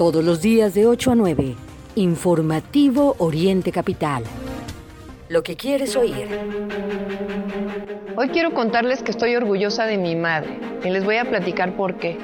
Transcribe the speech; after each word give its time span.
Todos 0.00 0.24
los 0.24 0.40
días 0.40 0.72
de 0.72 0.86
8 0.86 1.10
a 1.10 1.14
9. 1.14 1.54
Informativo 1.96 3.16
Oriente 3.18 3.70
Capital. 3.70 4.24
Lo 5.28 5.42
que 5.42 5.56
quieres 5.56 5.94
oír. 5.94 6.26
Hoy 8.16 8.30
quiero 8.30 8.54
contarles 8.54 9.02
que 9.02 9.10
estoy 9.10 9.36
orgullosa 9.36 9.84
de 9.84 9.98
mi 9.98 10.16
madre 10.16 10.58
y 10.82 10.88
les 10.88 11.04
voy 11.04 11.16
a 11.16 11.26
platicar 11.28 11.76
por 11.76 11.98
qué. 11.98 12.16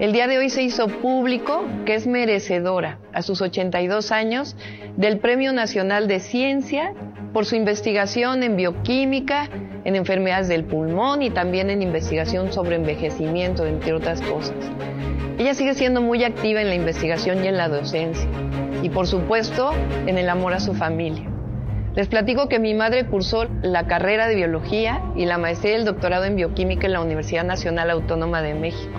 El 0.00 0.14
día 0.14 0.26
de 0.26 0.38
hoy 0.38 0.48
se 0.48 0.62
hizo 0.62 0.86
público 0.86 1.66
que 1.84 1.96
es 1.96 2.06
merecedora, 2.06 2.98
a 3.12 3.20
sus 3.20 3.42
82 3.42 4.10
años, 4.10 4.56
del 4.96 5.18
Premio 5.18 5.52
Nacional 5.52 6.08
de 6.08 6.18
Ciencia 6.18 6.94
por 7.32 7.46
su 7.46 7.56
investigación 7.56 8.42
en 8.42 8.56
bioquímica, 8.56 9.48
en 9.84 9.96
enfermedades 9.96 10.48
del 10.48 10.64
pulmón 10.64 11.22
y 11.22 11.30
también 11.30 11.70
en 11.70 11.82
investigación 11.82 12.52
sobre 12.52 12.76
envejecimiento, 12.76 13.66
entre 13.66 13.94
otras 13.94 14.20
cosas. 14.20 14.56
Ella 15.38 15.54
sigue 15.54 15.74
siendo 15.74 16.00
muy 16.00 16.24
activa 16.24 16.60
en 16.60 16.68
la 16.68 16.74
investigación 16.74 17.44
y 17.44 17.48
en 17.48 17.56
la 17.56 17.68
docencia, 17.68 18.28
y 18.82 18.90
por 18.90 19.06
supuesto 19.06 19.72
en 20.06 20.18
el 20.18 20.28
amor 20.28 20.52
a 20.52 20.60
su 20.60 20.74
familia. 20.74 21.28
Les 21.94 22.08
platico 22.08 22.48
que 22.48 22.58
mi 22.58 22.74
madre 22.74 23.06
cursó 23.06 23.46
la 23.62 23.86
carrera 23.86 24.26
de 24.26 24.34
biología 24.34 25.02
y 25.14 25.26
la 25.26 25.38
maestría 25.38 25.72
y 25.72 25.76
el 25.76 25.84
doctorado 25.84 26.24
en 26.24 26.36
bioquímica 26.36 26.86
en 26.86 26.92
la 26.92 27.00
Universidad 27.00 27.44
Nacional 27.44 27.90
Autónoma 27.90 28.40
de 28.40 28.54
México 28.54 28.98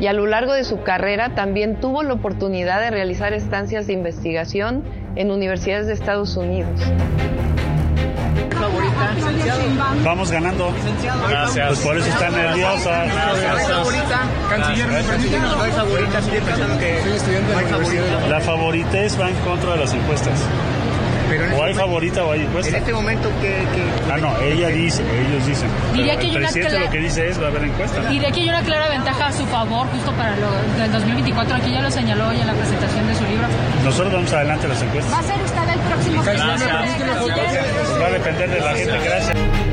y 0.00 0.06
a 0.06 0.12
lo 0.12 0.26
largo 0.26 0.52
de 0.52 0.64
su 0.64 0.82
carrera 0.82 1.34
también 1.34 1.80
tuvo 1.80 2.02
la 2.02 2.14
oportunidad 2.14 2.80
de 2.80 2.90
realizar 2.90 3.32
estancias 3.32 3.86
de 3.86 3.94
investigación 3.94 4.84
en 5.16 5.30
universidades 5.30 5.86
de 5.86 5.94
Estados 5.94 6.36
Unidos. 6.36 6.80
Vamos 10.04 10.30
ganando. 10.30 10.72
Gracias. 11.28 11.68
Pues 11.68 11.80
por 11.80 11.96
eso 11.96 12.08
está 12.08 12.30
nerviosa. 12.30 13.04
La 18.28 18.40
favorita 18.40 19.00
es 19.00 19.20
va 19.20 19.30
en 19.30 19.36
contra 19.36 19.72
de 19.72 19.78
las 19.78 19.94
encuestas 19.94 20.40
o 21.56 21.64
hay 21.64 21.74
favorita 21.74 22.24
o 22.24 22.32
hay 22.32 22.42
encuesta. 22.42 22.70
En 22.70 22.76
este 22.76 22.92
momento, 22.92 23.30
¿qué, 23.40 23.58
Ah, 24.12 24.16
no, 24.18 24.38
ella 24.40 24.68
dice, 24.68 25.02
ellos 25.02 25.46
dicen. 25.46 25.68
Diría 25.94 26.16
que 26.18 26.28
el 26.28 26.34
presidente 26.34 26.78
lo 26.78 26.90
que 26.90 26.98
dice 26.98 27.28
es, 27.28 27.40
va 27.40 27.46
a 27.46 27.48
haber 27.48 27.64
encuesta. 27.64 28.00
Diría 28.08 28.30
que 28.30 28.40
hay 28.40 28.48
una 28.48 28.62
clara 28.62 28.88
ventaja 28.88 29.26
a 29.26 29.32
su 29.32 29.46
favor 29.46 29.86
justo 29.88 30.12
para 30.12 30.36
lo 30.36 30.50
del 30.78 30.92
2024. 30.92 31.56
Aquí 31.56 31.72
ya 31.72 31.82
lo 31.82 31.90
señaló 31.90 32.32
ya 32.32 32.40
en 32.40 32.46
la 32.46 32.54
presentación 32.54 33.06
de 33.06 33.14
su 33.14 33.24
libro. 33.24 33.46
Nosotros 33.84 34.12
vamos 34.12 34.32
adelante 34.32 34.68
las 34.68 34.82
encuestas. 34.82 35.14
¿Va 35.14 35.18
a 35.18 35.22
ser 35.22 35.42
usted 35.44 35.68
el 35.68 35.80
próximo 35.80 36.22
Va 38.00 38.06
a 38.06 38.10
depender 38.10 38.50
de 38.50 38.60
la 38.60 38.74
gente. 38.74 38.98
Gracias. 38.98 39.67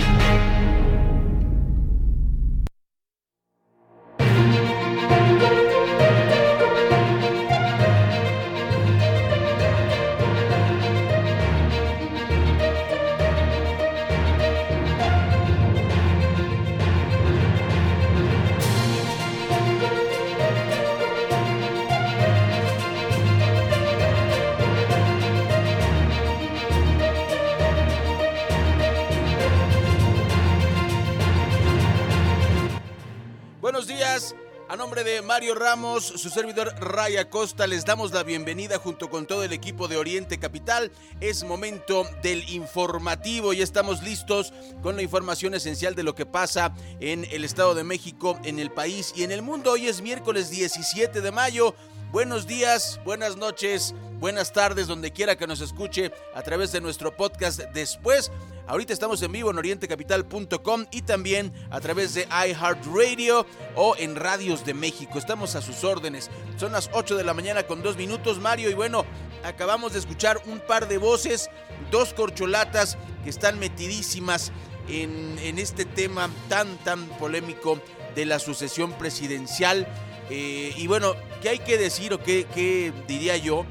Mario 35.23 35.56
Ramos, 35.56 36.04
su 36.04 36.30
servidor 36.30 36.76
Raya 36.81 37.30
Costa, 37.30 37.66
les 37.66 37.86
damos 37.86 38.12
la 38.12 38.23
bienvenida 38.23 38.78
junto 38.78 39.09
con 39.09 39.26
todo 39.26 39.44
el 39.45 39.54
equipo 39.54 39.88
de 39.88 39.95
Oriente 39.95 40.38
Capital. 40.38 40.92
Es 41.22 41.45
momento 41.45 42.06
del 42.22 42.50
informativo 42.50 43.53
y 43.53 43.62
estamos 43.62 44.03
listos 44.03 44.52
con 44.84 44.97
la 44.97 45.02
información 45.02 45.53
esencial 45.53 45.96
de 45.96 46.03
lo 46.03 46.14
que 46.14 46.25
pasa 46.25 46.74
en 47.00 47.25
el 47.31 47.46
Estado 47.46 47.74
de 47.74 47.85
México, 47.85 48.38
en 48.44 48.59
el 48.59 48.69
país 48.69 49.14
y 49.16 49.24
en 49.24 49.31
el 49.31 49.41
mundo. 49.41 49.72
Hoy 49.72 49.88
es 49.88 50.02
miércoles 50.02 50.50
17 50.50 51.22
de 51.22 51.31
mayo. 51.31 51.74
Buenos 52.16 52.48
días, 52.48 53.02
buenas 53.03 53.36
noches, 53.36 53.94
buenas 54.22 54.53
tardes, 54.53 54.88
donde 54.88 55.12
quiera 55.12 55.36
que 55.36 55.48
nos 55.48 55.59
escuche 55.59 56.14
a 56.34 56.42
través 56.44 56.72
de 56.72 56.80
nuestro 56.80 57.14
podcast 57.14 57.59
después. 57.74 58.31
Ahorita 58.68 58.94
estamos 58.94 59.22
en 59.22 59.34
vivo 59.34 59.52
en 59.52 59.58
orientecapital.com 59.58 60.86
y 60.92 61.02
también 61.02 61.52
a 61.70 61.81
través 61.81 62.14
de 62.14 62.26
iHeartRadio 62.31 63.46
o 63.76 63.98
en 63.98 64.16
Radios 64.16 64.66
de 64.66 64.74
México. 64.74 65.20
Estamos 65.20 65.56
a 65.56 65.62
sus 65.62 65.84
órdenes. 65.84 66.31
Son 66.56 66.72
las 66.72 66.90
8 66.94 67.18
de 67.18 67.26
la 67.26 67.34
mañana 67.34 67.64
con 67.64 67.84
dos 67.84 67.98
minutos, 67.98 68.40
Mario. 68.40 68.70
Y 68.70 68.76
bueno, 68.76 69.06
acabamos 69.44 69.92
de 69.92 70.00
escuchar 70.00 70.42
un 70.46 70.62
par 70.62 70.88
de 70.88 70.97
voces, 70.97 71.50
dos 71.92 72.14
corcholatas 72.14 72.97
que 73.26 73.30
están 73.30 73.59
metidísimas 73.59 74.53
en, 74.88 75.59
este 75.59 75.84
tema 75.84 76.30
tan, 76.47 76.78
tan 76.78 77.08
polémico 77.20 77.82
de 78.16 78.26
la 78.26 78.40
sucesión 78.40 78.94
presidencial. 78.94 79.86
Eh, 80.30 80.74
y 80.75 80.88
bueno, 80.88 81.13
¿qué 81.41 81.50
hay 81.50 81.59
que 81.59 81.78
decir 81.78 82.13
o 82.13 82.22
qué, 82.22 82.47
qué 82.53 82.91
diría 83.08 83.38
yo? 83.38 83.66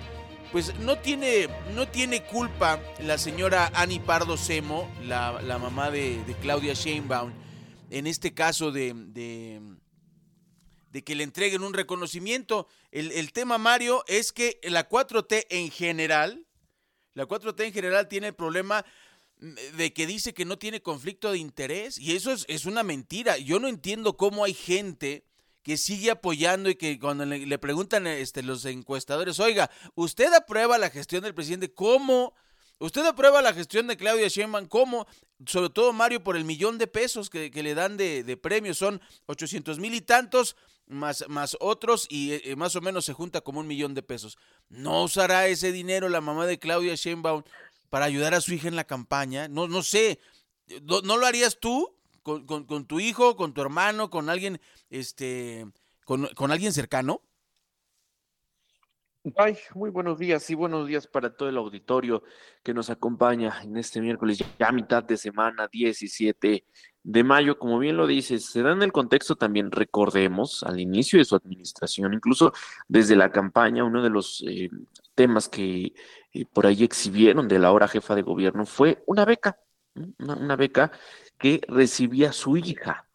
Pues 0.52 0.74
no 0.78 0.98
tiene, 0.98 1.48
no 1.74 1.88
tiene 1.88 2.22
culpa 2.22 2.80
la 3.00 3.18
señora 3.18 3.72
Annie 3.74 3.98
Pardo 3.98 4.36
Semo, 4.36 4.88
la, 5.02 5.32
mamá 5.58 5.90
de, 5.90 6.22
Claudia 6.40 6.74
Sheinbaum, 6.74 7.32
en 7.90 8.06
este 8.06 8.34
caso 8.34 8.70
de, 8.70 8.94
de, 8.94 9.60
que 11.02 11.16
le 11.16 11.24
entreguen 11.24 11.64
un 11.64 11.74
reconocimiento. 11.74 12.68
El, 12.92 13.10
el, 13.10 13.32
tema, 13.32 13.58
Mario, 13.58 14.04
es 14.06 14.32
que 14.32 14.60
la 14.62 14.88
4T 14.88 15.46
en 15.50 15.72
general, 15.72 16.46
la 17.14 17.26
4T 17.26 17.64
en 17.64 17.72
general 17.72 18.06
tiene 18.06 18.28
el 18.28 18.34
problema 18.34 18.84
de 19.76 19.92
que 19.92 20.06
dice 20.06 20.32
que 20.32 20.44
no 20.44 20.56
tiene 20.56 20.80
conflicto 20.80 21.32
de 21.32 21.38
interés 21.38 21.98
y 21.98 22.14
eso 22.14 22.30
es, 22.30 22.44
es 22.48 22.64
una 22.64 22.84
mentira. 22.84 23.38
Yo 23.38 23.58
no 23.58 23.66
entiendo 23.66 24.16
cómo 24.16 24.44
hay 24.44 24.54
gente 24.54 25.24
que 25.64 25.78
sigue 25.78 26.10
apoyando 26.10 26.68
y 26.68 26.76
que 26.76 27.00
cuando 27.00 27.24
le, 27.24 27.58
preguntan 27.58 28.06
este, 28.06 28.42
los 28.42 28.64
encuestadores, 28.66 29.40
oiga, 29.40 29.70
¿usted 29.94 30.32
aprueba 30.34 30.78
la 30.78 30.90
gestión 30.90 31.22
del 31.22 31.34
presidente? 31.34 31.72
¿Cómo? 31.72 32.34
¿Usted 32.78 33.04
aprueba 33.06 33.40
la 33.40 33.54
gestión 33.54 33.86
de 33.86 33.96
Claudia 33.96 34.28
Sheinbaum? 34.28 34.66
¿Cómo? 34.66 35.06
Sobre 35.46 35.70
todo 35.70 35.94
Mario 35.94 36.22
por 36.22 36.36
el 36.36 36.44
millón 36.44 36.76
de 36.76 36.86
pesos 36.86 37.30
que, 37.30 37.50
le 37.50 37.74
dan 37.74 37.96
de, 37.96 38.38
premios, 38.40 38.76
son 38.76 39.00
800 39.26 39.78
mil 39.78 39.94
y 39.94 40.02
tantos, 40.02 40.54
más, 40.86 41.24
más 41.28 41.56
otros 41.60 42.06
y 42.10 42.32
eh, 42.32 42.42
eh, 42.44 42.56
más 42.56 42.76
o 42.76 42.82
menos 42.82 43.06
se 43.06 43.14
junta 43.14 43.40
como 43.40 43.60
un 43.60 43.66
millón 43.66 43.94
de 43.94 44.02
pesos. 44.02 44.36
¿No 44.68 45.04
usará 45.04 45.46
ese 45.48 45.72
dinero 45.72 46.10
la 46.10 46.20
mamá 46.20 46.46
de 46.46 46.58
Claudia 46.58 46.94
Sheinbaum 46.94 47.42
para 47.88 48.04
ayudar 48.04 48.34
a 48.34 48.42
su 48.42 48.52
hija 48.52 48.68
en 48.68 48.76
la 48.76 48.84
campaña? 48.84 49.48
No, 49.48 49.66
no 49.66 49.82
sé. 49.82 50.20
¿No, 50.82 51.16
lo 51.16 51.24
harías 51.24 51.58
tú? 51.58 51.93
Con, 52.24 52.86
tu 52.86 53.00
hijo, 53.00 53.36
con 53.36 53.52
tu 53.52 53.60
hermano, 53.60 54.10
con 54.10 54.30
alguien, 54.30 54.60
este, 54.88 55.66
con, 56.04 56.50
alguien 56.50 56.72
cercano? 56.72 57.20
Ay, 59.36 59.56
muy 59.74 59.90
buenos 59.90 60.18
días 60.18 60.48
y 60.50 60.54
buenos 60.54 60.86
días 60.86 61.06
para 61.06 61.34
todo 61.34 61.48
el 61.48 61.56
auditorio 61.56 62.22
que 62.62 62.74
nos 62.74 62.90
acompaña 62.90 63.62
en 63.62 63.76
este 63.76 64.00
miércoles, 64.00 64.42
ya 64.58 64.72
mitad 64.72 65.02
de 65.02 65.16
semana, 65.16 65.68
17 65.70 66.64
de 67.02 67.24
mayo. 67.24 67.58
Como 67.58 67.78
bien 67.78 67.96
lo 67.96 68.06
dices, 68.06 68.46
se 68.46 68.62
da 68.62 68.72
en 68.72 68.82
el 68.82 68.92
contexto 68.92 69.36
también, 69.36 69.70
recordemos, 69.70 70.62
al 70.62 70.80
inicio 70.80 71.18
de 71.18 71.24
su 71.24 71.36
administración, 71.36 72.12
incluso 72.12 72.52
desde 72.88 73.16
la 73.16 73.32
campaña, 73.32 73.84
uno 73.84 74.02
de 74.02 74.10
los 74.10 74.44
eh, 74.46 74.68
temas 75.14 75.48
que 75.48 75.94
eh, 76.32 76.44
por 76.52 76.66
ahí 76.66 76.84
exhibieron 76.84 77.48
de 77.48 77.58
la 77.58 77.72
hora 77.72 77.88
jefa 77.88 78.14
de 78.14 78.22
gobierno 78.22 78.66
fue 78.66 79.02
una 79.06 79.24
beca, 79.24 79.58
una 80.18 80.56
beca 80.56 80.92
que 81.44 81.60
recibía 81.68 82.32
su 82.32 82.56
hija. 82.56 83.06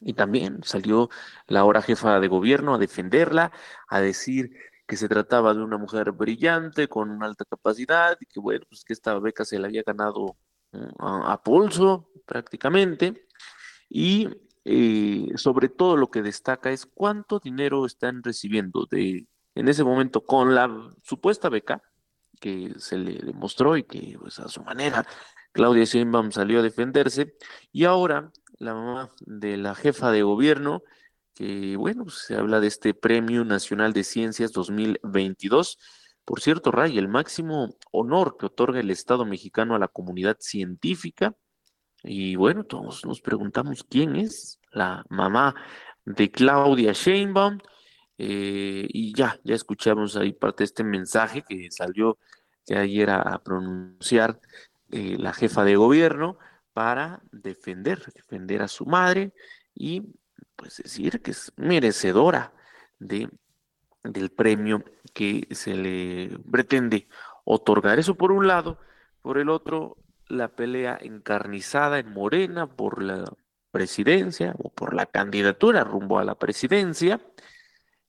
Y 0.00 0.14
también 0.14 0.60
salió 0.62 1.10
la 1.48 1.64
hora 1.64 1.82
jefa 1.82 2.20
de 2.20 2.28
gobierno 2.28 2.72
a 2.72 2.78
defenderla, 2.78 3.50
a 3.88 4.00
decir 4.00 4.52
que 4.86 4.96
se 4.96 5.08
trataba 5.08 5.54
de 5.54 5.64
una 5.64 5.76
mujer 5.76 6.12
brillante, 6.12 6.86
con 6.86 7.10
una 7.10 7.26
alta 7.26 7.44
capacidad, 7.44 8.16
y 8.20 8.26
que 8.26 8.38
bueno, 8.38 8.64
pues 8.68 8.84
que 8.84 8.92
esta 8.92 9.18
beca 9.18 9.44
se 9.44 9.58
la 9.58 9.66
había 9.66 9.82
ganado 9.84 10.36
mm, 10.70 11.02
a, 11.02 11.42
pulso 11.42 12.12
prácticamente. 12.26 13.26
Y 13.88 14.28
eh, 14.64 15.32
sobre 15.34 15.68
todo 15.68 15.96
lo 15.96 16.12
que 16.12 16.22
destaca 16.22 16.70
es 16.70 16.86
cuánto 16.86 17.40
dinero 17.40 17.86
están 17.86 18.22
recibiendo 18.22 18.86
de, 18.88 19.26
en 19.56 19.66
ese 19.66 19.82
momento 19.82 20.24
con 20.24 20.54
la 20.54 20.94
supuesta 21.02 21.48
beca 21.48 21.82
que 22.40 22.72
se 22.78 22.98
le 22.98 23.18
demostró 23.18 23.76
y 23.76 23.82
que 23.82 24.16
pues, 24.20 24.38
a 24.38 24.48
su 24.48 24.62
manera 24.62 25.04
Claudia 25.58 25.82
Sheinbaum 25.82 26.30
salió 26.30 26.60
a 26.60 26.62
defenderse 26.62 27.34
y 27.72 27.82
ahora 27.82 28.30
la 28.60 28.74
mamá 28.74 29.10
de 29.26 29.56
la 29.56 29.74
jefa 29.74 30.12
de 30.12 30.22
gobierno, 30.22 30.84
que 31.34 31.74
bueno, 31.76 32.08
se 32.10 32.36
habla 32.36 32.60
de 32.60 32.68
este 32.68 32.94
Premio 32.94 33.44
Nacional 33.44 33.92
de 33.92 34.04
Ciencias 34.04 34.52
2022. 34.52 35.76
Por 36.24 36.40
cierto, 36.40 36.70
Ray, 36.70 36.96
el 36.96 37.08
máximo 37.08 37.76
honor 37.90 38.36
que 38.38 38.46
otorga 38.46 38.78
el 38.78 38.92
Estado 38.92 39.24
mexicano 39.26 39.74
a 39.74 39.80
la 39.80 39.88
comunidad 39.88 40.36
científica. 40.38 41.34
Y 42.04 42.36
bueno, 42.36 42.62
todos 42.62 43.04
nos 43.04 43.20
preguntamos 43.20 43.82
quién 43.82 44.14
es 44.14 44.60
la 44.70 45.04
mamá 45.08 45.56
de 46.04 46.30
Claudia 46.30 46.92
Sheinbaum. 46.92 47.58
eh, 48.16 48.86
y 48.90 49.12
ya, 49.12 49.40
ya 49.42 49.56
escuchamos 49.56 50.16
ahí 50.16 50.32
parte 50.32 50.58
de 50.58 50.66
este 50.66 50.84
mensaje 50.84 51.42
que 51.42 51.68
salió 51.72 52.16
ayer 52.76 53.10
a, 53.10 53.38
pronunciar 53.42 54.40
eh, 54.90 55.16
la 55.18 55.32
jefa 55.32 55.64
de 55.64 55.76
gobierno 55.76 56.38
para 56.72 57.20
defender, 57.32 58.04
defender 58.14 58.62
a 58.62 58.68
su 58.68 58.86
madre 58.86 59.32
y 59.74 60.14
pues 60.56 60.78
decir 60.78 61.22
que 61.22 61.32
es 61.32 61.52
merecedora 61.56 62.52
de, 62.98 63.28
del 64.02 64.30
premio 64.30 64.84
que 65.12 65.46
se 65.50 65.74
le 65.74 66.38
pretende 66.50 67.08
otorgar. 67.44 67.98
Eso 67.98 68.14
por 68.14 68.32
un 68.32 68.46
lado, 68.46 68.78
por 69.22 69.38
el 69.38 69.48
otro, 69.48 69.96
la 70.28 70.48
pelea 70.48 70.98
encarnizada 71.00 71.98
en 71.98 72.12
Morena 72.12 72.66
por 72.66 73.02
la 73.02 73.24
presidencia 73.70 74.54
o 74.58 74.70
por 74.70 74.94
la 74.94 75.06
candidatura 75.06 75.84
rumbo 75.84 76.18
a 76.18 76.24
la 76.24 76.34
presidencia. 76.34 77.20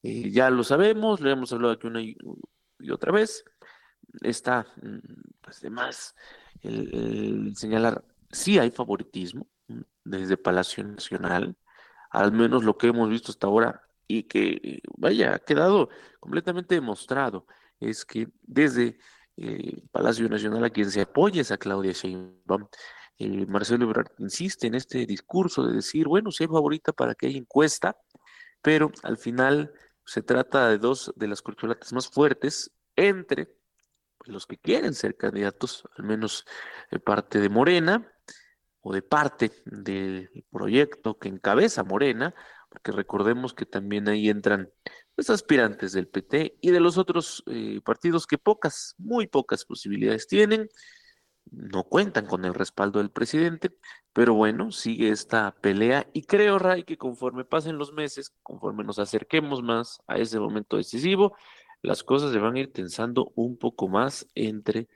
Eh, 0.04 0.32
ya 0.32 0.50
lo 0.50 0.64
sabemos, 0.64 1.22
lo 1.22 1.30
hemos 1.30 1.52
hablado 1.54 1.74
aquí 1.74 1.88
una 1.88 2.02
y, 2.02 2.18
otra 2.92 3.12
vez. 3.12 3.44
Está, 4.22 4.66
mm, 4.82 4.98
pues, 5.42 5.62
de 5.62 5.70
más 5.70 6.16
el, 6.62 7.54
señalar, 7.56 8.04
sí 8.32 8.60
hay 8.60 8.72
favoritismo 8.72 9.48
mm, 9.68 9.82
desde 10.04 10.38
Palacio 10.38 10.84
Nacional, 10.84 11.56
al 12.12 12.32
menos 12.32 12.64
lo 12.64 12.78
que 12.78 12.88
hemos 12.88 13.10
visto 13.10 13.32
hasta 13.32 13.48
ahora 13.48 13.82
y 14.08 14.24
que, 14.24 14.82
vaya, 14.98 15.36
ha 15.36 15.40
quedado 15.40 15.90
completamente 16.20 16.76
demostrado, 16.76 17.46
es 17.80 18.06
que 18.06 18.28
desde 18.42 18.98
eh, 19.38 19.84
Palacio 19.92 20.28
Nacional 20.28 20.64
a 20.66 20.70
quien 20.70 20.90
se 20.90 21.02
apoya 21.02 21.42
es 21.42 21.52
a 21.52 21.58
Claudia 21.58 21.92
Sheinbaum, 21.92 22.68
eh, 23.20 23.46
Marcelo 23.48 23.84
Ebrard 23.84 24.12
insiste 24.18 24.68
en 24.68 24.76
este 24.76 25.06
discurso 25.06 25.68
de 25.68 25.74
decir, 25.76 26.08
bueno, 26.08 26.32
si 26.32 26.44
hay 26.44 26.48
favorita 26.48 26.94
para 26.94 27.16
que 27.16 27.28
haya 27.28 27.38
encuesta, 27.38 27.98
pero 28.62 28.92
al 29.04 29.18
final 29.18 29.74
se 30.06 30.22
trata 30.22 30.70
de 30.70 30.78
dos 30.78 31.14
de 31.16 31.28
las 31.28 31.42
corcholatas 31.42 31.94
más 31.94 32.08
fuertes 32.08 32.72
entre 32.96 33.59
los 34.26 34.46
que 34.46 34.58
quieren 34.58 34.94
ser 34.94 35.16
candidatos, 35.16 35.84
al 35.98 36.06
menos 36.06 36.46
de 36.92 37.00
parte 37.00 37.40
de 37.40 37.50
Morena 37.50 38.12
o 38.82 38.94
de 38.94 39.02
parte 39.02 39.52
del 39.66 40.30
proyecto 40.52 41.18
que 41.18 41.30
encabeza 41.30 41.84
Morena, 41.84 42.34
porque 42.70 42.92
recordemos 42.92 43.54
que 43.54 43.66
también 43.66 44.08
ahí 44.08 44.30
entran 44.30 44.70
pues, 45.16 45.30
aspirantes 45.30 45.92
del 45.94 46.08
PT 46.08 46.58
y 46.62 46.72
de 46.72 46.80
los 46.80 46.98
otros 46.98 47.44
eh, 47.48 47.82
partidos 47.84 48.28
que 48.28 48.38
pocas, 48.38 48.96
muy 48.98 49.28
pocas 49.28 49.66
posibilidades 49.66 50.28
tienen 50.28 50.70
no 51.52 51.84
cuentan 51.84 52.26
con 52.26 52.46
el 52.46 52.54
respaldo 52.54 53.00
del 53.00 53.12
presidente, 53.12 53.72
pero 54.14 54.34
bueno, 54.34 54.72
sigue 54.72 55.10
esta 55.10 55.56
pelea 55.62 56.08
y 56.14 56.24
creo, 56.24 56.60
Ray, 56.60 56.84
que 56.84 56.98
conforme 56.98 57.46
pasen 57.46 57.78
los 57.78 57.94
meses, 57.94 58.34
conforme 58.44 58.84
nos 58.84 59.00
acerquemos 59.00 59.64
más 59.64 60.02
a 60.08 60.18
ese 60.18 60.40
momento 60.40 60.78
decisivo, 60.78 61.36
las 61.82 62.04
cosas 62.04 62.32
se 62.32 62.40
van 62.40 62.56
a 62.56 62.60
ir 62.60 62.74
tensando 62.74 63.32
un 63.36 63.58
poco 63.58 63.88
más 63.88 64.28
entre 64.36 64.88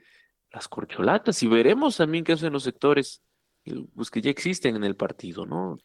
las 0.50 0.68
corcholatas 0.68 1.42
y 1.42 1.48
veremos 1.48 1.96
también 1.96 2.24
qué 2.24 2.32
hacen 2.32 2.52
los 2.52 2.62
sectores 2.62 3.22
pues, 3.94 4.10
que 4.10 4.20
ya 4.20 4.30
existen 4.30 4.76
en 4.76 4.84
el 4.84 4.96
partido, 4.96 5.46
¿no? 5.46 5.78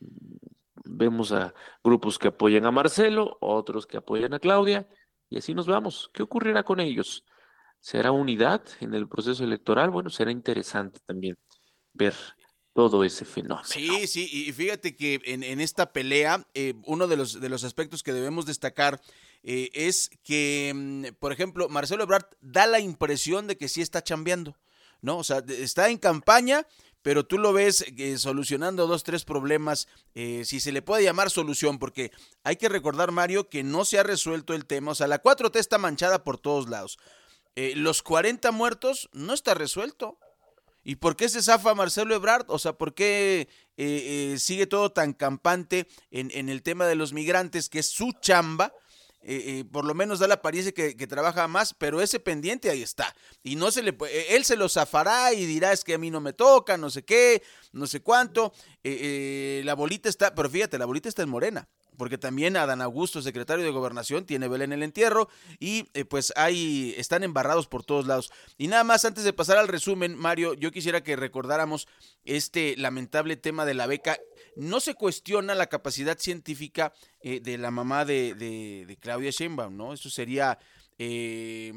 Vemos 0.86 1.31
a 1.31 1.54
grupos 1.84 2.19
que 2.19 2.30
apoyan 2.30 2.66
a 2.66 2.72
Marcelo, 2.72 3.38
otros 3.42 3.88
que 3.88 3.98
apoyan 3.98 4.34
a 4.34 4.40
Claudia, 4.40 4.88
y 5.30 5.38
así 5.38 5.54
nos 5.54 5.68
vamos. 5.68 6.10
¿Qué 6.13 6.24
ocurrirá 6.24 6.63
con 6.63 6.80
ellos? 6.80 7.25
¿Será 7.80 8.12
unidad 8.12 8.63
en 8.81 8.94
el 8.94 9.07
proceso 9.07 9.44
electoral? 9.44 9.90
Bueno, 9.92 10.10
será 10.10 10.31
interesante 10.31 11.00
también 11.06 11.38
ver 11.94 12.13
todo 12.74 13.04
ese 13.04 13.25
fenómeno. 13.25 13.66
Sí, 13.66 14.07
sí, 14.07 14.30
y 14.31 14.51
fíjate 14.51 14.96
que 14.96 15.22
en, 15.25 15.60
esta 15.60 15.92
pelea, 15.92 16.46
eh, 16.54 16.75
uno 16.86 17.07
de 17.07 17.18
los, 17.18 17.40
de 17.40 17.50
los 17.50 17.63
aspectos 17.63 18.04
que 18.04 18.13
debemos 18.13 18.46
destacar 18.46 19.01
eh, 19.44 19.69
es 19.74 20.09
que, 20.24 20.71
mm, 20.75 21.06
por 21.19 21.31
ejemplo, 21.31 21.69
Marcelo 21.69 22.03
Ebrard 22.03 22.25
da 22.41 22.68
la 22.68 22.80
impresión 22.80 23.47
de 23.47 23.57
que 23.57 23.69
sí 23.69 23.81
está 23.81 24.03
chambeando, 24.03 24.57
¿no? 25.01 25.18
O 25.18 25.24
sea, 25.24 25.44
está 25.47 25.89
en 25.89 25.97
campaña, 25.97 26.68
pero 27.01 27.25
tú 27.25 27.38
lo 27.38 27.53
ves 27.53 27.86
eh, 27.97 28.18
solucionando 28.18 28.88
dos, 28.88 29.03
tres 29.03 29.24
problemas, 29.24 29.88
si 30.13 30.59
se 30.59 30.74
le 30.74 30.81
puede 30.81 31.03
llamar 31.03 31.30
solución, 31.30 31.80
porque 31.80 32.12
hay 32.44 32.57
que 32.57 32.68
recordar, 32.68 33.12
Mario, 33.12 33.47
que 33.47 33.63
no 33.63 33.86
se 33.86 34.00
ha 34.00 34.03
resuelto 34.03 34.53
el 34.53 34.65
tema, 34.65 34.91
o 34.91 34.95
sea, 34.95 35.07
la 35.07 35.24
4T 35.24 35.57
está 35.57 35.77
manchada 35.77 36.24
por 36.24 36.38
todos 36.38 36.69
lados. 36.69 37.00
Eh, 37.62 37.74
los 37.75 38.01
40 38.03 38.53
muertos 38.53 39.09
no 39.12 39.33
está 39.33 39.53
resuelto. 39.53 40.18
¿Y 40.81 40.95
por 40.95 41.18
qué 41.18 41.27
se 41.27 41.44
zafa 41.44 41.75
Marcelo 41.75 42.15
Ebrard? 42.15 42.45
O 42.47 42.57
sea, 42.57 42.71
¿por 42.71 42.94
qué 42.94 43.50
eh, 43.75 44.31
eh, 44.33 44.39
sigue 44.39 44.65
todo 44.65 44.94
tan 44.94 45.12
campante 45.12 45.86
en, 46.09 46.47
el 46.47 46.63
tema 46.63 46.88
de 46.88 46.95
los 46.95 47.12
migrantes, 47.12 47.68
que 47.68 47.80
es 47.80 47.89
su 47.89 48.13
chamba? 48.21 48.74
Por 49.71 49.86
lo 49.86 49.94
menos 49.94 50.19
da 50.19 50.27
la 50.27 50.36
apariencia 50.36 50.71
que, 50.71 51.07
trabaja 51.07 51.48
más, 51.48 51.74
pero 51.74 52.01
ese 52.01 52.19
pendiente 52.19 52.69
ahí 52.69 52.81
está. 52.81 53.16
Y 53.44 53.56
no 53.56 53.71
se 53.71 53.83
le 53.83 53.95
él 54.30 54.45
se 54.45 54.56
lo 54.56 54.69
zafará 54.69 55.33
y 55.33 55.45
dirá 55.45 55.71
es 55.71 55.83
que 55.83 55.95
a 55.95 55.98
mí 55.98 56.10
no 56.10 56.21
me 56.21 56.33
toca, 56.33 56.77
no 56.77 56.89
sé 56.89 57.04
qué, 57.04 57.44
no 57.71 57.88
sé 57.88 58.01
cuánto. 58.01 58.54
la 58.83 59.74
bolita 59.75 60.10
está, 60.10 60.33
pero 60.33 60.50
fíjate, 60.50 60.77
la 60.77 60.86
bolita 60.86 61.10
está 61.10 61.24
en 61.24 61.30
Morena 61.30 61.68
porque 62.00 62.18
también 62.18 62.56
Adán 62.56 62.81
Augusto, 62.81 63.22
secretario 63.22 63.66
de 63.66 63.72
Gobernación, 63.72 64.25
tiene 64.25 64.48
Belén 64.48 64.72
en 64.72 64.80
el 64.80 64.84
entierro 64.84 65.28
y 65.60 65.90
eh, 65.94 66.06
pues 66.06 66.31
ahí 66.38 66.96
están 66.98 67.24
embarrados 67.24 67.68
por 67.68 67.84
todos 67.84 68.07
lados. 68.07 68.31
Y 68.57 68.69
nada 68.69 68.86
más 68.86 69.04
antes 69.04 69.25
de 69.25 69.34
pasar 69.34 69.57
al 69.57 69.68
resumen, 69.68 70.18
Mario, 70.18 70.54
yo 70.54 70.72
quisiera 70.72 71.04
que 71.04 71.18
recordáramos 71.18 71.90
este 72.24 72.75
lamentable 72.78 73.36
tema 73.36 73.66
de 73.66 73.74
la 73.74 73.86
beca. 73.86 74.18
No 74.56 74.80
se 74.80 74.96
cuestiona 74.96 75.56
la 75.56 75.68
capacidad 75.68 76.18
científica 76.18 76.94
eh, 77.19 77.42
de 77.42 77.57
la 77.57 77.69
mamá 77.69 78.06
de, 78.06 78.34
de, 78.34 78.98
Claudia 79.01 79.31
Sheinbaum, 79.31 79.75
¿no? 79.75 79.94
Eso 79.94 80.10
sería... 80.10 80.57
Eh, 80.98 81.74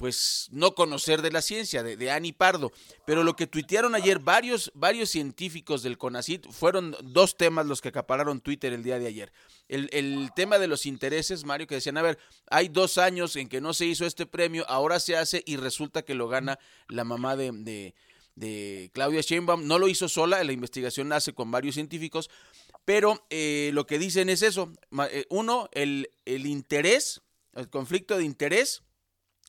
pues 0.00 0.48
no 0.50 0.74
conocer 0.74 1.20
de 1.20 1.30
la 1.30 1.42
ciencia, 1.42 1.82
de, 1.82 1.94
de 1.98 2.10
Ani 2.10 2.32
Pardo. 2.32 2.72
Pero 3.04 3.22
lo 3.22 3.36
que 3.36 3.46
tuitearon 3.46 3.94
ayer 3.94 4.18
varios, 4.18 4.72
varios 4.74 5.10
científicos 5.10 5.82
del 5.82 5.98
CONACIT 5.98 6.50
fueron 6.50 6.96
dos 7.02 7.36
temas 7.36 7.66
los 7.66 7.82
que 7.82 7.90
acapararon 7.90 8.40
Twitter 8.40 8.72
el 8.72 8.82
día 8.82 8.98
de 8.98 9.06
ayer. 9.06 9.30
El, 9.68 10.30
tema 10.34 10.58
de 10.58 10.68
los 10.68 10.86
intereses, 10.86 11.44
Mario, 11.44 11.66
que 11.66 11.74
decían, 11.74 11.98
a 11.98 12.02
ver, 12.02 12.18
hay 12.50 12.68
dos 12.68 12.96
años 12.96 13.36
en 13.36 13.46
que 13.46 13.60
no 13.60 13.74
se 13.74 13.84
hizo 13.84 14.06
este 14.06 14.24
premio, 14.24 14.64
ahora 14.70 15.00
se 15.00 15.18
hace 15.18 15.42
y 15.44 15.58
resulta 15.58 16.00
que 16.00 16.14
lo 16.14 16.28
gana 16.28 16.58
la 16.88 17.04
mamá 17.04 17.36
de, 17.36 17.92
de, 18.36 18.90
Claudia 18.94 19.20
Sheinbaum. 19.20 19.66
No 19.66 19.78
lo 19.78 19.86
hizo 19.86 20.08
sola, 20.08 20.42
la 20.42 20.52
investigación 20.52 21.08
nace 21.08 21.34
con 21.34 21.50
varios 21.50 21.74
científicos, 21.74 22.30
pero 22.86 23.26
eh, 23.28 23.70
lo 23.74 23.86
que 23.86 23.98
dicen 23.98 24.30
es 24.30 24.40
eso. 24.40 24.72
Eh, 25.10 25.26
uno, 25.28 25.68
el, 25.72 26.08
el 26.24 26.46
interés, 26.46 27.20
el 27.52 27.68
conflicto 27.68 28.16
de 28.16 28.24
interés 28.24 28.82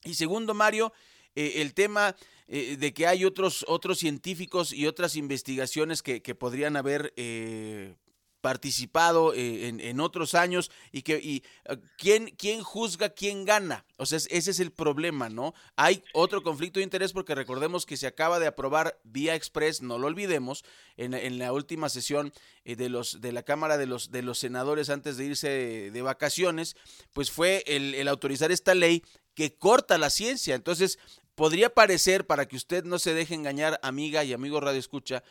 y 0.04 0.16
segundo, 0.16 0.54
Mario, 0.54 0.94
eh, 1.36 1.54
el 1.58 1.74
tema 1.74 2.16
eh, 2.48 2.76
de 2.78 2.94
que 2.94 3.08
hay 3.08 3.24
otros, 3.24 3.66
otros 3.68 4.00
científicos 4.00 4.74
y 4.74 4.88
otras 4.88 5.16
investigaciones 5.16 6.02
que, 6.02 6.22
que 6.22 6.36
podrían 6.36 6.76
haber 6.76 7.14
eh, 7.16 7.96
participado 8.42 9.34
eh, 9.34 9.68
en, 9.68 10.00
otros 10.00 10.34
años 10.34 10.72
y 10.92 11.04
que 11.04 11.20
y, 11.20 11.44
eh, 11.66 11.78
¿quién, 11.98 12.34
quién 12.38 12.62
juzga 12.62 13.10
quién 13.10 13.46
gana. 13.46 13.86
O 13.98 14.06
sea, 14.06 14.18
ese 14.18 14.52
es 14.52 14.60
el 14.60 14.72
problema, 14.72 15.30
¿no? 15.30 15.54
Hay 15.76 16.04
otro 16.14 16.42
conflicto 16.42 16.80
de 16.80 16.84
interés 16.84 17.14
porque 17.14 17.36
recordemos 17.36 17.86
que 17.86 17.98
se 17.98 18.08
acaba 18.08 18.40
de 18.40 18.48
aprobar 18.48 19.00
vía 19.04 19.36
express, 19.36 19.82
no 19.82 20.00
lo 20.00 20.08
olvidemos, 20.08 20.66
en, 20.98 21.14
en 21.14 21.38
la 21.38 21.54
última 21.54 21.88
sesión 21.88 22.34
eh, 22.66 22.76
de, 22.76 22.90
los, 22.90 23.22
de 23.22 23.32
la 23.32 23.44
Cámara 23.44 23.78
de 23.78 23.86
los, 23.86 24.12
de 24.12 24.24
los 24.24 24.40
Senadores 24.40 24.90
antes 24.90 25.18
de 25.18 25.26
irse 25.26 25.48
de, 25.92 26.02
vacaciones, 26.02 26.76
pues 27.14 27.30
fue 27.30 27.64
el, 27.68 27.94
el 27.94 28.08
autorizar 28.08 28.52
esta 28.52 28.74
ley 28.74 29.04
que 29.36 29.56
corta 29.56 30.00
la 30.00 30.10
ciencia. 30.10 30.56
Entonces, 30.56 30.98
podría 31.36 31.74
parecer, 31.74 32.26
para 32.26 32.48
que 32.48 32.56
usted 32.56 32.84
no 32.84 33.00
se 33.00 33.14
deje 33.14 33.36
engañar, 33.36 33.80
amiga 33.84 34.24
y 34.24 34.34
amigo 34.34 34.60
Radio 34.60 34.80
Escucha, 34.80 35.24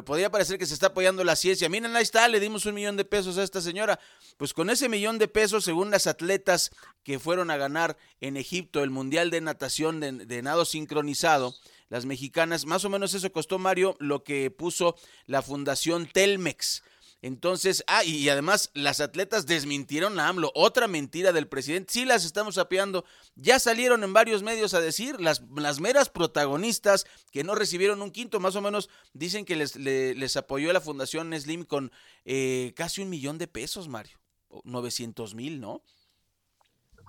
podría 0.00 0.30
parecer 0.30 0.58
que 0.58 0.66
se 0.66 0.74
está 0.74 0.88
apoyando 0.88 1.22
la 1.24 1.36
ciencia. 1.36 1.68
Miren, 1.68 1.94
ahí 1.94 2.02
está, 2.02 2.26
le 2.28 2.40
dimos 2.40 2.64
un 2.66 2.74
millón 2.74 2.96
de 2.96 3.04
pesos 3.04 3.36
a 3.36 3.42
esta 3.42 3.60
señora. 3.60 4.00
Pues 4.38 4.54
con 4.54 4.70
ese 4.70 4.88
millón 4.88 5.18
de 5.18 5.28
pesos, 5.28 5.64
según 5.64 5.90
las 5.90 6.06
atletas 6.06 6.70
que 7.02 7.18
fueron 7.18 7.50
a 7.50 7.56
ganar 7.56 7.96
en 8.20 8.36
Egipto 8.36 8.82
el 8.82 8.90
Mundial 8.90 9.30
de 9.30 9.40
Natación 9.40 10.00
de, 10.00 10.12
de 10.12 10.42
Nado 10.42 10.64
Sincronizado, 10.64 11.54
las 11.88 12.06
mexicanas, 12.06 12.64
más 12.64 12.84
o 12.86 12.88
menos 12.88 13.12
eso 13.12 13.30
costó 13.32 13.58
Mario 13.58 13.96
lo 14.00 14.24
que 14.24 14.50
puso 14.50 14.96
la 15.26 15.42
Fundación 15.42 16.06
Telmex 16.06 16.82
entonces, 17.22 17.84
ah, 17.86 18.02
y, 18.02 18.28
además 18.28 18.72
las 18.74 19.00
atletas 19.00 19.46
desmintieron 19.46 20.18
a 20.18 20.26
AMLO. 20.26 20.50
Otra 20.56 20.88
mentira 20.88 21.32
del 21.32 21.46
presidente. 21.46 21.92
Sí 21.92 22.04
las 22.04 22.24
estamos 22.24 22.58
apiando. 22.58 23.04
Ya 23.36 23.60
salieron 23.60 24.02
en 24.02 24.12
varios 24.12 24.42
medios 24.42 24.74
a 24.74 24.80
decir, 24.80 25.20
las, 25.20 25.40
las 25.56 25.78
meras 25.78 26.10
protagonistas 26.10 27.06
que 27.30 27.44
no 27.44 27.54
recibieron 27.54 28.02
un 28.02 28.10
quinto, 28.10 28.40
más 28.40 28.56
o 28.56 28.60
menos, 28.60 28.90
dicen 29.12 29.44
que 29.44 29.54
les, 29.54 29.76
les, 29.76 30.36
apoyó 30.36 30.72
la 30.72 30.80
Fundación 30.80 31.32
Slim 31.32 31.64
con 31.64 31.92
eh, 32.24 32.72
casi 32.74 33.02
un 33.02 33.08
millón 33.08 33.38
de 33.38 33.46
pesos, 33.46 33.88
Mario. 33.88 34.18
900 34.64 35.36
mil, 35.36 35.60
¿no? 35.60 35.82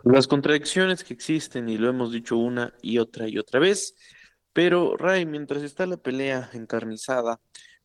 Las 0.03 0.27
contradicciones 0.27 1.03
que 1.03 1.15
existen, 1.15 1.67
y 1.69 1.77
lo 1.77 1.89
hemos 1.89 2.11
dicho 2.11 2.37
una 2.37 2.73
y 2.83 2.99
otra 2.99 3.27
y 3.27 3.39
otra 3.39 3.59
vez, 3.59 3.95
pero 4.53 4.95
Ray, 4.95 5.25
mientras 5.25 5.63
está 5.63 5.87
la 5.87 5.97
pelea 5.97 6.51
encarnizada 6.53 7.41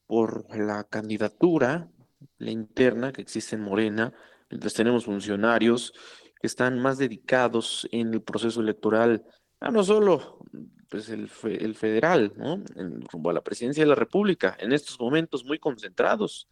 por 0.06 0.46
la 0.56 0.84
candidatura 0.84 1.90
la 2.38 2.50
interna 2.50 3.12
que 3.12 3.22
existe 3.22 3.56
en 3.56 3.62
Morena, 3.62 4.12
mientras 4.50 4.74
tenemos 4.74 5.04
funcionarios 5.04 5.92
que 6.40 6.46
están 6.46 6.78
más 6.78 6.98
dedicados 6.98 7.88
en 7.90 8.14
el 8.14 8.22
proceso 8.22 8.60
electoral, 8.60 9.24
a 9.60 9.70
no 9.70 9.82
solo 9.82 10.38
pues 10.88 11.08
el, 11.10 11.30
el 11.44 11.74
federal, 11.74 12.32
¿no? 12.36 12.62
En, 12.76 13.02
rumbo 13.02 13.30
a 13.30 13.34
la 13.34 13.42
presidencia 13.42 13.82
de 13.82 13.88
la 13.88 13.94
República, 13.94 14.56
en 14.58 14.72
estos 14.72 14.98
momentos 14.98 15.44
muy 15.44 15.58
concentrados, 15.58 16.48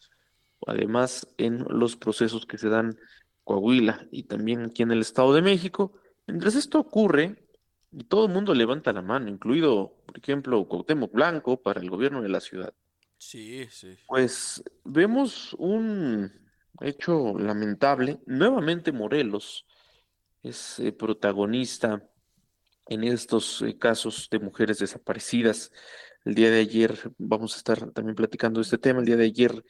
además 0.67 1.27
en 1.39 1.65
los 1.69 1.97
procesos 1.97 2.47
que 2.47 2.59
se 2.59 2.69
dan 2.69 2.87
en 2.87 2.99
Coahuila 3.45 4.07
y 4.11 4.25
también 4.25 4.65
aquí 4.65 4.83
en 4.83 4.91
el 4.91 5.01
Estado 5.01 5.33
de 5.33 5.43
México. 5.43 5.93
Mientras 6.27 6.55
esto 6.57 6.81
ocurre, 6.81 7.37
y 7.93 8.05
todo 8.05 8.27
el 8.27 8.33
mundo 8.33 8.55
levanta 8.55 8.93
la 8.93 9.03
mano, 9.03 9.29
incluido, 9.29 9.95
por 10.05 10.19
ejemplo, 10.19 10.67
Cuauhtémoc 10.67 11.13
Blanco 11.13 11.63
para 11.63 11.81
el 11.81 11.89
gobierno 11.89 12.21
de 12.21 12.29
la 12.29 12.41
ciudad. 12.41 12.75
Sí, 13.19 13.67
sí. 13.71 13.97
Pues 14.07 14.63
vemos 14.85 15.55
un 15.55 16.31
hecho 16.81 17.39
lamentable. 17.39 18.19
Nuevamente 18.27 18.93
Morelos 18.93 19.67
es 20.43 20.79
eh, 20.79 20.93
protagonista 20.93 22.09
en 22.89 23.05
estos 23.05 23.63
eh, 23.63 23.77
casos 23.79 24.29
de 24.31 24.39
mujeres 24.39 24.79
desaparecidas. 24.79 25.73
El 26.25 26.35
día 26.35 26.51
de 26.51 26.61
ayer, 26.61 27.13
vamos 27.19 27.55
a 27.55 27.59
estar 27.59 27.91
también 27.93 28.17
platicando 28.17 28.61
de 28.61 28.65
este 28.65 28.79
tema, 28.79 29.01
el 29.01 29.07
día 29.07 29.17
de 29.17 29.25
ayer 29.25 29.65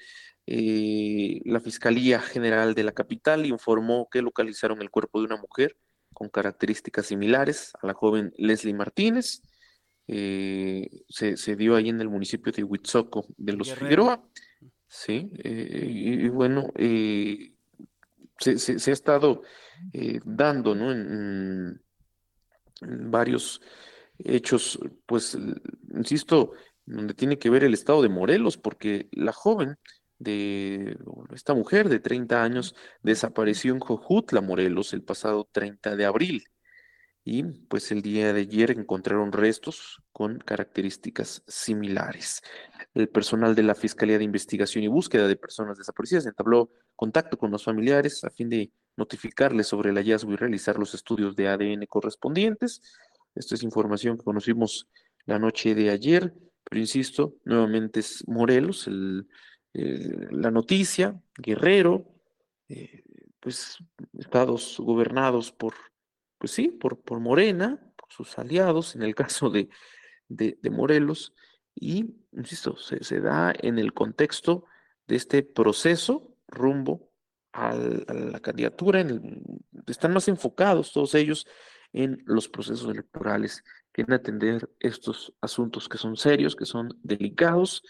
eh, 0.47 1.41
la 1.45 1.61
Fiscalía 1.61 2.21
General 2.21 2.75
de 2.75 2.85
la 2.85 2.93
capital 2.93 3.47
informó 3.47 4.09
que 4.11 4.23
localizaron 4.23 4.81
el 4.81 4.91
cuerpo 4.91 5.19
de 5.19 5.27
una 5.27 5.37
mujer 5.37 5.77
con 6.15 6.29
características 6.29 7.07
similares 7.07 7.73
a 7.83 7.87
la 7.87 7.95
joven 7.95 8.33
Leslie 8.39 8.73
Martínez. 8.73 9.43
Eh, 10.09 10.89
se, 11.09 11.57
dio 11.57 11.77
ahí 11.77 11.89
en 11.89 12.01
el 12.01 12.09
municipio 12.09 12.53
de 12.53 12.63
Huitzoco 12.63 13.27
de 13.37 13.53
los 13.55 13.75
Figueroa. 13.75 14.23
Sí, 14.89 15.31
y, 15.43 16.29
bueno, 16.29 16.73
se, 18.39 18.91
ha 18.91 18.93
estado 18.93 19.43
dando 20.25 20.75
¿no? 20.75 20.93
en 20.93 21.81
varios 22.81 23.61
hechos, 24.19 24.79
pues, 25.07 25.37
insisto, 25.95 26.53
donde 26.85 27.15
tiene 27.15 27.39
que 27.39 27.51
ver 27.51 27.65
el 27.65 27.75
estado 27.75 28.03
de 28.03 28.09
Morelos, 28.09 28.57
porque 28.57 29.09
la 29.13 29.33
joven 29.33 29.77
de 30.19 30.97
esta 31.35 31.55
mujer 31.55 31.89
de 31.89 32.01
30 32.01 32.43
años 32.43 32.75
desapareció 33.03 33.75
en 33.75 33.81
Jojutla, 33.81 34.41
Morelos, 34.41 34.93
el 34.93 35.03
pasado 35.03 35.49
30 35.51 35.97
de 35.97 36.05
abril. 36.05 36.45
Y 37.29 37.43
pues 37.43 37.91
el 37.91 38.03
día 38.03 38.33
de 38.33 38.43
ayer 38.43 38.71
encontraron 38.71 39.33
restos 39.33 40.01
con 40.13 40.39
características 40.39 41.43
similares. 41.49 42.41
El 42.95 43.09
personal 43.09 43.57
de 43.57 43.65
la 43.65 43.75
Fiscalía 43.75 44.17
de 44.17 44.23
Investigación 44.23 44.85
y 44.85 44.89
Búsqueda 44.89 45.27
de 45.27 45.35
Personas 45.35 45.77
Desaparecidas 45.77 46.27
entabló 46.27 46.71
contacto 46.95 47.37
con 47.37 47.51
los 47.51 47.65
familiares 47.65 48.23
a 48.23 48.31
fin 48.31 48.49
de 48.49 48.71
notificarles 48.97 49.67
sobre 49.67 49.91
el 49.91 49.97
hallazgo 49.97 50.33
y 50.33 50.37
realizar 50.37 50.79
los 50.79 50.95
estudios 50.95 51.35
de 51.35 51.49
ADN 51.49 51.85
correspondientes. 51.87 52.81
Esta 53.35 53.57
es 53.57 53.65
información 53.65 54.19
que 54.19 54.23
conocimos 54.23 54.87
la 55.25 55.41
noche 55.41 55.75
de 55.75 55.91
ayer, 55.91 56.33
pero 56.63 56.81
insisto, 56.81 57.35
nuevamente 57.45 57.99
es 57.99 58.23
Morelos, 58.29 58.89
la 59.73 60.53
noticia, 60.53 61.21
Guerrero, 61.37 62.07
eh, 62.69 63.03
pues 63.41 63.79
estados 64.17 64.77
gobernados 64.79 65.51
por, 65.51 65.75
pues 66.47 66.55
sí, 66.55 66.69
por, 66.69 67.01
por 67.01 67.19
Morena, 67.19 67.81
por 67.97 68.13
sus 68.13 68.39
aliados, 68.39 68.95
en 68.95 69.03
el 69.03 69.17
caso 69.17 69.51
de, 69.51 69.69
de, 70.29 70.71
Morelos, 70.71 71.35
y, 71.75 72.15
insisto, 72.31 72.77
se, 72.77 73.03
se 73.03 73.21
da 73.21 73.53
en 73.59 73.81
el 73.81 73.93
contexto 73.93 74.65
de 75.09 75.17
este 75.17 75.43
proceso 75.43 76.37
rumbo 76.47 77.11
a 77.53 77.75
la 77.75 78.39
candidatura, 78.39 79.05
están 79.89 80.13
más 80.13 80.29
enfocados 80.29 80.93
todos 80.93 81.17
ellos 81.17 81.49
en 81.93 82.23
los 82.27 82.49
procesos 82.49 82.89
electorales, 82.89 83.65
quieren 83.91 84.15
atender 84.15 84.71
estos 84.79 85.35
asuntos 85.41 85.89
que 85.89 85.99
son 85.99 86.17
serios, 86.17 86.55
que 86.55 86.65
son 86.65 86.97
delicados. 87.03 87.83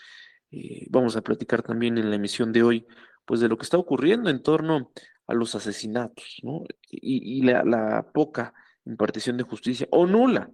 Eh, 0.51 0.87
vamos 0.89 1.15
a 1.15 1.21
platicar 1.21 1.63
también 1.63 1.99
en 1.99 2.09
la 2.09 2.17
emisión 2.17 2.55
de 2.55 2.63
hoy, 2.63 2.87
pues 3.27 3.41
de 3.41 3.49
lo 3.49 3.59
que 3.59 3.65
está 3.65 3.77
ocurriendo 3.77 4.31
en 4.31 4.43
torno 4.43 4.93
a 5.27 5.35
los 5.35 5.55
asesinatos, 5.55 6.39
¿no? 6.43 6.65
Y, 6.91 7.43
la, 7.43 8.11
poca 8.13 8.55
impartición 8.85 9.37
de 9.37 9.45
justicia, 9.45 9.89
o 9.91 10.07
nula, 10.07 10.51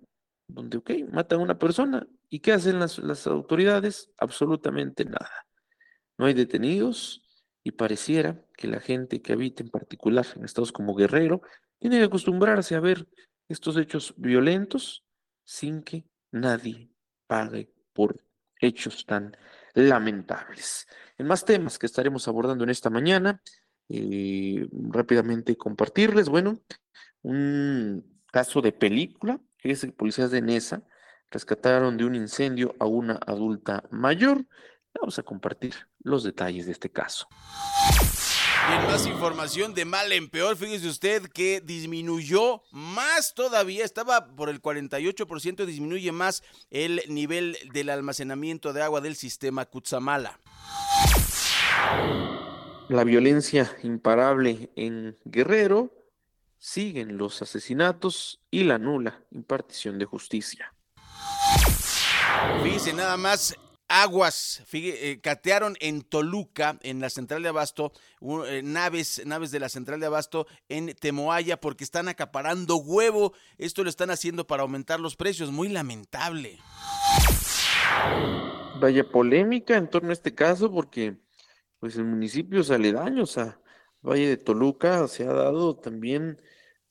donde, 0.49 0.79
ok, 0.79 0.91
matan 1.11 1.41
a 1.41 1.43
una 1.43 1.59
persona, 1.59 2.07
¿y 2.29 2.41
qué 2.41 2.53
hacen 2.53 2.79
las, 2.79 2.99
las 2.99 3.27
autoridades? 3.27 4.11
Absolutamente 4.19 5.05
nada. 5.05 5.47
No 6.17 6.27
hay 6.27 6.35
detenidos, 6.35 7.23
y 7.65 7.73
pareciera 7.73 8.45
que 8.57 8.69
la 8.69 8.81
gente 8.81 9.23
que 9.23 9.33
habita 9.33 9.63
en 9.63 9.71
particular 9.71 10.27
en 10.35 10.45
estados 10.45 10.73
como 10.73 10.95
Guerrero 10.95 11.43
tiene 11.79 11.99
que 11.99 12.05
acostumbrarse 12.05 12.75
a 12.75 12.81
ver 12.81 13.07
estos 13.49 13.77
hechos 13.77 14.15
violentos 14.17 15.05
sin 15.45 15.83
que 15.83 16.07
nadie 16.31 16.91
pague 17.27 17.73
por 17.93 18.21
hechos 18.61 19.05
tan 19.07 19.37
lamentables. 19.75 20.87
En 21.19 21.27
más 21.27 21.45
temas 21.45 21.79
que 21.79 21.87
estaremos 21.87 22.27
abordando 22.29 22.65
en 22.65 22.71
esta 22.71 22.91
mañana, 22.91 23.43
eh, 23.95 24.67
rápidamente 24.89 25.55
compartirles, 25.57 26.31
bueno, 26.31 26.59
un 27.21 28.23
caso 28.33 28.63
de 28.63 28.73
película, 28.73 29.39
que 29.59 29.73
es 29.73 29.87
policías 29.97 30.31
de 30.31 30.41
Nesa 30.41 30.83
rescataron 31.31 31.99
de 31.99 32.05
un 32.05 32.15
incendio 32.15 32.75
a 32.79 32.87
una 32.87 33.19
adulta 33.27 33.85
mayor. 33.91 34.47
Vamos 34.99 35.19
a 35.19 35.23
compartir 35.23 35.75
los 36.03 36.25
detalles 36.25 36.67
de 36.67 36.73
este 36.73 36.91
caso. 36.91 37.29
Más 38.87 39.07
información 39.07 39.75
de 39.75 39.85
mal 39.85 40.11
en 40.13 40.31
peor, 40.31 40.57
fíjese 40.57 40.89
usted 40.89 41.29
que 41.29 41.61
disminuyó 41.61 42.63
más 42.71 43.35
todavía, 43.35 43.85
estaba 43.85 44.35
por 44.35 44.49
el 44.49 44.63
48%, 44.63 45.67
disminuye 45.67 46.13
más 46.13 46.43
el 46.71 47.03
nivel 47.09 47.59
del 47.75 47.91
almacenamiento 47.91 48.73
de 48.73 48.83
agua 48.83 49.01
del 49.01 49.17
sistema 49.17 49.67
Cutzamala. 49.67 50.39
La 52.93 53.05
violencia 53.05 53.75
imparable 53.83 54.71
en 54.77 55.17
Guerrero, 55.25 55.91
siguen 56.59 57.17
los 57.17 57.41
asesinatos 57.41 58.43
y 58.51 58.65
la 58.65 58.77
nula 58.77 59.25
impartición 59.31 59.99
de 59.99 60.05
justicia. 60.05 60.75
Fíjese 62.63 62.93
nada 62.93 63.17
más, 63.17 63.57
aguas, 63.89 64.63
eh, 64.75 65.21
catearon 65.23 65.75
en 65.81 66.03
Toluca, 66.03 66.79
en 66.83 67.01
la 67.01 67.09
central 67.09 67.43
de 67.43 67.49
Abasto, 67.49 67.93
eh, 68.47 68.61
naves, 68.63 69.23
naves 69.25 69.51
de 69.53 69.61
la 69.61 69.71
central 69.71 69.99
de 69.99 70.05
Abasto 70.05 70.47
en 70.69 70.95
Temoaya 70.95 71.59
porque 71.59 71.85
están 71.85 72.09
acaparando 72.09 72.77
huevo. 72.77 73.33
Esto 73.57 73.85
lo 73.85 73.89
están 73.89 74.11
haciendo 74.11 74.47
para 74.47 74.65
aumentar 74.65 75.01
los 75.01 75.17
precios, 75.17 75.51
muy 75.51 75.71
lamentable. 75.71 76.59
Vaya 78.79 79.09
polémica 79.09 79.79
en 79.79 79.89
torno 79.89 80.11
a 80.11 80.13
este 80.13 80.35
caso 80.35 80.71
porque 80.71 81.17
pues 81.83 81.97
en 81.97 82.09
municipios 82.09 82.71
aledaños 82.71 83.37
a 83.39 83.61
Valle 84.01 84.29
de 84.29 84.37
Toluca 84.37 85.09
se 85.09 85.25
ha 85.25 85.33
dado 85.33 85.77
también 85.77 86.41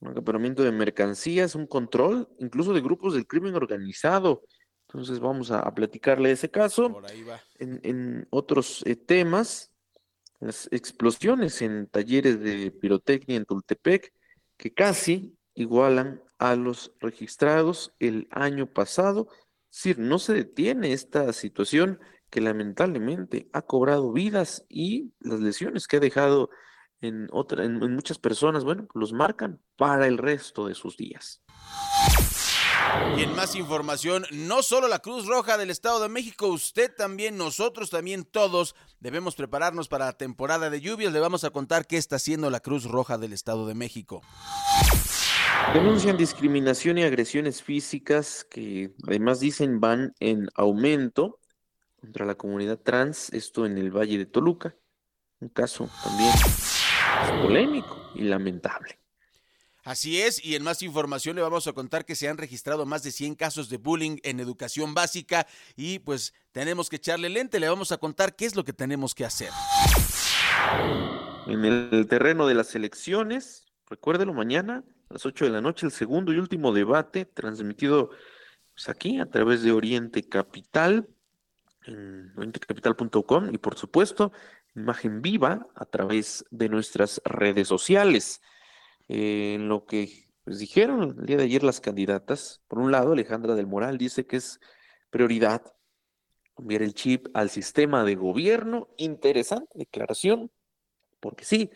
un 0.01 0.09
acaparamiento 0.09 0.63
de 0.63 0.71
mercancías, 0.73 1.55
un 1.55 1.65
control, 1.65 2.27
incluso 2.39 2.73
de 2.73 2.81
grupos 2.81 3.13
del 3.13 3.25
crimen 3.25 3.55
organizado 3.55 4.43
entonces 4.93 5.21
vamos 5.21 5.51
a, 5.51 5.73
platicarle 5.73 6.31
ese 6.31 6.51
caso. 6.51 6.91
Por 6.91 7.05
ahí 7.05 7.23
va. 7.23 7.41
En, 7.59 8.27
otros 8.29 8.83
eh, 8.85 8.97
temas, 8.97 9.71
las 10.41 10.67
explosiones 10.71 11.61
en 11.61 11.87
talleres 11.87 12.41
de 12.41 12.71
pirotecnia 12.71 13.37
en 13.37 13.45
Tultepec, 13.45 14.13
que 14.57 14.73
casi 14.73 15.37
igualan 15.53 16.21
a 16.39 16.57
los 16.57 16.91
registrados 16.99 17.93
el 17.99 18.27
año 18.31 18.67
pasado. 18.67 19.29
Es 19.71 19.77
decir, 19.77 19.99
no 19.99 20.19
se 20.19 20.33
detiene 20.33 20.91
esta 20.91 21.31
situación 21.31 22.01
que 22.31 22.41
lamentablemente 22.41 23.49
ha 23.53 23.61
cobrado 23.61 24.11
vidas 24.11 24.65
y 24.69 25.13
las 25.19 25.39
lesiones 25.39 25.87
que 25.87 25.97
ha 25.97 25.99
dejado 25.99 26.49
en, 27.01 27.27
otra, 27.31 27.65
en 27.65 27.77
muchas 27.93 28.17
personas, 28.17 28.63
bueno, 28.63 28.87
los 28.93 29.11
marcan 29.11 29.59
para 29.75 30.07
el 30.07 30.17
resto 30.17 30.67
de 30.67 30.75
sus 30.75 30.97
días. 30.97 31.41
Y 33.17 33.23
en 33.23 33.35
más 33.35 33.55
información, 33.55 34.25
no 34.31 34.63
solo 34.63 34.87
la 34.87 34.99
Cruz 34.99 35.25
Roja 35.27 35.57
del 35.57 35.69
Estado 35.69 35.99
de 36.01 36.09
México, 36.09 36.47
usted 36.47 36.93
también, 36.95 37.37
nosotros 37.37 37.89
también, 37.89 38.23
todos 38.23 38.75
debemos 38.99 39.35
prepararnos 39.35 39.87
para 39.87 40.05
la 40.05 40.13
temporada 40.13 40.69
de 40.69 40.81
lluvias. 40.81 41.13
Le 41.13 41.19
vamos 41.19 41.43
a 41.43 41.49
contar 41.49 41.85
qué 41.85 41.97
está 41.97 42.15
haciendo 42.15 42.49
la 42.49 42.59
Cruz 42.59 42.85
Roja 42.85 43.17
del 43.17 43.33
Estado 43.33 43.67
de 43.67 43.75
México. 43.75 44.21
Denuncian 45.73 46.17
discriminación 46.17 46.97
y 46.97 47.03
agresiones 47.03 47.61
físicas 47.61 48.45
que 48.49 48.93
además 49.07 49.39
dicen 49.39 49.79
van 49.79 50.13
en 50.19 50.47
aumento 50.55 51.40
contra 52.01 52.25
la 52.25 52.35
comunidad 52.35 52.79
trans, 52.79 53.31
esto 53.31 53.65
en 53.65 53.77
el 53.77 53.95
Valle 53.95 54.17
de 54.17 54.25
Toluca. 54.25 54.75
Un 55.39 55.49
caso 55.49 55.89
también 56.03 56.33
polémico 57.41 58.11
y 58.15 58.23
lamentable. 58.23 58.99
Así 59.83 60.21
es, 60.21 60.43
y 60.43 60.55
en 60.55 60.63
más 60.63 60.83
información 60.83 61.35
le 61.35 61.41
vamos 61.41 61.65
a 61.67 61.73
contar 61.73 62.05
que 62.05 62.15
se 62.15 62.27
han 62.27 62.37
registrado 62.37 62.85
más 62.85 63.01
de 63.01 63.11
100 63.11 63.35
casos 63.35 63.69
de 63.69 63.77
bullying 63.77 64.17
en 64.23 64.39
educación 64.39 64.93
básica 64.93 65.47
y 65.75 65.99
pues 65.99 66.33
tenemos 66.51 66.89
que 66.89 66.97
echarle 66.97 67.29
lente, 67.29 67.59
le 67.59 67.69
vamos 67.69 67.91
a 67.91 67.97
contar 67.97 68.35
qué 68.35 68.45
es 68.45 68.55
lo 68.55 68.63
que 68.63 68.73
tenemos 68.73 69.15
que 69.15 69.25
hacer. 69.25 69.49
En 71.47 71.65
el 71.65 72.05
terreno 72.07 72.45
de 72.45 72.53
las 72.53 72.75
elecciones, 72.75 73.71
Recuérdelo, 73.91 74.33
mañana 74.33 74.85
a 75.09 75.13
las 75.13 75.25
8 75.25 75.43
de 75.43 75.51
la 75.51 75.59
noche, 75.59 75.85
el 75.85 75.91
segundo 75.91 76.31
y 76.31 76.37
último 76.37 76.71
debate 76.71 77.25
transmitido 77.25 78.11
pues, 78.73 78.87
aquí 78.87 79.19
a 79.19 79.25
través 79.25 79.63
de 79.63 79.73
Oriente 79.73 80.23
Capital, 80.23 81.09
en 81.85 82.31
orientecapital.com 82.37 83.53
y 83.53 83.57
por 83.57 83.77
supuesto, 83.77 84.31
imagen 84.75 85.21
viva 85.21 85.67
a 85.75 85.85
través 85.85 86.45
de 86.51 86.69
nuestras 86.69 87.21
redes 87.25 87.67
sociales. 87.67 88.41
Eh, 89.07 89.55
en 89.55 89.67
lo 89.67 89.85
que 89.85 90.29
pues, 90.43 90.59
dijeron 90.59 91.15
el 91.19 91.25
día 91.25 91.37
de 91.37 91.43
ayer 91.43 91.63
las 91.63 91.81
candidatas, 91.81 92.61
por 92.67 92.79
un 92.79 92.91
lado, 92.91 93.13
Alejandra 93.13 93.55
del 93.55 93.67
Moral 93.67 93.97
dice 93.97 94.25
que 94.25 94.37
es 94.37 94.59
prioridad 95.09 95.61
cambiar 96.55 96.81
el 96.81 96.93
chip 96.93 97.27
al 97.33 97.49
sistema 97.49 98.03
de 98.03 98.15
gobierno. 98.15 98.87
Interesante 98.97 99.67
declaración, 99.73 100.51
porque 101.19 101.45
sí, 101.45 101.71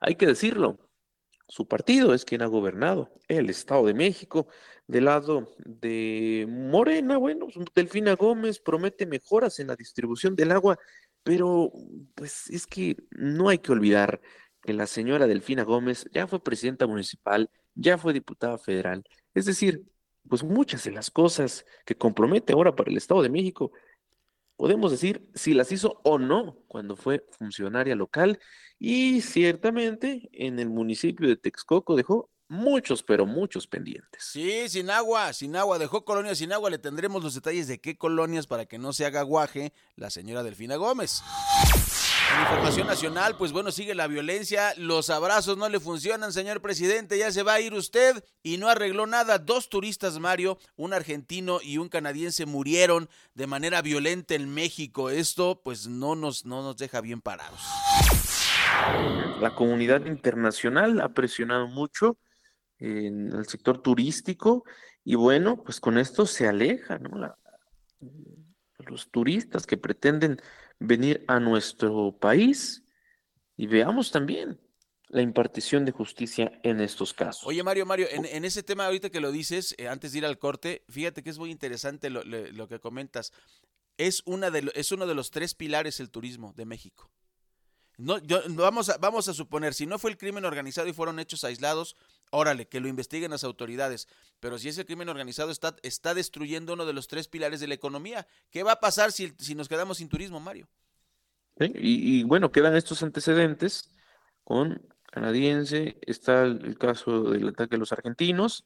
hay 0.00 0.14
que 0.14 0.26
decirlo, 0.26 0.78
su 1.48 1.66
partido 1.66 2.12
es 2.12 2.24
quien 2.24 2.42
ha 2.42 2.46
gobernado 2.46 3.10
el 3.26 3.48
Estado 3.48 3.86
de 3.86 3.94
México. 3.94 4.48
Del 4.86 5.06
lado 5.06 5.54
de 5.64 6.46
Morena, 6.48 7.16
bueno, 7.16 7.46
pues, 7.52 7.66
Delfina 7.74 8.14
Gómez 8.14 8.58
promete 8.60 9.06
mejoras 9.06 9.58
en 9.58 9.68
la 9.68 9.76
distribución 9.76 10.36
del 10.36 10.52
agua, 10.52 10.78
pero 11.22 11.72
pues 12.14 12.48
es 12.50 12.66
que 12.66 12.96
no 13.10 13.48
hay 13.48 13.58
que 13.58 13.72
olvidar 13.72 14.20
que 14.62 14.72
la 14.74 14.86
señora 14.86 15.26
Delfina 15.26 15.62
Gómez 15.64 16.08
ya 16.12 16.26
fue 16.26 16.42
presidenta 16.42 16.86
municipal, 16.86 17.50
ya 17.74 17.98
fue 17.98 18.12
diputada 18.12 18.58
federal. 18.58 19.04
Es 19.34 19.46
decir, 19.46 19.84
pues 20.28 20.42
muchas 20.44 20.84
de 20.84 20.92
las 20.92 21.10
cosas 21.10 21.64
que 21.86 21.96
compromete 21.96 22.52
ahora 22.52 22.74
para 22.74 22.90
el 22.90 22.96
Estado 22.96 23.22
de 23.22 23.30
México, 23.30 23.72
podemos 24.56 24.90
decir 24.90 25.28
si 25.34 25.54
las 25.54 25.72
hizo 25.72 26.00
o 26.04 26.18
no 26.18 26.58
cuando 26.66 26.96
fue 26.96 27.24
funcionaria 27.38 27.94
local 27.94 28.38
y 28.78 29.20
ciertamente 29.22 30.28
en 30.32 30.58
el 30.58 30.68
municipio 30.68 31.28
de 31.28 31.36
Texcoco 31.36 31.96
dejó 31.96 32.30
muchos, 32.48 33.02
pero 33.02 33.26
muchos 33.26 33.66
pendientes. 33.66 34.24
Sí, 34.24 34.68
sin 34.68 34.90
agua, 34.90 35.32
sin 35.32 35.54
agua, 35.56 35.78
dejó 35.78 36.04
colonias 36.04 36.38
sin 36.38 36.52
agua. 36.52 36.70
Le 36.70 36.78
tendremos 36.78 37.22
los 37.22 37.34
detalles 37.34 37.68
de 37.68 37.80
qué 37.80 37.96
colonias 37.96 38.46
para 38.46 38.66
que 38.66 38.78
no 38.78 38.92
se 38.92 39.04
haga 39.04 39.22
guaje 39.22 39.72
la 39.96 40.10
señora 40.10 40.42
Delfina 40.42 40.76
Gómez. 40.76 41.22
En 42.34 42.40
información 42.42 42.86
nacional, 42.86 43.36
pues 43.38 43.52
bueno, 43.52 43.72
sigue 43.72 43.94
la 43.94 44.06
violencia, 44.06 44.74
los 44.76 45.08
abrazos 45.08 45.56
no 45.56 45.68
le 45.70 45.80
funcionan, 45.80 46.30
señor 46.30 46.60
presidente, 46.60 47.16
ya 47.16 47.32
se 47.32 47.42
va 47.42 47.54
a 47.54 47.60
ir 47.60 47.72
usted 47.72 48.22
y 48.42 48.58
no 48.58 48.68
arregló 48.68 49.06
nada. 49.06 49.38
Dos 49.38 49.70
turistas, 49.70 50.18
Mario, 50.18 50.58
un 50.76 50.92
argentino 50.92 51.60
y 51.62 51.78
un 51.78 51.88
canadiense 51.88 52.44
murieron 52.44 53.08
de 53.32 53.46
manera 53.46 53.80
violenta 53.80 54.34
en 54.34 54.52
México. 54.52 55.08
Esto 55.08 55.62
pues 55.64 55.86
no 55.86 56.16
nos, 56.16 56.44
no 56.44 56.62
nos 56.62 56.76
deja 56.76 57.00
bien 57.00 57.22
parados. 57.22 57.62
La 59.40 59.54
comunidad 59.54 60.06
internacional 60.06 61.00
ha 61.00 61.10
presionado 61.10 61.68
mucho 61.68 62.18
en 62.78 63.32
el 63.32 63.46
sector 63.46 63.82
turístico 63.82 64.64
y 65.04 65.14
bueno, 65.14 65.62
pues 65.62 65.80
con 65.80 65.98
esto 65.98 66.26
se 66.26 66.48
aleja, 66.48 66.98
¿no? 66.98 67.34
los 68.78 69.10
turistas 69.10 69.66
que 69.66 69.76
pretenden 69.76 70.40
venir 70.78 71.24
a 71.28 71.40
nuestro 71.40 72.16
país 72.18 72.84
y 73.56 73.66
veamos 73.66 74.10
también 74.10 74.60
la 75.08 75.22
impartición 75.22 75.84
de 75.84 75.92
justicia 75.92 76.60
en 76.62 76.80
estos 76.80 77.14
casos. 77.14 77.46
Oye, 77.46 77.62
Mario, 77.62 77.86
Mario, 77.86 78.06
en, 78.10 78.44
ese 78.44 78.62
tema 78.62 78.86
ahorita 78.86 79.10
que 79.10 79.20
lo 79.20 79.32
dices, 79.32 79.74
eh, 79.78 79.88
antes 79.88 80.12
de 80.12 80.18
ir 80.18 80.26
al 80.26 80.38
corte, 80.38 80.84
fíjate 80.88 81.22
que 81.22 81.30
es 81.30 81.38
muy 81.38 81.50
interesante 81.50 82.10
lo, 82.10 82.22
lo 82.24 82.68
que 82.68 82.78
comentas. 82.78 83.32
Es, 83.96 84.22
una 84.26 84.50
de, 84.50 84.70
es 84.74 84.92
uno 84.92 85.06
de 85.06 85.14
los 85.14 85.30
tres 85.30 85.54
pilares 85.54 85.98
el 86.00 86.10
turismo 86.10 86.52
de 86.56 86.66
México. 86.66 87.10
No, 87.98 88.18
yo, 88.18 88.40
vamos, 88.50 88.88
a, 88.88 88.96
vamos 88.98 89.28
a 89.28 89.34
suponer, 89.34 89.74
si 89.74 89.84
no 89.84 89.98
fue 89.98 90.12
el 90.12 90.16
crimen 90.16 90.44
organizado 90.44 90.86
y 90.86 90.92
fueron 90.92 91.18
hechos 91.18 91.42
aislados, 91.42 91.96
órale, 92.30 92.68
que 92.68 92.78
lo 92.78 92.86
investiguen 92.86 93.32
las 93.32 93.42
autoridades. 93.42 94.06
Pero 94.38 94.56
si 94.58 94.68
ese 94.68 94.86
crimen 94.86 95.08
organizado 95.08 95.50
está, 95.50 95.74
está 95.82 96.14
destruyendo 96.14 96.74
uno 96.74 96.86
de 96.86 96.92
los 96.92 97.08
tres 97.08 97.26
pilares 97.26 97.58
de 97.58 97.66
la 97.66 97.74
economía, 97.74 98.26
¿qué 98.50 98.62
va 98.62 98.72
a 98.72 98.80
pasar 98.80 99.10
si, 99.10 99.32
si 99.38 99.56
nos 99.56 99.68
quedamos 99.68 99.98
sin 99.98 100.08
turismo, 100.08 100.40
Mario? 100.40 100.68
y, 101.60 102.22
bueno, 102.22 102.52
quedan 102.52 102.76
estos 102.76 103.02
antecedentes 103.02 103.90
con 104.44 104.80
canadiense, 105.10 105.98
está 106.02 106.44
el, 106.44 106.78
caso 106.78 107.30
del 107.30 107.48
ataque 107.48 107.74
a 107.74 107.78
los 107.78 107.92
argentinos 107.92 108.64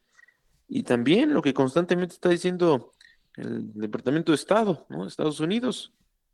y 0.69 0.83
también 0.83 1.33
lo 1.33 1.41
que 1.41 1.55
constantemente 1.55 2.15
está 2.15 2.29
diciendo 2.29 2.93
el 3.37 3.73
Departamento 3.73 4.33
de 4.33 4.37
Estado, 4.37 4.87
¿no? 4.91 5.07
Estados 5.07 5.41
Unidos, 5.41 5.93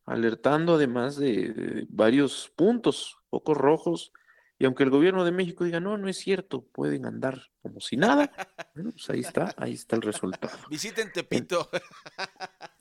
alertando 0.08 0.74
además 0.74 1.16
de, 1.16 1.86
varios 1.88 2.52
puntos, 2.56 3.18
focos 3.30 3.56
rojos, 3.56 4.12
y 4.58 4.64
aunque 4.64 4.82
el 4.82 4.90
gobierno 4.90 5.24
de 5.24 5.30
México 5.30 5.64
diga, 5.64 5.78
no, 5.78 5.96
no 5.98 6.08
es 6.08 6.16
cierto, 6.16 6.62
pueden 6.62 7.06
andar 7.06 7.40
como 7.62 7.80
si 7.80 7.96
nada, 7.96 8.32
bueno, 8.74 8.90
pues 8.90 9.08
ahí 9.10 9.20
está, 9.20 9.54
ahí 9.56 9.74
está 9.74 9.96
el 9.96 10.02
resultado. 10.02 10.56
Visiten 10.70 11.12
Tepito. 11.12 11.68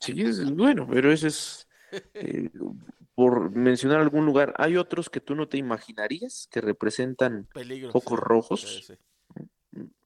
Sí, 0.00 0.22
es 0.22 0.48
bueno, 0.54 0.86
pero 0.88 1.10
ese 1.10 1.26
es, 1.26 1.68
eh, 2.14 2.50
por 3.16 3.50
mencionar 3.50 4.00
algún 4.00 4.24
lugar, 4.24 4.54
hay 4.56 4.76
otros 4.76 5.10
que 5.10 5.20
tú 5.20 5.34
no 5.34 5.48
te 5.48 5.58
imaginarías 5.58 6.48
que 6.52 6.60
representan 6.60 7.48
focos 7.90 8.18
rojos, 8.20 8.92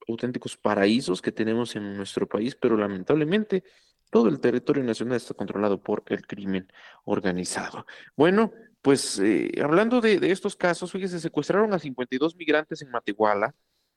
auténticos 0.08 0.56
paraísos 0.56 1.20
que 1.20 1.30
tenemos 1.30 1.76
en 1.76 1.94
nuestro 1.94 2.26
país, 2.26 2.56
pero 2.56 2.74
lamentablemente 2.78 3.64
todo 4.12 4.29
el 4.29 4.40
territorio 4.40 4.85
nacional 4.85 5.16
está 5.16 5.33
controlado 5.33 5.83
por 5.83 6.03
el 6.09 6.27
crimen 6.27 6.70
organizado. 7.05 7.87
Bueno, 8.14 8.53
pues 8.83 9.18
eh, 9.18 9.51
hablando 9.64 10.03
de, 10.03 10.31
estos 10.31 10.55
casos, 10.55 10.92
fíjese, 10.92 11.18
secuestraron 11.18 11.72
a 11.72 11.79
52 11.79 12.37
migrantes 12.37 12.83
en 12.83 12.90
Matehuala, 12.90 13.55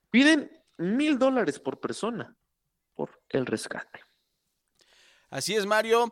piden 0.10 0.50
mil 0.78 1.20
dólares 1.20 1.60
por 1.60 1.82
persona 1.82 2.34
por 2.94 3.22
el 3.28 3.46
rescate. 3.46 4.00
Así 5.30 5.54
es, 5.54 5.66
Mario. 5.66 6.10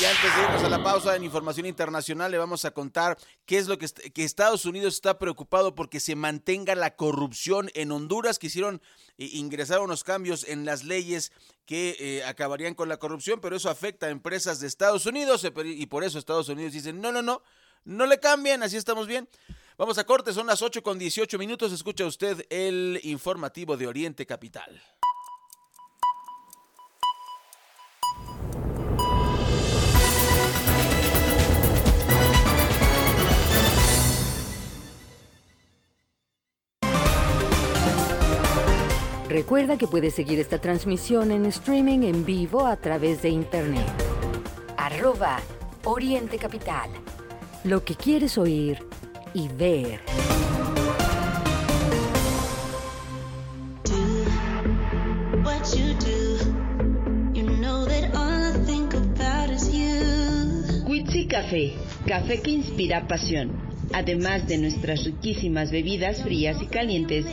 Y 0.00 0.04
antes 0.06 0.36
de 0.36 0.42
irnos 0.42 0.64
a 0.64 0.68
la 0.68 0.82
pausa 0.82 1.14
en 1.14 1.22
información 1.22 1.66
internacional, 1.66 2.28
le 2.28 2.36
vamos 2.36 2.64
a 2.64 2.72
contar 2.72 3.16
qué 3.46 3.58
es 3.58 3.68
lo 3.68 3.78
que, 3.78 3.86
Estados 4.16 4.64
Unidos 4.64 4.94
está 4.94 5.20
preocupado 5.20 5.76
porque 5.76 6.00
se 6.00 6.16
mantenga 6.16 6.74
la 6.74 6.96
corrupción 6.96 7.70
en 7.74 7.92
Honduras. 7.92 8.40
Quisieron 8.40 8.82
eh, 9.18 9.30
ingresar 9.34 9.78
unos 9.78 10.02
cambios 10.02 10.48
en 10.48 10.64
las 10.64 10.82
leyes 10.82 11.30
que 11.64 11.96
eh, 12.00 12.24
acabarían 12.24 12.74
con 12.74 12.88
la 12.88 12.96
corrupción, 12.96 13.40
pero 13.40 13.54
eso 13.54 13.70
afecta 13.70 14.06
a 14.06 14.10
empresas 14.10 14.58
de 14.58 14.66
Estados 14.66 15.06
Unidos 15.06 15.46
y 15.64 15.86
por 15.86 16.02
eso 16.02 16.18
Estados 16.18 16.48
Unidos 16.48 16.72
dicen, 16.72 17.00
no, 17.00 17.12
no, 17.12 17.22
no, 17.22 17.42
no 17.84 18.06
le 18.06 18.18
cambien, 18.18 18.64
así 18.64 18.76
estamos 18.76 19.06
bien. 19.06 19.28
Vamos 19.78 19.98
a 19.98 20.04
corte, 20.04 20.32
son 20.32 20.48
las 20.48 20.60
8 20.60 20.82
con 20.82 20.98
18 20.98 21.38
minutos. 21.38 21.72
Escucha 21.72 22.04
usted 22.04 22.44
el 22.50 22.98
informativo 23.04 23.76
de 23.76 23.86
Oriente 23.86 24.26
Capital. 24.26 24.82
Recuerda 39.34 39.76
que 39.76 39.88
puedes 39.88 40.14
seguir 40.14 40.38
esta 40.38 40.60
transmisión 40.60 41.32
en 41.32 41.44
streaming 41.46 42.04
en 42.04 42.24
vivo 42.24 42.66
a 42.66 42.76
través 42.76 43.20
de 43.20 43.30
internet. 43.30 43.84
Arroba 44.76 45.40
Oriente 45.82 46.38
Capital. 46.38 46.88
Lo 47.64 47.82
que 47.82 47.96
quieres 47.96 48.38
oír 48.38 48.78
y 49.34 49.48
ver. 49.48 50.02
Quitsi 60.86 61.26
Café, 61.26 61.74
café 62.06 62.40
que 62.40 62.50
inspira 62.52 63.08
pasión 63.08 63.74
Además 63.94 64.48
de 64.48 64.58
nuestras 64.58 65.04
riquísimas 65.04 65.70
bebidas 65.70 66.20
frías 66.22 66.60
y 66.60 66.66
calientes, 66.66 67.24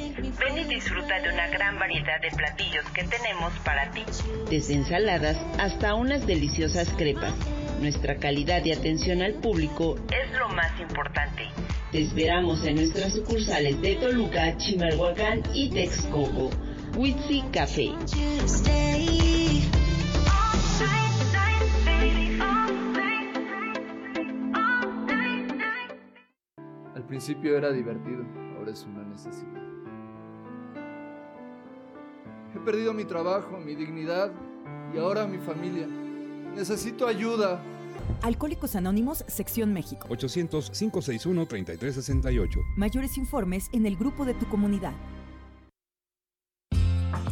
ven 0.41 0.57
y 0.57 0.63
disfruta 0.63 1.19
de 1.19 1.29
una 1.29 1.47
gran 1.49 1.77
variedad 1.77 2.19
de 2.19 2.31
platillos 2.31 2.85
que 2.93 3.03
tenemos 3.03 3.53
para 3.63 3.91
ti. 3.91 4.03
Desde 4.49 4.73
ensaladas 4.73 5.37
hasta 5.59 5.93
unas 5.93 6.25
deliciosas 6.25 6.89
crepas. 6.97 7.33
Nuestra 7.79 8.17
calidad 8.17 8.63
y 8.65 8.71
atención 8.71 9.21
al 9.21 9.35
público 9.35 9.95
es 10.09 10.37
lo 10.37 10.49
más 10.49 10.79
importante. 10.79 11.47
Te 11.91 12.01
esperamos 12.01 12.65
en 12.65 12.75
nuestras 12.75 13.13
sucursales 13.13 13.81
de 13.81 13.95
Toluca, 13.95 14.57
Chimalhuacán 14.57 15.43
y 15.53 15.69
Texcoco. 15.69 16.49
Witsi 16.95 17.43
Café. 17.53 17.91
principio 27.11 27.57
era 27.57 27.71
divertido, 27.71 28.25
ahora 28.57 28.71
es 28.71 28.83
una 28.85 29.03
necesidad. 29.03 29.60
Perdido 32.61 32.93
mi 32.93 33.03
trabajo, 33.05 33.57
mi 33.57 33.75
dignidad 33.75 34.31
y 34.93 34.97
ahora 34.97 35.25
mi 35.27 35.39
familia. 35.39 35.87
Necesito 36.55 37.07
ayuda. 37.07 37.61
Alcohólicos 38.21 38.75
Anónimos, 38.75 39.25
Sección 39.27 39.73
México. 39.73 40.07
800-561-3368. 40.09 42.61
Mayores 42.77 43.17
informes 43.17 43.67
en 43.73 43.85
el 43.85 43.97
grupo 43.97 44.23
de 44.25 44.33
tu 44.33 44.47
comunidad. 44.47 44.93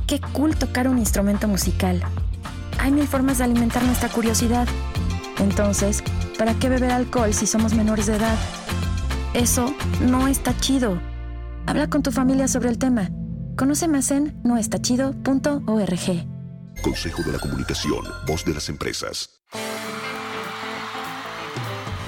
qué 0.10 0.20
cool 0.34 0.56
tocar 0.56 0.88
un 0.88 0.98
instrumento 0.98 1.48
musical. 1.48 2.02
Hay 2.80 2.92
mil 2.92 3.08
formas 3.08 3.38
de 3.38 3.44
alimentar 3.44 3.84
nuestra 3.84 4.10
curiosidad. 4.10 4.68
Entonces, 5.38 6.04
¿para 6.40 6.56
qué 6.56 6.68
beber 6.68 6.92
alcohol 6.92 7.32
si 7.32 7.46
somos 7.46 7.76
menores 7.76 8.08
de 8.08 8.16
edad? 8.16 8.36
Eso 9.36 9.72
no 10.02 10.28
está 10.28 10.58
chido. 10.58 11.00
Habla 11.68 11.92
con 11.92 12.02
tu 12.02 12.12
familia 12.12 12.48
sobre 12.48 12.70
el 12.70 12.80
tema. 12.80 13.12
Conoce 13.60 13.90
más 13.90 14.10
en 14.12 14.40
noestachido.org. 14.46 16.26
Consejo 16.82 17.24
de 17.24 17.34
la 17.34 17.40
Comunicación, 17.40 18.06
voz 18.26 18.46
de 18.46 18.54
las 18.54 18.70
empresas. 18.70 19.42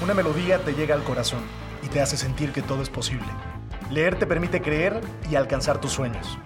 Una 0.02 0.14
melodía 0.14 0.64
te 0.64 0.72
llega 0.72 0.94
al 0.94 1.04
corazón 1.04 1.40
y 1.82 1.88
te 1.88 2.00
hace 2.00 2.16
sentir 2.16 2.52
que 2.52 2.62
todo 2.62 2.80
es 2.80 2.88
posible. 2.88 3.26
Leer 3.90 4.18
te 4.18 4.26
permite 4.26 4.62
creer 4.62 5.02
y 5.30 5.34
alcanzar 5.34 5.78
tus 5.78 5.92
sueños. 5.92 6.38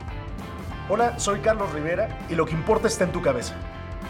Hola, 0.88 1.20
soy 1.20 1.38
Carlos 1.38 1.72
Rivera 1.72 2.26
y 2.28 2.34
lo 2.34 2.44
que 2.44 2.54
importa 2.54 2.88
está 2.88 3.04
en 3.04 3.12
tu 3.12 3.22
cabeza. 3.22 3.54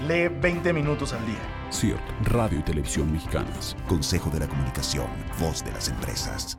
Lee 0.09 0.29
20 0.29 0.73
minutos 0.73 1.13
al 1.13 1.27
día. 1.27 1.71
CIRT, 1.71 2.01
Radio 2.23 2.61
y 2.61 2.63
Televisión 2.63 3.13
Mexicanas. 3.13 3.77
Consejo 3.87 4.31
de 4.31 4.41
la 4.41 4.49
Comunicación, 4.49 5.09
voz 5.39 5.63
de 5.63 5.73
las 5.73 5.91
empresas. 5.91 6.59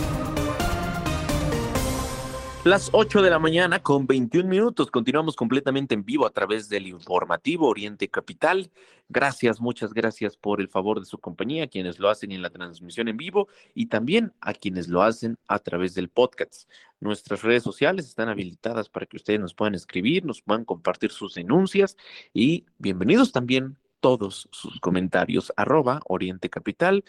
Las 2.63 2.91
8 2.93 3.23
de 3.23 3.31
la 3.31 3.39
mañana 3.39 3.81
con 3.81 4.05
21 4.05 4.47
minutos. 4.47 4.91
Continuamos 4.91 5.35
completamente 5.35 5.95
en 5.95 6.05
vivo 6.05 6.27
a 6.27 6.29
través 6.29 6.69
del 6.69 6.85
informativo 6.85 7.67
Oriente 7.67 8.07
Capital. 8.07 8.69
Gracias, 9.09 9.59
muchas 9.59 9.95
gracias 9.95 10.37
por 10.37 10.61
el 10.61 10.67
favor 10.67 10.99
de 10.99 11.07
su 11.07 11.17
compañía, 11.17 11.67
quienes 11.67 11.97
lo 11.97 12.07
hacen 12.07 12.31
en 12.31 12.43
la 12.43 12.51
transmisión 12.51 13.07
en 13.07 13.17
vivo 13.17 13.47
y 13.73 13.87
también 13.87 14.31
a 14.41 14.53
quienes 14.53 14.89
lo 14.89 15.01
hacen 15.01 15.39
a 15.47 15.57
través 15.57 15.95
del 15.95 16.09
podcast. 16.09 16.69
Nuestras 16.99 17.41
redes 17.41 17.63
sociales 17.63 18.05
están 18.05 18.29
habilitadas 18.29 18.89
para 18.89 19.07
que 19.07 19.17
ustedes 19.17 19.39
nos 19.39 19.55
puedan 19.55 19.73
escribir, 19.73 20.23
nos 20.23 20.43
puedan 20.43 20.63
compartir 20.63 21.09
sus 21.09 21.33
denuncias 21.33 21.97
y 22.31 22.67
bienvenidos 22.77 23.31
también 23.31 23.79
todos 24.01 24.49
sus 24.51 24.79
comentarios. 24.79 25.51
Arroba 25.55 26.01
Oriente 26.05 26.49
Capital 26.49 27.03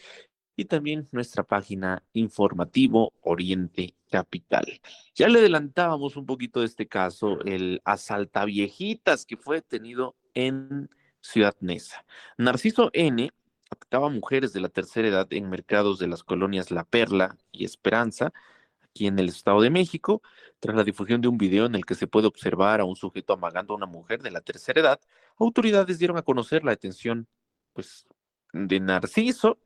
y 0.56 0.66
también 0.66 1.08
nuestra 1.12 1.42
página 1.42 2.02
informativo 2.12 3.12
Oriente 3.22 3.94
Capital. 4.10 4.80
Ya 5.14 5.28
le 5.28 5.38
adelantábamos 5.38 6.16
un 6.16 6.26
poquito 6.26 6.60
de 6.60 6.66
este 6.66 6.86
caso, 6.86 7.40
el 7.42 7.80
asaltaviejitas 7.84 9.24
que 9.24 9.36
fue 9.36 9.56
detenido 9.56 10.14
en 10.34 10.90
Ciudad 11.20 11.56
Neza. 11.60 12.04
Narciso 12.36 12.90
N 12.92 13.30
atacaba 13.70 14.10
mujeres 14.10 14.52
de 14.52 14.60
la 14.60 14.68
tercera 14.68 15.08
edad 15.08 15.26
en 15.30 15.48
mercados 15.48 15.98
de 15.98 16.08
las 16.08 16.22
colonias 16.22 16.70
La 16.70 16.84
Perla 16.84 17.38
y 17.50 17.64
Esperanza, 17.64 18.32
aquí 18.82 19.06
en 19.06 19.18
el 19.18 19.28
Estado 19.28 19.62
de 19.62 19.70
México, 19.70 20.20
tras 20.60 20.76
la 20.76 20.84
difusión 20.84 21.22
de 21.22 21.28
un 21.28 21.38
video 21.38 21.64
en 21.64 21.74
el 21.74 21.86
que 21.86 21.94
se 21.94 22.06
puede 22.06 22.26
observar 22.26 22.80
a 22.80 22.84
un 22.84 22.96
sujeto 22.96 23.32
amagando 23.32 23.72
a 23.72 23.78
una 23.78 23.86
mujer 23.86 24.20
de 24.20 24.30
la 24.30 24.42
tercera 24.42 24.80
edad, 24.80 25.00
autoridades 25.38 25.98
dieron 25.98 26.18
a 26.18 26.22
conocer 26.22 26.62
la 26.62 26.72
detención 26.72 27.26
pues, 27.72 28.04
de 28.52 28.78
Narciso 28.80 29.58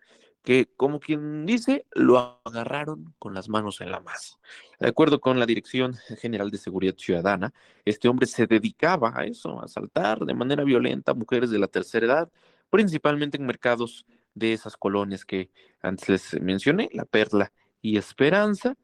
que, 0.47 0.69
como 0.77 1.01
quien 1.01 1.45
dice, 1.45 1.87
lo 1.91 2.41
agarraron 2.45 3.13
con 3.19 3.35
las 3.35 3.49
manos 3.49 3.81
en 3.81 3.91
la 3.91 3.99
masa. 3.99 4.39
De 4.79 4.87
acuerdo 4.87 5.21
con 5.21 5.41
la 5.41 5.45
Dirección 5.45 5.95
General 6.21 6.53
de 6.53 6.59
Seguridad 6.59 6.95
Ciudadana, 6.97 7.53
este 7.85 8.07
hombre 8.07 8.29
se 8.29 8.47
dedicaba 8.47 9.13
a 9.13 9.25
eso, 9.25 9.61
a 9.61 9.65
asaltar 9.65 10.21
de 10.21 10.35
manera 10.35 10.63
violenta 10.63 11.11
a 11.11 11.15
mujeres 11.17 11.51
de 11.51 11.59
la 11.59 11.67
tercera 11.67 12.07
edad, 12.07 12.31
principalmente 12.71 13.37
en 13.39 13.45
mercados 13.45 14.07
de 14.35 14.53
esas 14.53 14.77
colonias 14.77 15.25
que 15.25 15.51
antes 15.81 16.09
les 16.09 16.41
mencioné, 16.41 16.91
La 16.93 17.07
Perla 17.07 17.53
y 17.83 17.97
Esperanza. 17.97 18.77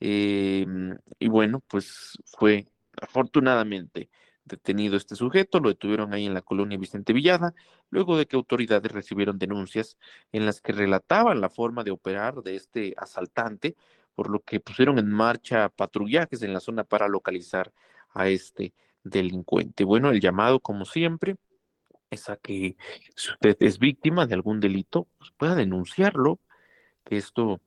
Em, 0.00 0.96
y 1.18 1.28
bueno, 1.28 1.62
pues 1.68 2.18
fue 2.24 2.66
afortunadamente 2.98 4.08
detenido 4.50 4.96
este 4.96 5.16
sujeto, 5.16 5.60
lo 5.60 5.68
detuvieron 5.70 6.12
ahí 6.12 6.26
en 6.26 6.34
la 6.34 6.42
colonia 6.42 6.78
Vicente 6.78 7.12
Villada, 7.12 7.54
luego 7.88 8.18
de 8.18 8.26
que 8.26 8.36
autoridades 8.36 8.90
recibieron 8.92 9.38
denuncias 9.38 9.96
en 10.32 10.46
las 10.46 10.60
que 10.60 10.72
relataban 10.72 11.40
la 11.40 11.48
forma 11.48 11.84
de 11.84 11.92
operar 11.92 12.42
de 12.42 12.56
este 12.56 12.94
asaltante, 12.96 13.76
por 14.14 14.28
lo 14.28 14.40
que 14.40 14.60
pusieron 14.60 14.98
en 14.98 15.10
marcha 15.10 15.68
patrullajes 15.68 16.42
en 16.42 16.52
la 16.52 16.60
zona 16.60 16.84
para 16.84 17.08
localizar 17.08 17.72
a 18.12 18.28
este 18.28 18.74
delincuente. 19.04 19.84
Bueno, 19.84 20.10
el 20.10 20.20
llamado, 20.20 20.60
como 20.60 20.84
siempre, 20.84 21.36
es 22.10 22.28
a 22.28 22.36
que 22.36 22.76
si 23.14 23.30
usted 23.30 23.56
es 23.60 23.78
víctima 23.78 24.26
de 24.26 24.34
algún 24.34 24.60
delito, 24.60 25.06
pues 25.18 25.30
pueda 25.36 25.54
denunciarlo, 25.54 26.40
esto 27.06 27.60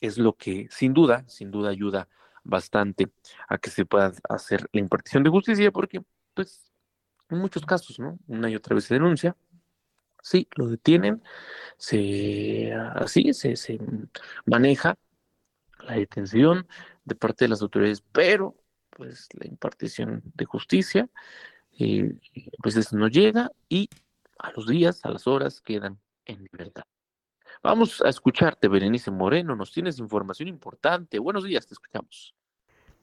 es 0.00 0.18
lo 0.18 0.34
que 0.34 0.68
sin 0.70 0.94
duda, 0.94 1.24
sin 1.28 1.50
duda 1.50 1.70
ayuda 1.70 2.08
bastante 2.48 3.10
a 3.48 3.58
que 3.58 3.70
se 3.70 3.86
pueda 3.86 4.12
hacer 4.28 4.68
la 4.72 4.80
impartición 4.80 5.22
de 5.22 5.30
justicia, 5.30 5.70
porque, 5.70 6.02
pues, 6.34 6.72
en 7.30 7.38
muchos 7.38 7.64
casos, 7.66 7.98
¿no? 8.00 8.18
Una 8.26 8.50
y 8.50 8.56
otra 8.56 8.74
vez 8.74 8.84
se 8.84 8.94
denuncia, 8.94 9.36
sí, 10.22 10.48
lo 10.56 10.68
detienen, 10.68 11.22
se, 11.76 12.72
así 12.74 13.34
se, 13.34 13.56
se 13.56 13.78
maneja 14.46 14.96
la 15.80 15.94
detención 15.94 16.66
de 17.04 17.14
parte 17.14 17.44
de 17.44 17.50
las 17.50 17.62
autoridades, 17.62 18.02
pero, 18.12 18.56
pues, 18.90 19.28
la 19.34 19.46
impartición 19.46 20.22
de 20.34 20.44
justicia, 20.46 21.08
eh, 21.78 22.18
pues, 22.62 22.92
no 22.92 23.08
llega 23.08 23.52
y 23.68 23.88
a 24.38 24.52
los 24.52 24.66
días, 24.66 25.04
a 25.04 25.10
las 25.10 25.26
horas, 25.26 25.60
quedan 25.60 25.98
en 26.26 26.48
libertad. 26.52 26.84
Vamos 27.62 28.00
a 28.02 28.08
escucharte, 28.08 28.68
Berenice 28.68 29.10
Moreno. 29.10 29.56
Nos 29.56 29.72
tienes 29.72 29.98
información 29.98 30.48
importante. 30.48 31.18
Buenos 31.18 31.44
días, 31.44 31.66
te 31.66 31.74
escuchamos. 31.74 32.37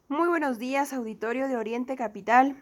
Muy 0.07 0.27
buenos 0.27 0.59
días, 0.59 0.93
auditorio 0.93 1.47
de 1.47 1.57
Oriente 1.57 1.95
Capital. 1.95 2.61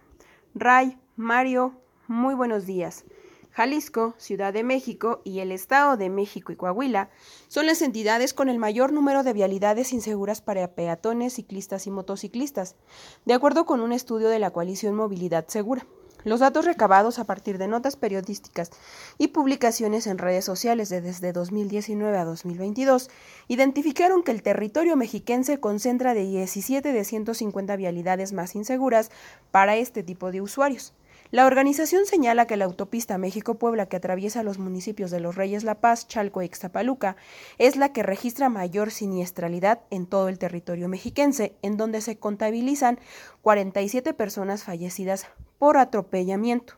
Ray, 0.55 0.97
Mario, 1.17 1.73
muy 2.07 2.35
buenos 2.35 2.65
días. 2.65 3.03
Jalisco, 3.51 4.15
Ciudad 4.17 4.53
de 4.53 4.63
México 4.63 5.19
y 5.25 5.39
el 5.39 5.51
Estado 5.51 5.97
de 5.97 6.09
México 6.09 6.53
y 6.53 6.55
Coahuila 6.55 7.09
son 7.49 7.65
las 7.65 7.81
entidades 7.81 8.33
con 8.33 8.47
el 8.47 8.59
mayor 8.59 8.93
número 8.93 9.23
de 9.23 9.33
vialidades 9.33 9.91
inseguras 9.91 10.41
para 10.41 10.73
peatones, 10.73 11.33
ciclistas 11.33 11.85
y 11.85 11.91
motociclistas, 11.91 12.77
de 13.25 13.33
acuerdo 13.33 13.65
con 13.65 13.81
un 13.81 13.91
estudio 13.91 14.29
de 14.29 14.39
la 14.39 14.51
coalición 14.51 14.95
Movilidad 14.95 15.45
Segura. 15.47 15.85
Los 16.23 16.39
datos 16.39 16.63
recabados 16.63 17.19
a 17.19 17.25
partir 17.25 17.57
de 17.57 17.67
notas 17.67 17.97
periodísticas 17.97 18.71
y 19.17 19.29
publicaciones 19.29 20.07
en 20.07 20.17
redes 20.17 20.45
sociales 20.45 20.87
de 20.87 21.01
desde 21.01 21.33
2019 21.33 22.17
a 22.17 22.23
2022 22.23 23.09
identificaron 23.49 24.23
que 24.23 24.31
el 24.31 24.41
territorio 24.41 24.95
mexiquense 24.95 25.59
concentra 25.59 26.13
de 26.13 26.25
17 26.25 26.93
de 26.93 27.03
150 27.03 27.75
vialidades 27.75 28.31
más 28.31 28.55
inseguras 28.55 29.11
para 29.51 29.75
este 29.75 30.01
tipo 30.01 30.31
de 30.31 30.39
usuarios. 30.39 30.93
La 31.33 31.47
organización 31.47 32.05
señala 32.05 32.45
que 32.45 32.57
la 32.57 32.65
autopista 32.65 33.17
México-Puebla 33.17 33.87
que 33.87 33.95
atraviesa 33.95 34.43
los 34.43 34.59
municipios 34.59 35.09
de 35.09 35.19
Los 35.19 35.33
Reyes 35.33 35.63
La 35.63 35.81
Paz, 35.81 36.07
Chalco 36.07 36.43
y 36.43 36.45
Ixtapaluca 36.45 37.15
es 37.57 37.75
la 37.75 37.91
que 37.91 38.03
registra 38.03 38.49
mayor 38.49 38.91
siniestralidad 38.91 39.79
en 39.89 40.05
todo 40.05 40.29
el 40.29 40.37
territorio 40.37 40.89
mexiquense, 40.89 41.55
en 41.63 41.75
donde 41.75 42.01
se 42.01 42.19
contabilizan 42.19 42.99
47 43.41 44.13
personas 44.13 44.63
fallecidas 44.63 45.25
por 45.57 45.77
atropellamiento. 45.77 46.75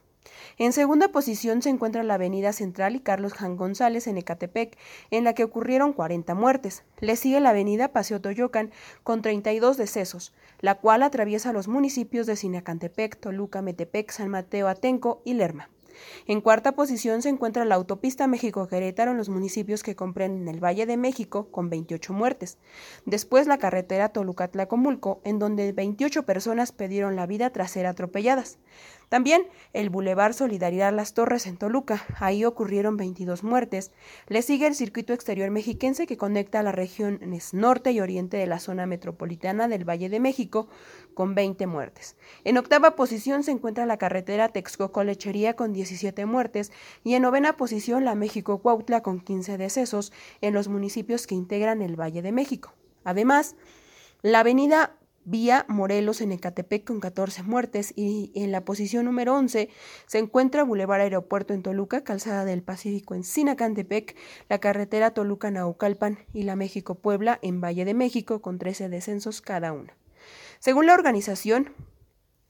En 0.57 0.73
segunda 0.73 1.09
posición 1.09 1.61
se 1.61 1.69
encuentra 1.69 2.03
la 2.03 2.15
Avenida 2.15 2.53
Central 2.53 2.95
y 2.95 2.99
Carlos 2.99 3.33
Jan 3.33 3.57
González 3.57 4.07
en 4.07 4.17
Ecatepec, 4.17 4.77
en 5.11 5.23
la 5.23 5.33
que 5.33 5.43
ocurrieron 5.43 5.93
40 5.93 6.33
muertes. 6.35 6.83
Le 6.99 7.15
sigue 7.15 7.39
la 7.39 7.49
Avenida 7.49 7.89
Paseo 7.89 8.21
Toyocan 8.21 8.71
con 9.03 9.21
32 9.21 9.77
decesos, 9.77 10.33
la 10.59 10.75
cual 10.75 11.03
atraviesa 11.03 11.53
los 11.53 11.67
municipios 11.67 12.27
de 12.27 12.35
Sinacantepec, 12.35 13.19
Toluca, 13.19 13.61
Metepec, 13.61 14.11
San 14.11 14.29
Mateo, 14.29 14.67
Atenco 14.67 15.21
y 15.25 15.33
Lerma. 15.33 15.69
En 16.27 16.41
cuarta 16.41 16.73
posición 16.73 17.21
se 17.21 17.29
encuentra 17.29 17.65
la 17.65 17.75
autopista 17.75 18.27
México-Querétaro 18.27 19.11
en 19.11 19.17
los 19.17 19.29
municipios 19.29 19.83
que 19.83 19.95
comprenden 19.95 20.47
el 20.47 20.63
Valle 20.63 20.85
de 20.85 20.97
México, 20.97 21.47
con 21.51 21.69
28 21.69 22.13
muertes. 22.13 22.57
Después 23.05 23.47
la 23.47 23.57
carretera 23.57 24.09
Toluca-Tlacomulco, 24.09 25.21
en 25.23 25.39
donde 25.39 25.71
28 25.71 26.23
personas 26.23 26.71
perdieron 26.71 27.15
la 27.15 27.25
vida 27.25 27.49
tras 27.51 27.71
ser 27.71 27.85
atropelladas. 27.85 28.57
También 29.15 29.47
el 29.71 29.89
Boulevard 29.89 30.34
Solidaridad 30.34 30.91
Las 30.91 31.13
Torres 31.13 31.47
en 31.47 31.56
Toluca, 31.56 32.04
ahí 32.19 32.43
ocurrieron 32.43 32.97
22 32.97 33.45
muertes. 33.45 33.93
Le 34.28 34.41
sigue 34.41 34.67
el 34.67 34.75
circuito 34.75 35.13
exterior 35.13 35.49
mexiquense 35.51 36.06
que 36.06 36.17
conecta 36.17 36.60
a 36.60 36.63
las 36.63 36.75
regiones 36.75 37.54
norte 37.54 37.93
y 37.93 38.01
oriente 38.01 38.36
de 38.36 38.45
la 38.45 38.60
zona 38.60 38.86
metropolitana 38.86 39.69
del 39.69 39.88
Valle 39.88 40.10
de 40.10 40.19
México, 40.19 40.67
con 41.13 41.34
20 41.34 41.65
muertes. 41.65 42.17
En 42.43 42.58
octava 42.58 42.97
posición 42.97 43.43
se 43.43 43.51
encuentra 43.51 43.86
la 43.86 43.95
carretera 43.95 44.49
Texcoco-Lechería 44.49 45.56
con 45.56 45.71
17 45.71 46.25
muertes 46.25 46.73
y 47.06 47.13
en 47.13 47.21
novena 47.21 47.56
posición 47.56 48.04
la 48.04 48.15
México-Cuautla 48.15 48.99
con 48.99 49.21
15 49.21 49.58
decesos 49.58 50.12
en 50.41 50.54
los 50.54 50.67
municipios 50.67 51.25
que 51.25 51.36
integran 51.36 51.82
el 51.82 51.97
Valle 51.97 52.21
de 52.21 52.34
México. 52.34 52.73
Además, 53.06 53.56
la 54.21 54.39
avenida 54.39 54.97
Vía 55.27 55.65
Morelos 55.67 56.21
en 56.21 56.31
Ecatepec 56.31 56.85
con 56.85 56.99
14 56.99 57.41
muertes 57.41 57.93
y 57.95 58.31
en 58.35 58.51
la 58.51 58.63
posición 58.63 59.05
número 59.05 59.35
11 59.35 59.69
se 60.05 60.19
encuentra 60.19 60.63
Boulevard 60.63 61.01
Aeropuerto 61.01 61.55
en 61.55 61.63
Toluca, 61.63 62.03
Calzada 62.03 62.45
del 62.45 62.61
Pacífico 62.61 63.15
en 63.15 63.23
Sinacantepec, 63.23 64.15
la 64.49 64.59
carretera 64.59 65.15
Toluca-Naucalpan 65.15 66.19
y 66.31 66.43
la 66.43 66.55
México-Puebla 66.55 67.39
en 67.41 67.59
Valle 67.59 67.85
de 67.85 67.95
México 67.95 68.39
con 68.43 68.59
13 68.59 68.88
descensos 68.89 69.41
cada 69.41 69.73
una. 69.73 69.97
Según 70.59 70.85
la 70.85 70.93
organización, 70.93 71.73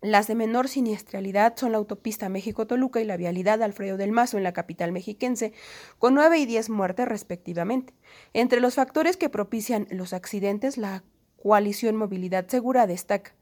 las 0.01 0.27
de 0.27 0.35
menor 0.35 0.67
siniestralidad 0.67 1.55
son 1.55 1.71
la 1.71 1.77
autopista 1.77 2.27
México-Toluca 2.27 2.99
y 2.99 3.05
la 3.05 3.15
vialidad 3.15 3.63
Alfredo 3.63 3.95
del 3.95 4.11
Mazo 4.11 4.35
en 4.37 4.43
la 4.43 4.51
capital 4.51 4.91
mexiquense, 4.91 5.53
con 5.97 6.13
9 6.13 6.39
y 6.39 6.45
10 6.45 6.69
muertes 6.69 7.07
respectivamente. 7.07 7.93
Entre 8.33 8.59
los 8.59 8.75
factores 8.75 9.15
que 9.15 9.29
propician 9.29 9.87
los 9.89 10.11
accidentes, 10.11 10.77
la 10.77 11.03
Coalición 11.45 11.95
Movilidad 11.95 12.47
Segura 12.47 12.87
destaca 12.87 13.35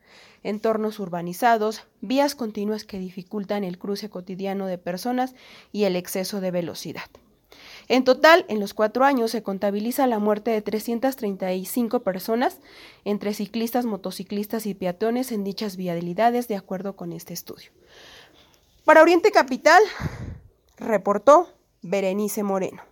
entornos 0.44 1.00
urbanizados, 1.00 1.88
vías 2.02 2.36
continuas 2.36 2.84
que 2.84 3.00
dificultan 3.00 3.64
el 3.64 3.80
cruce 3.80 4.10
cotidiano 4.10 4.68
de 4.68 4.78
personas 4.78 5.36
y 5.72 5.86
el 5.86 5.96
exceso 5.96 6.42
de 6.42 6.52
velocidad. 6.52 7.06
En 7.88 8.04
total, 8.04 8.44
en 8.50 8.60
los 8.60 8.74
cuatro 8.74 9.06
años 9.06 9.32
se 9.32 9.42
contabiliza 9.42 10.06
la 10.06 10.20
muerte 10.20 10.52
de 10.52 10.62
335 10.62 12.04
personas 12.04 12.60
entre 13.06 13.34
ciclistas, 13.34 13.86
motociclistas 13.86 14.66
y 14.66 14.74
peatones 14.74 15.32
en 15.32 15.46
dichas 15.46 15.78
vialidades, 15.78 16.50
de 16.50 16.58
acuerdo 16.58 16.98
con 16.98 17.14
este 17.14 17.34
estudio. 17.34 17.72
Para 18.84 19.02
Oriente 19.02 19.32
Capital, 19.32 19.82
reportó 20.76 21.54
Berenice 21.82 22.44
Moreno. 22.44 22.84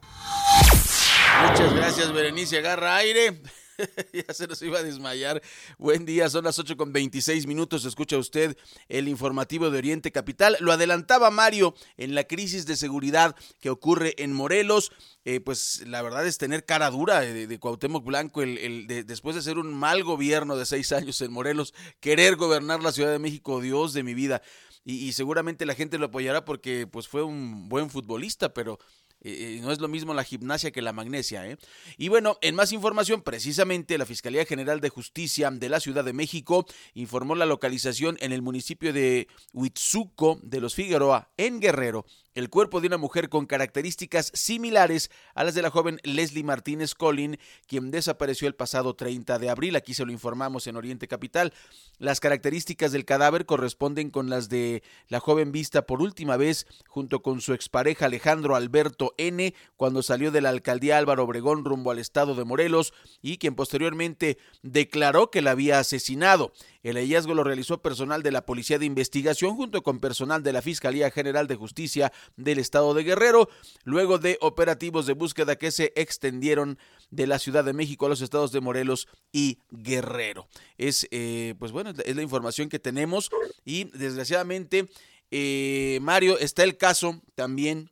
Muchas 1.49 1.75
gracias, 1.75 2.13
Berenice. 2.13 2.59
Agarra 2.59 2.95
aire. 2.95 3.41
ya 4.13 4.33
se 4.33 4.47
nos 4.47 4.61
iba 4.61 4.79
a 4.79 4.83
desmayar. 4.83 5.41
Buen 5.77 6.05
día, 6.05 6.29
son 6.29 6.45
las 6.45 6.59
8 6.59 6.77
con 6.77 6.93
26 6.93 7.47
minutos. 7.47 7.85
Escucha 7.85 8.17
usted 8.17 8.57
el 8.89 9.07
informativo 9.07 9.69
de 9.69 9.77
Oriente 9.77 10.11
Capital. 10.11 10.57
Lo 10.59 10.71
adelantaba 10.71 11.31
Mario 11.31 11.75
en 11.97 12.15
la 12.15 12.23
crisis 12.23 12.65
de 12.65 12.75
seguridad 12.75 13.35
que 13.59 13.69
ocurre 13.69 14.15
en 14.17 14.33
Morelos. 14.33 14.91
Eh, 15.25 15.39
pues 15.39 15.83
la 15.85 16.01
verdad 16.01 16.25
es 16.25 16.37
tener 16.37 16.65
cara 16.65 16.89
dura 16.89 17.21
de, 17.21 17.47
de 17.47 17.59
Cuauhtémoc 17.59 18.03
Blanco, 18.03 18.41
el, 18.41 18.87
después 19.05 19.35
de 19.35 19.41
ser 19.41 19.59
un 19.59 19.73
mal 19.73 20.03
gobierno 20.03 20.57
de 20.57 20.65
seis 20.65 20.91
años 20.91 21.21
en 21.21 21.31
Morelos, 21.31 21.73
querer 21.99 22.37
gobernar 22.37 22.81
la 22.81 22.91
Ciudad 22.91 23.11
de 23.11 23.19
México, 23.19 23.61
Dios 23.61 23.93
de 23.93 24.03
mi 24.03 24.13
vida. 24.13 24.41
Y, 24.83 24.95
y 24.95 25.13
seguramente 25.13 25.67
la 25.67 25.75
gente 25.75 25.99
lo 25.99 26.07
apoyará 26.07 26.43
porque 26.43 26.87
pues 26.87 27.07
fue 27.07 27.21
un 27.21 27.69
buen 27.69 27.91
futbolista, 27.91 28.51
pero 28.51 28.79
no 29.23 29.71
es 29.71 29.79
lo 29.79 29.87
mismo 29.87 30.13
la 30.13 30.23
gimnasia 30.23 30.71
que 30.71 30.81
la 30.81 30.93
magnesia. 30.93 31.47
¿eh? 31.47 31.57
Y 31.97 32.09
bueno, 32.09 32.37
en 32.41 32.55
más 32.55 32.71
información, 32.71 33.21
precisamente 33.21 33.97
la 33.97 34.05
Fiscalía 34.05 34.45
General 34.45 34.81
de 34.81 34.89
Justicia 34.89 35.49
de 35.51 35.69
la 35.69 35.79
Ciudad 35.79 36.03
de 36.03 36.13
México 36.13 36.65
informó 36.93 37.35
la 37.35 37.45
localización 37.45 38.17
en 38.19 38.31
el 38.31 38.41
municipio 38.41 38.93
de 38.93 39.27
Huitzuco 39.53 40.39
de 40.43 40.61
los 40.61 40.75
Figueroa, 40.75 41.29
en 41.37 41.59
Guerrero, 41.59 42.05
el 42.33 42.49
cuerpo 42.49 42.81
de 42.81 42.87
una 42.87 42.97
mujer 42.97 43.29
con 43.29 43.45
características 43.45 44.31
similares 44.33 45.11
a 45.35 45.43
las 45.43 45.53
de 45.53 45.61
la 45.61 45.69
joven 45.69 45.99
Leslie 46.03 46.43
Martínez 46.43 46.95
Collin, 46.95 47.37
quien 47.67 47.91
desapareció 47.91 48.47
el 48.47 48.55
pasado 48.55 48.95
30 48.95 49.39
de 49.39 49.49
abril. 49.49 49.75
Aquí 49.75 49.93
se 49.93 50.05
lo 50.05 50.11
informamos 50.11 50.67
en 50.67 50.77
Oriente 50.77 51.07
Capital. 51.07 51.53
Las 51.97 52.19
características 52.19 52.91
del 52.91 53.05
cadáver 53.05 53.45
corresponden 53.45 54.09
con 54.09 54.29
las 54.29 54.49
de 54.49 54.83
la 55.07 55.19
joven 55.19 55.51
vista 55.51 55.85
por 55.85 56.01
última 56.01 56.37
vez 56.37 56.65
junto 56.87 57.21
con 57.21 57.41
su 57.41 57.53
expareja 57.53 58.05
Alejandro 58.05 58.55
Alberto 58.55 59.13
N. 59.17 59.53
cuando 59.75 60.01
salió 60.01 60.31
de 60.31 60.41
la 60.41 60.49
alcaldía 60.49 60.97
Álvaro 60.97 61.23
Obregón 61.23 61.65
rumbo 61.65 61.91
al 61.91 61.99
estado 61.99 62.35
de 62.35 62.45
Morelos 62.45 62.93
y 63.21 63.37
quien 63.37 63.55
posteriormente 63.55 64.37
declaró 64.61 65.29
que 65.29 65.41
la 65.41 65.51
había 65.51 65.79
asesinado. 65.79 66.53
El 66.83 66.97
hallazgo 66.97 67.35
lo 67.35 67.43
realizó 67.43 67.81
personal 67.81 68.23
de 68.23 68.31
la 68.31 68.45
Policía 68.45 68.79
de 68.79 68.85
Investigación 68.85 69.55
junto 69.55 69.83
con 69.83 69.99
personal 69.99 70.41
de 70.41 70.53
la 70.53 70.61
Fiscalía 70.61 71.11
General 71.11 71.47
de 71.47 71.55
Justicia 71.55 72.11
del 72.37 72.57
Estado 72.59 72.93
de 72.93 73.03
Guerrero, 73.03 73.49
luego 73.83 74.17
de 74.17 74.37
operativos 74.41 75.05
de 75.05 75.13
búsqueda 75.13 75.57
que 75.57 75.71
se 75.71 75.93
extendieron 75.95 76.79
de 77.11 77.27
la 77.27 77.39
Ciudad 77.39 77.63
de 77.63 77.73
México 77.73 78.05
a 78.05 78.09
los 78.09 78.21
estados 78.21 78.51
de 78.51 78.61
Morelos 78.61 79.07
y 79.31 79.59
Guerrero. 79.69 80.47
Es, 80.77 81.07
eh, 81.11 81.53
pues 81.59 81.71
bueno, 81.71 81.91
es 82.03 82.15
la 82.15 82.21
información 82.23 82.67
que 82.67 82.79
tenemos 82.79 83.29
y 83.63 83.85
desgraciadamente, 83.95 84.89
eh, 85.29 85.99
Mario, 86.01 86.39
está 86.39 86.63
el 86.63 86.77
caso 86.77 87.21
también 87.35 87.91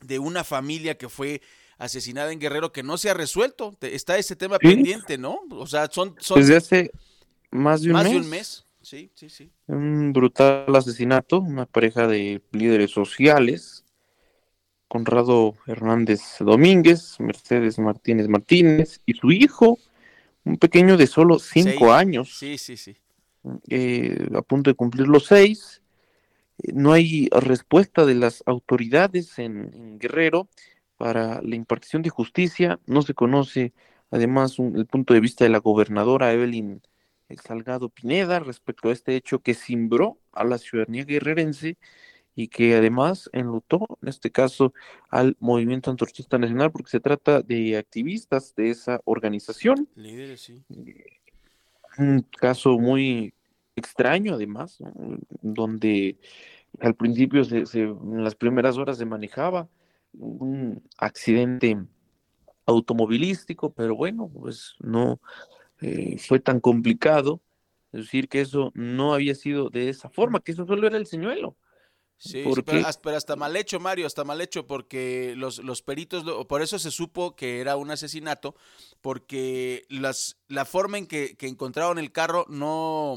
de 0.00 0.18
una 0.18 0.42
familia 0.42 0.98
que 0.98 1.08
fue 1.08 1.40
asesinada 1.78 2.32
en 2.32 2.40
Guerrero 2.40 2.72
que 2.72 2.82
no 2.82 2.98
se 2.98 3.10
ha 3.10 3.14
resuelto. 3.14 3.76
Está 3.80 4.18
ese 4.18 4.34
tema 4.34 4.58
pendiente, 4.58 5.18
¿no? 5.18 5.40
O 5.50 5.66
sea, 5.68 5.88
son... 5.88 6.16
son... 6.18 6.40
Desde 6.40 6.56
hace 6.56 6.90
más 7.50 7.82
de 7.82 7.88
un 7.88 7.94
más 7.94 8.04
mes. 8.04 8.12
de 8.12 8.18
un 8.20 8.30
mes. 8.30 8.64
Sí, 8.80 9.10
sí, 9.14 9.28
sí. 9.28 9.50
Un 9.66 10.12
brutal 10.12 10.74
asesinato, 10.74 11.40
una 11.40 11.66
pareja 11.66 12.06
de 12.06 12.40
líderes 12.52 12.90
sociales, 12.90 13.84
Conrado 14.88 15.54
Hernández 15.66 16.22
Domínguez, 16.40 17.20
Mercedes 17.20 17.78
Martínez 17.78 18.28
Martínez 18.28 19.00
y 19.04 19.14
su 19.14 19.30
hijo, 19.30 19.78
un 20.44 20.56
pequeño 20.56 20.96
de 20.96 21.06
solo 21.06 21.38
cinco 21.38 21.92
años. 21.92 22.38
Sí, 22.38 22.56
sí, 22.56 22.76
sí. 22.76 22.96
Eh, 23.68 24.28
a 24.34 24.42
punto 24.42 24.70
de 24.70 24.74
cumplir 24.74 25.06
los 25.06 25.26
seis. 25.26 25.82
Eh, 26.62 26.72
no 26.72 26.92
hay 26.92 27.28
respuesta 27.30 28.06
de 28.06 28.14
las 28.14 28.42
autoridades 28.46 29.38
en, 29.38 29.70
en, 29.74 29.98
Guerrero 29.98 30.48
para 30.96 31.42
la 31.42 31.54
impartición 31.54 32.02
de 32.02 32.10
justicia. 32.10 32.80
No 32.86 33.02
se 33.02 33.14
conoce, 33.14 33.72
además, 34.10 34.58
un, 34.58 34.76
el 34.76 34.86
punto 34.86 35.12
de 35.12 35.20
vista 35.20 35.44
de 35.44 35.50
la 35.50 35.58
gobernadora 35.58 36.32
Evelyn 36.32 36.80
Salgado 37.36 37.88
Pineda 37.88 38.40
respecto 38.40 38.88
a 38.88 38.92
este 38.92 39.16
hecho 39.16 39.40
que 39.40 39.54
cimbró 39.54 40.18
a 40.32 40.44
la 40.44 40.58
ciudadanía 40.58 41.04
guerrerense 41.04 41.76
y 42.34 42.48
que 42.48 42.76
además 42.76 43.28
enlutó, 43.32 43.86
en 44.00 44.08
este 44.08 44.30
caso, 44.30 44.72
al 45.10 45.36
movimiento 45.40 45.90
antorchista 45.90 46.38
nacional, 46.38 46.70
porque 46.70 46.90
se 46.90 47.00
trata 47.00 47.42
de 47.42 47.76
activistas 47.76 48.54
de 48.54 48.70
esa 48.70 49.00
organización. 49.04 49.88
Líderes, 49.96 50.42
sí. 50.42 50.62
Un 51.98 52.24
caso 52.38 52.78
muy 52.78 53.34
extraño, 53.74 54.34
además, 54.34 54.80
¿no? 54.80 55.18
donde 55.42 56.16
al 56.80 56.94
principio, 56.94 57.44
se, 57.44 57.66
se, 57.66 57.82
en 57.82 58.22
las 58.22 58.36
primeras 58.36 58.76
horas, 58.78 58.98
se 58.98 59.04
manejaba 59.04 59.68
un 60.12 60.82
accidente 60.96 61.76
automovilístico, 62.66 63.72
pero 63.72 63.96
bueno, 63.96 64.30
pues 64.32 64.76
no 64.78 65.20
eh, 65.80 66.18
fue 66.18 66.40
tan 66.40 66.60
complicado 66.60 67.40
decir 67.92 68.28
que 68.28 68.40
eso 68.40 68.70
no 68.74 69.14
había 69.14 69.34
sido 69.34 69.70
de 69.70 69.88
esa 69.88 70.10
forma, 70.10 70.40
que 70.40 70.52
eso 70.52 70.66
solo 70.66 70.86
era 70.86 70.96
el 70.96 71.06
señuelo. 71.06 71.56
Sí, 72.18 72.42
porque... 72.42 72.72
sí 72.72 72.82
pero, 72.82 73.00
pero, 73.02 73.16
hasta 73.16 73.36
mal 73.36 73.56
hecho, 73.56 73.78
Mario, 73.78 74.06
hasta 74.06 74.24
mal 74.24 74.40
hecho, 74.40 74.66
porque 74.66 75.34
los, 75.36 75.58
los 75.58 75.82
peritos, 75.82 76.24
por 76.46 76.62
eso 76.62 76.78
se 76.78 76.90
supo 76.90 77.36
que 77.36 77.60
era 77.60 77.76
un 77.76 77.90
asesinato, 77.90 78.56
porque 79.00 79.86
las, 79.88 80.36
la 80.48 80.64
forma 80.64 80.98
en 80.98 81.06
que, 81.06 81.36
que 81.36 81.46
encontraron 81.46 81.98
el 81.98 82.10
carro 82.10 82.44
no, 82.48 83.16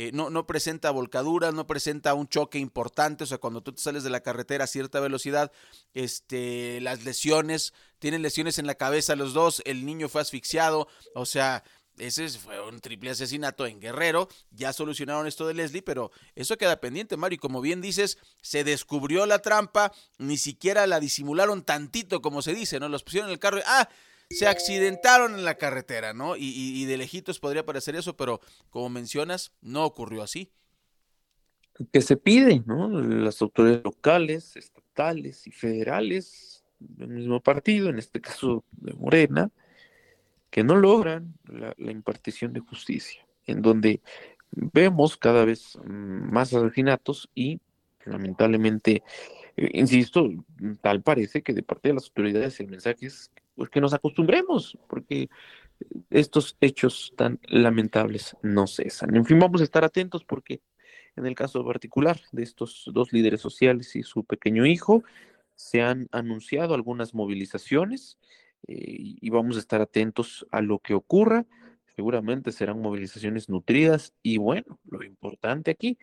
eh, 0.00 0.12
no, 0.12 0.30
no 0.30 0.46
presenta 0.46 0.92
volcaduras, 0.92 1.52
no 1.52 1.66
presenta 1.66 2.14
un 2.14 2.28
choque 2.28 2.60
importante, 2.60 3.24
o 3.24 3.26
sea, 3.26 3.38
cuando 3.38 3.64
tú 3.64 3.72
te 3.72 3.82
sales 3.82 4.04
de 4.04 4.10
la 4.10 4.20
carretera 4.20 4.62
a 4.62 4.68
cierta 4.68 5.00
velocidad, 5.00 5.50
este, 5.92 6.80
las 6.80 7.04
lesiones, 7.04 7.74
tienen 7.98 8.22
lesiones 8.22 8.60
en 8.60 8.68
la 8.68 8.76
cabeza 8.76 9.16
los 9.16 9.34
dos, 9.34 9.60
el 9.64 9.84
niño 9.84 10.08
fue 10.08 10.20
asfixiado, 10.20 10.86
o 11.16 11.26
sea, 11.26 11.64
ese 11.98 12.28
fue 12.30 12.60
un 12.66 12.80
triple 12.80 13.10
asesinato 13.10 13.66
en 13.66 13.80
Guerrero. 13.80 14.28
Ya 14.50 14.72
solucionaron 14.72 15.26
esto 15.26 15.46
de 15.46 15.54
Leslie, 15.54 15.82
pero 15.82 16.10
eso 16.34 16.56
queda 16.56 16.80
pendiente, 16.80 17.16
Mario. 17.16 17.36
Y 17.36 17.38
como 17.38 17.60
bien 17.60 17.80
dices, 17.80 18.18
se 18.40 18.64
descubrió 18.64 19.26
la 19.26 19.40
trampa, 19.40 19.92
ni 20.18 20.38
siquiera 20.38 20.86
la 20.86 21.00
disimularon 21.00 21.62
tantito, 21.62 22.20
como 22.20 22.42
se 22.42 22.54
dice, 22.54 22.80
¿no? 22.80 22.88
Los 22.88 23.02
pusieron 23.02 23.28
en 23.28 23.34
el 23.34 23.38
carro 23.38 23.58
y, 23.58 23.62
ah, 23.66 23.88
se 24.30 24.46
accidentaron 24.46 25.34
en 25.34 25.44
la 25.44 25.56
carretera, 25.56 26.12
¿no? 26.12 26.36
Y, 26.36 26.52
y, 26.52 26.84
de 26.84 26.98
lejitos 26.98 27.38
podría 27.40 27.64
parecer 27.64 27.96
eso, 27.96 28.16
pero 28.16 28.40
como 28.70 28.90
mencionas, 28.90 29.52
no 29.62 29.84
ocurrió 29.84 30.22
así. 30.22 30.52
que 31.92 32.02
se 32.02 32.16
pide, 32.16 32.62
¿no? 32.66 32.88
Las 32.88 33.40
autoridades 33.40 33.84
locales, 33.84 34.56
estatales 34.56 35.46
y 35.46 35.50
federales 35.50 36.64
del 36.78 37.08
mismo 37.08 37.40
partido, 37.40 37.88
en 37.88 37.98
este 37.98 38.20
caso 38.20 38.64
de 38.72 38.92
Morena, 38.94 39.50
que 40.50 40.64
no 40.64 40.76
logran 40.76 41.34
la, 41.44 41.74
impartición 41.90 42.52
de 42.52 42.60
justicia, 42.60 43.26
en 43.46 43.62
donde 43.62 44.00
vemos 44.50 45.16
cada 45.16 45.44
vez 45.44 45.78
mm, 45.84 46.32
más 46.32 46.54
asesinatos 46.54 47.28
y 47.34 47.60
lamentablemente, 48.04 49.02
eh, 49.56 49.70
insisto, 49.74 50.30
tal 50.80 51.02
parece 51.02 51.42
que 51.42 51.52
de 51.52 51.62
parte 51.62 51.88
de 51.88 51.94
las 51.94 52.04
autoridades 52.04 52.58
el 52.60 52.68
mensaje 52.68 53.06
es 53.06 53.30
pues, 53.54 53.68
que 53.68 53.80
nos 53.80 53.92
acostumbremos, 53.92 54.78
porque 54.88 55.28
estos 56.10 56.56
hechos 56.60 57.12
tan 57.16 57.38
lamentables 57.48 58.36
no 58.42 58.66
cesan. 58.66 59.14
En 59.14 59.24
fin, 59.24 59.38
vamos 59.38 59.60
a 59.60 59.64
estar 59.64 59.84
atentos 59.84 60.24
porque 60.24 60.60
en 61.18 61.26
el 61.26 61.34
caso 61.34 61.64
particular 61.64 62.20
de 62.32 62.44
estos 62.44 62.88
dos 62.92 63.12
líderes 63.12 63.40
sociales 63.40 63.94
y 63.96 64.02
su 64.02 64.24
pequeño 64.24 64.64
hijo, 64.64 65.02
se 65.56 65.82
han 65.82 66.08
anunciado 66.12 66.74
algunas 66.74 67.14
movilizaciones 67.14 68.18
y 68.66 69.30
vamos 69.30 69.56
a 69.56 69.60
estar 69.60 69.80
atentos 69.80 70.46
a 70.50 70.60
lo 70.60 70.78
que 70.78 70.94
ocurra. 70.94 71.46
Seguramente 71.96 72.52
serán 72.52 72.80
movilizaciones 72.80 73.48
nutridas 73.48 74.14
y 74.22 74.38
bueno, 74.38 74.78
lo 74.88 75.02
importante 75.02 75.70
aquí 75.70 75.98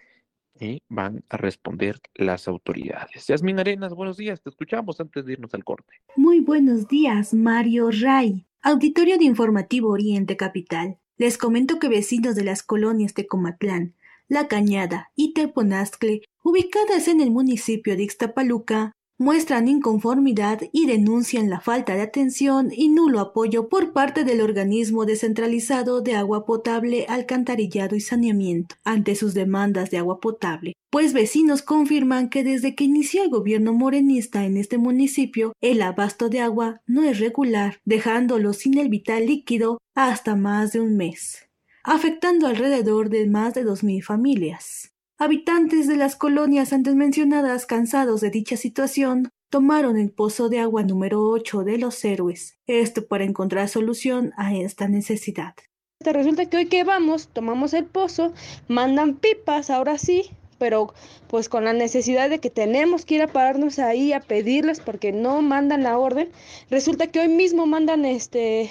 eh, 0.60 0.80
van 0.88 1.22
a 1.30 1.36
responder 1.36 2.00
las 2.14 2.48
autoridades. 2.48 3.28
Yasmin 3.28 3.60
Arenas, 3.60 3.94
buenos 3.94 4.16
días, 4.16 4.42
te 4.42 4.50
escuchamos 4.50 5.02
antes 5.02 5.26
de 5.26 5.34
irnos 5.34 5.54
al 5.54 5.66
corte. 5.66 5.96
Muy 6.16 6.40
buenos 6.40 6.88
días, 6.88 7.34
Mario 7.34 7.90
Ray. 7.92 8.46
Auditorio 8.62 9.18
de 9.18 9.26
Informativo 9.26 9.90
Oriente 9.90 10.38
Capital. 10.38 10.98
Les 11.18 11.38
comento 11.38 11.78
que 11.78 11.90
vecinos 11.90 12.36
de 12.36 12.46
las 12.46 12.64
colonias 12.64 13.14
de 13.16 13.28
Comatlán, 13.28 13.96
La 14.30 14.48
Cañada 14.48 15.12
y 15.14 15.34
Teponazcle, 15.34 16.22
ubicadas 16.42 17.10
en 17.10 17.20
el 17.20 17.32
municipio 17.32 17.98
de 17.98 18.04
Ixtapaluca, 18.04 18.94
muestran 19.18 19.68
inconformidad 19.68 20.62
y 20.72 20.88
denuncian 20.88 21.50
la 21.50 21.62
falta 21.62 21.96
de 21.96 22.02
atención 22.02 22.70
y 22.72 22.90
nulo 22.90 23.20
apoyo 23.20 23.70
por 23.70 23.94
parte 23.94 24.24
del 24.24 24.42
organismo 24.42 25.06
descentralizado 25.06 26.02
de 26.02 26.16
agua 26.16 26.46
potable, 26.46 27.06
alcantarillado 27.08 27.96
y 27.96 28.02
saneamiento 28.02 28.76
ante 28.84 29.16
sus 29.16 29.34
demandas 29.34 29.90
de 29.90 29.98
agua 29.98 30.20
potable, 30.20 30.74
pues 30.90 31.14
vecinos 31.14 31.62
confirman 31.62 32.30
que 32.30 32.44
desde 32.44 32.76
que 32.76 32.84
inició 32.84 33.24
el 33.24 33.30
gobierno 33.30 33.74
morenista 33.74 34.46
en 34.46 34.58
este 34.58 34.78
municipio, 34.78 35.54
el 35.62 35.82
abasto 35.82 36.30
de 36.30 36.42
agua 36.42 36.82
no 36.86 37.04
es 37.04 37.20
regular, 37.20 37.80
dejándolo 37.86 38.54
sin 38.54 38.78
el 38.78 38.90
vital 38.90 39.28
líquido 39.28 39.80
hasta 39.96 40.36
más 40.36 40.74
de 40.74 40.82
un 40.82 40.98
mes, 40.98 41.48
afectando 41.84 42.48
alrededor 42.48 43.10
de 43.10 43.28
más 43.28 43.54
de 43.54 43.64
dos 43.64 43.84
mil 43.84 44.04
familias. 44.04 44.95
Habitantes 45.18 45.88
de 45.88 45.96
las 45.96 46.18
colonias 46.18 46.74
antes 46.74 46.94
mencionadas, 46.94 47.66
cansados 47.66 48.20
de 48.20 48.30
dicha 48.30 48.58
situación, 48.58 49.30
tomaron 49.50 49.96
el 49.96 50.12
pozo 50.12 50.50
de 50.50 50.60
agua 50.60 50.84
número 50.84 51.30
8 51.30 51.64
de 51.64 51.78
los 51.78 52.04
héroes, 52.04 52.58
esto 52.68 53.08
para 53.08 53.24
encontrar 53.24 53.70
solución 53.70 54.34
a 54.36 54.54
esta 54.54 54.90
necesidad. 54.90 55.54
Resulta 56.02 56.48
que 56.48 56.58
hoy 56.58 56.66
que 56.66 56.84
vamos, 56.84 57.30
tomamos 57.30 57.74
el 57.74 57.86
pozo, 57.86 58.34
mandan 58.68 59.16
pipas, 59.16 59.70
ahora 59.70 59.98
sí, 59.98 60.32
pero 60.58 60.94
pues 61.30 61.48
con 61.48 61.64
la 61.64 61.72
necesidad 61.72 62.30
de 62.30 62.40
que 62.40 62.50
tenemos 62.50 63.06
que 63.06 63.16
ir 63.16 63.22
a 63.22 63.28
pararnos 63.28 63.80
ahí 63.80 64.12
a 64.12 64.20
pedirles 64.20 64.82
porque 64.82 65.14
no 65.14 65.42
mandan 65.42 65.84
la 65.84 65.98
orden, 65.98 66.28
resulta 66.70 67.08
que 67.08 67.22
hoy 67.22 67.30
mismo 67.30 67.66
mandan 67.66 68.04
este 68.04 68.70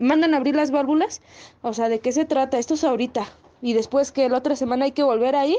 mandan 0.00 0.34
abrir 0.34 0.56
las 0.56 0.72
válvulas, 0.72 1.22
o 1.62 1.72
sea, 1.74 1.88
¿de 1.88 2.00
qué 2.00 2.10
se 2.10 2.24
trata? 2.24 2.58
Esto 2.58 2.74
es 2.74 2.82
ahorita, 2.82 3.28
y 3.62 3.72
después 3.72 4.12
que 4.12 4.28
la 4.28 4.38
otra 4.38 4.56
semana 4.56 4.84
hay 4.86 4.92
que 4.92 5.02
volver 5.02 5.36
a 5.36 5.46
ir 5.46 5.58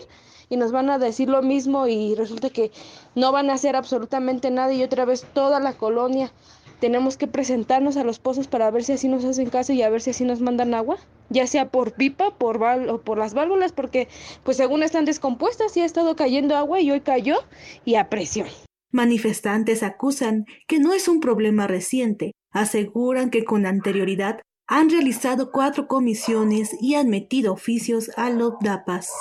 y 0.49 0.57
nos 0.57 0.71
van 0.71 0.89
a 0.89 0.97
decir 0.97 1.29
lo 1.29 1.41
mismo 1.41 1.87
y 1.87 2.15
resulta 2.15 2.49
que 2.49 2.71
no 3.15 3.31
van 3.31 3.49
a 3.49 3.53
hacer 3.53 3.75
absolutamente 3.75 4.51
nada 4.51 4.73
y 4.73 4.83
otra 4.83 5.05
vez 5.05 5.25
toda 5.33 5.59
la 5.59 5.73
colonia 5.73 6.31
tenemos 6.79 7.17
que 7.17 7.27
presentarnos 7.27 7.97
a 7.97 8.03
los 8.03 8.19
pozos 8.19 8.47
para 8.47 8.69
ver 8.71 8.83
si 8.83 8.93
así 8.93 9.07
nos 9.07 9.25
hacen 9.25 9.49
caso 9.49 9.73
y 9.73 9.81
a 9.81 9.89
ver 9.89 10.01
si 10.01 10.11
así 10.11 10.23
nos 10.23 10.41
mandan 10.41 10.73
agua, 10.73 10.97
ya 11.29 11.47
sea 11.47 11.69
por 11.69 11.93
pipa 11.93 12.37
por 12.37 12.63
o 12.63 13.01
por 13.01 13.17
las 13.17 13.33
válvulas, 13.33 13.71
porque 13.71 14.07
pues 14.43 14.57
según 14.57 14.83
están 14.83 15.05
descompuestas 15.05 15.75
y 15.75 15.81
ha 15.81 15.85
estado 15.85 16.15
cayendo 16.15 16.55
agua 16.55 16.79
y 16.79 16.91
hoy 16.91 17.01
cayó 17.01 17.37
y 17.83 17.95
a 17.95 18.09
presión. 18.09 18.47
Manifestantes 18.91 19.83
acusan 19.83 20.45
que 20.67 20.79
no 20.79 20.93
es 20.93 21.07
un 21.07 21.19
problema 21.19 21.67
reciente, 21.67 22.33
aseguran 22.51 23.29
que 23.29 23.43
con 23.43 23.65
anterioridad 23.65 24.39
han 24.67 24.89
realizado 24.89 25.51
cuatro 25.51 25.87
comisiones 25.87 26.75
y 26.81 26.95
han 26.95 27.09
metido 27.09 27.53
oficios 27.53 28.11
a 28.17 28.29
los 28.29 28.53
DAPAS, 28.59 29.11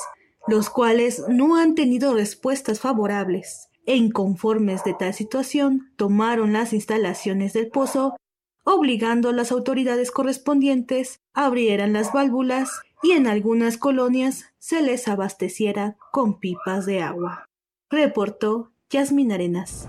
los 0.49 0.71
cuales 0.71 1.23
no 1.29 1.57
han 1.57 1.75
tenido 1.75 2.15
respuestas 2.15 2.81
favorables. 2.81 3.69
E 3.87 3.95
inconformes 3.95 4.83
de 4.83 4.95
tal 4.95 5.15
situación, 5.15 5.93
tomaron 5.97 6.53
las 6.53 6.73
instalaciones 6.73 7.53
del 7.53 7.69
pozo, 7.69 8.17
obligando 8.65 9.29
a 9.29 9.33
las 9.33 9.53
autoridades 9.53 10.11
correspondientes 10.11 11.21
abrieran 11.33 11.93
las 11.93 12.13
válvulas 12.13 12.71
y 13.03 13.13
en 13.13 13.29
algunas 13.29 13.79
colonias 13.79 14.47
se 14.59 14.83
les 14.83 15.07
abasteciera 15.07 15.97
con 16.11 16.41
pipas 16.41 16.85
de 16.87 17.01
agua. 17.01 17.47
Reportó 17.89 18.73
Yasmin 18.91 19.31
Arenas. 19.31 19.89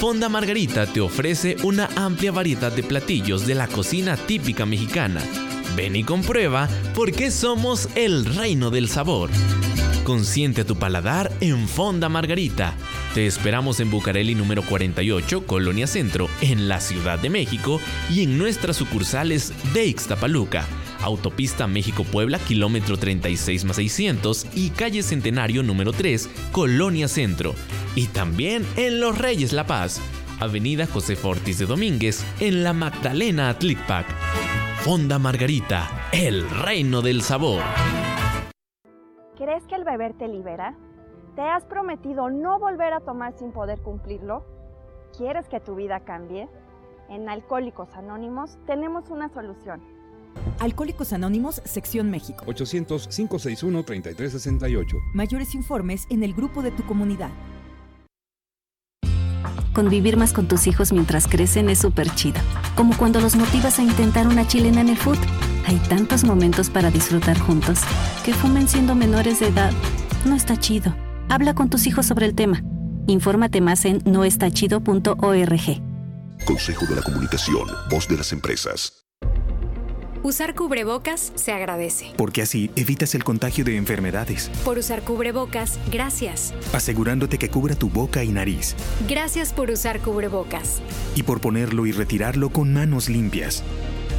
Fonda 0.00 0.28
Margarita 0.28 0.84
te 0.86 1.00
ofrece 1.00 1.56
una 1.62 1.88
amplia 1.96 2.30
variedad 2.30 2.70
de 2.70 2.82
platillos 2.82 3.46
de 3.46 3.54
la 3.54 3.66
cocina 3.66 4.18
típica 4.18 4.66
mexicana. 4.66 5.22
Ven 5.74 5.96
y 5.96 6.04
comprueba 6.04 6.68
por 6.94 7.12
qué 7.12 7.30
somos 7.30 7.88
el 7.94 8.26
reino 8.26 8.70
del 8.70 8.90
sabor. 8.90 9.30
Consiente 10.04 10.66
tu 10.66 10.76
paladar 10.76 11.32
en 11.40 11.66
Fonda 11.66 12.10
Margarita. 12.10 12.74
Te 13.14 13.26
esperamos 13.26 13.80
en 13.80 13.90
Bucareli 13.90 14.34
número 14.34 14.62
48, 14.62 15.46
Colonia 15.46 15.86
Centro, 15.86 16.28
en 16.42 16.68
la 16.68 16.80
Ciudad 16.80 17.18
de 17.18 17.30
México 17.30 17.80
y 18.10 18.22
en 18.22 18.36
nuestras 18.36 18.76
sucursales 18.76 19.54
de 19.72 19.86
Ixtapaluca 19.86 20.66
Autopista 21.02 21.66
México-Puebla, 21.66 22.38
kilómetro 22.38 22.96
36 22.96 23.64
más 23.64 23.76
600 23.76 24.46
y 24.54 24.70
calle 24.70 25.02
Centenario 25.02 25.62
número 25.62 25.92
3, 25.92 26.28
Colonia 26.52 27.08
Centro. 27.08 27.54
Y 27.94 28.06
también 28.08 28.66
en 28.76 29.00
Los 29.00 29.18
Reyes 29.18 29.52
La 29.52 29.66
Paz, 29.66 30.00
Avenida 30.40 30.86
José 30.86 31.16
Fortis 31.16 31.58
de 31.58 31.66
Domínguez, 31.66 32.24
en 32.40 32.62
la 32.62 32.72
Magdalena 32.72 33.48
Atlicpac. 33.48 34.06
Fonda 34.78 35.18
Margarita, 35.18 35.88
el 36.12 36.48
reino 36.48 37.02
del 37.02 37.22
sabor. 37.22 37.62
¿Crees 39.36 39.64
que 39.64 39.74
el 39.74 39.84
beber 39.84 40.14
te 40.14 40.28
libera? 40.28 40.76
¿Te 41.34 41.42
has 41.42 41.64
prometido 41.64 42.30
no 42.30 42.58
volver 42.58 42.92
a 42.92 43.00
tomar 43.00 43.36
sin 43.36 43.52
poder 43.52 43.80
cumplirlo? 43.80 44.46
¿Quieres 45.16 45.48
que 45.48 45.60
tu 45.60 45.74
vida 45.74 46.00
cambie? 46.00 46.48
En 47.08 47.28
Alcohólicos 47.28 47.94
Anónimos 47.94 48.58
tenemos 48.66 49.10
una 49.10 49.28
solución 49.28 49.82
Alcohólicos 50.60 51.12
Anónimos, 51.12 51.60
Sección 51.64 52.08
México. 52.10 52.44
800-561-3368. 52.46 55.02
Mayores 55.14 55.54
informes 55.54 56.06
en 56.10 56.22
el 56.22 56.34
grupo 56.34 56.60
de 56.62 56.70
tu 56.70 56.84
comunidad. 56.84 57.30
Convivir 59.72 60.16
más 60.16 60.32
con 60.32 60.46
tus 60.48 60.66
hijos 60.66 60.92
mientras 60.92 61.28
crecen 61.28 61.68
es 61.68 61.80
súper 61.80 62.08
chido. 62.14 62.40
Como 62.76 62.96
cuando 62.96 63.20
los 63.20 63.36
motivas 63.36 63.78
a 63.78 63.82
intentar 63.82 64.26
una 64.26 64.48
chilena 64.48 64.80
en 64.80 64.88
el 64.88 64.96
food. 64.96 65.18
Hay 65.66 65.76
tantos 65.88 66.24
momentos 66.24 66.70
para 66.70 66.90
disfrutar 66.90 67.38
juntos. 67.38 67.80
Que 68.24 68.32
fumen 68.32 68.68
siendo 68.68 68.94
menores 68.94 69.40
de 69.40 69.48
edad. 69.48 69.70
No 70.24 70.34
está 70.34 70.56
chido. 70.56 70.96
Habla 71.28 71.52
con 71.54 71.68
tus 71.68 71.86
hijos 71.86 72.06
sobre 72.06 72.24
el 72.24 72.34
tema. 72.34 72.62
Infórmate 73.06 73.60
más 73.60 73.84
en 73.84 74.00
noestachido.org. 74.06 75.82
Consejo 76.46 76.86
de 76.86 76.96
la 76.96 77.02
Comunicación, 77.02 77.68
voz 77.90 78.08
de 78.08 78.16
las 78.16 78.32
empresas. 78.32 79.05
Usar 80.26 80.56
cubrebocas 80.56 81.30
se 81.36 81.52
agradece. 81.52 82.12
Porque 82.16 82.42
así 82.42 82.68
evitas 82.74 83.14
el 83.14 83.22
contagio 83.22 83.64
de 83.64 83.76
enfermedades. 83.76 84.50
Por 84.64 84.76
usar 84.76 85.02
cubrebocas, 85.02 85.78
gracias. 85.92 86.52
Asegurándote 86.72 87.38
que 87.38 87.48
cubra 87.48 87.76
tu 87.76 87.88
boca 87.88 88.24
y 88.24 88.30
nariz. 88.30 88.74
Gracias 89.08 89.52
por 89.52 89.70
usar 89.70 90.00
cubrebocas. 90.00 90.82
Y 91.14 91.22
por 91.22 91.40
ponerlo 91.40 91.86
y 91.86 91.92
retirarlo 91.92 92.50
con 92.50 92.72
manos 92.72 93.08
limpias. 93.08 93.62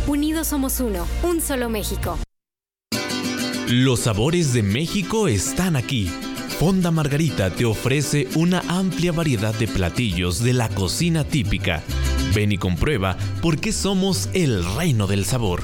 Unidos 0.08 0.48
somos 0.48 0.80
uno, 0.80 1.06
un 1.24 1.42
solo 1.42 1.68
México. 1.68 2.18
Los 3.68 4.00
sabores 4.00 4.54
de 4.54 4.64
México 4.64 5.28
están 5.28 5.76
aquí. 5.76 6.10
Fonda 6.58 6.90
Margarita 6.90 7.50
te 7.50 7.66
ofrece 7.66 8.30
una 8.36 8.62
amplia 8.70 9.12
variedad 9.12 9.54
de 9.54 9.68
platillos 9.68 10.42
de 10.42 10.54
la 10.54 10.70
cocina 10.70 11.26
típica. 11.26 11.84
Ven 12.34 12.54
y 12.54 12.58
comprueba 12.58 13.18
por 13.42 13.60
qué 13.60 13.74
somos 13.74 14.30
el 14.34 14.64
reino 14.78 15.06
del 15.06 15.26
sabor. 15.26 15.64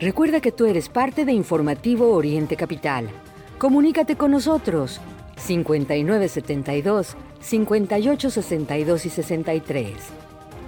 Recuerda 0.00 0.40
que 0.40 0.50
tú 0.50 0.64
eres 0.64 0.88
parte 0.88 1.26
de 1.26 1.32
Informativo 1.32 2.14
Oriente 2.14 2.56
Capital. 2.56 3.10
Comunícate 3.58 4.16
con 4.16 4.30
nosotros 4.30 4.98
5972 5.36 7.18
5862 7.40 9.04
y 9.04 9.10
63. 9.10 9.94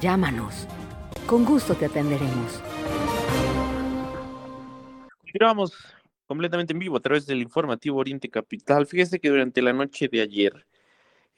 Llámanos. 0.02 0.68
Con 1.24 1.46
gusto 1.46 1.74
te 1.74 1.86
atenderemos. 1.86 2.60
Continuamos 5.22 5.72
completamente 6.26 6.74
en 6.74 6.80
vivo 6.80 6.98
a 6.98 7.00
través 7.00 7.24
del 7.24 7.40
informativo 7.40 8.00
Oriente 8.00 8.28
Capital. 8.28 8.86
Fíjese 8.86 9.18
que 9.18 9.30
durante 9.30 9.62
la 9.62 9.72
noche 9.72 10.08
de 10.08 10.20
ayer 10.20 10.66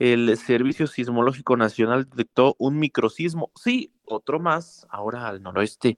el 0.01 0.36
Servicio 0.36 0.88
Sismológico 0.88 1.57
Nacional 1.57 2.09
detectó 2.11 2.57
un 2.59 2.80
microsismo, 2.80 3.53
sí, 3.55 3.92
otro 4.05 4.40
más, 4.40 4.84
ahora 4.90 5.28
al 5.28 5.45
noroeste 5.45 5.97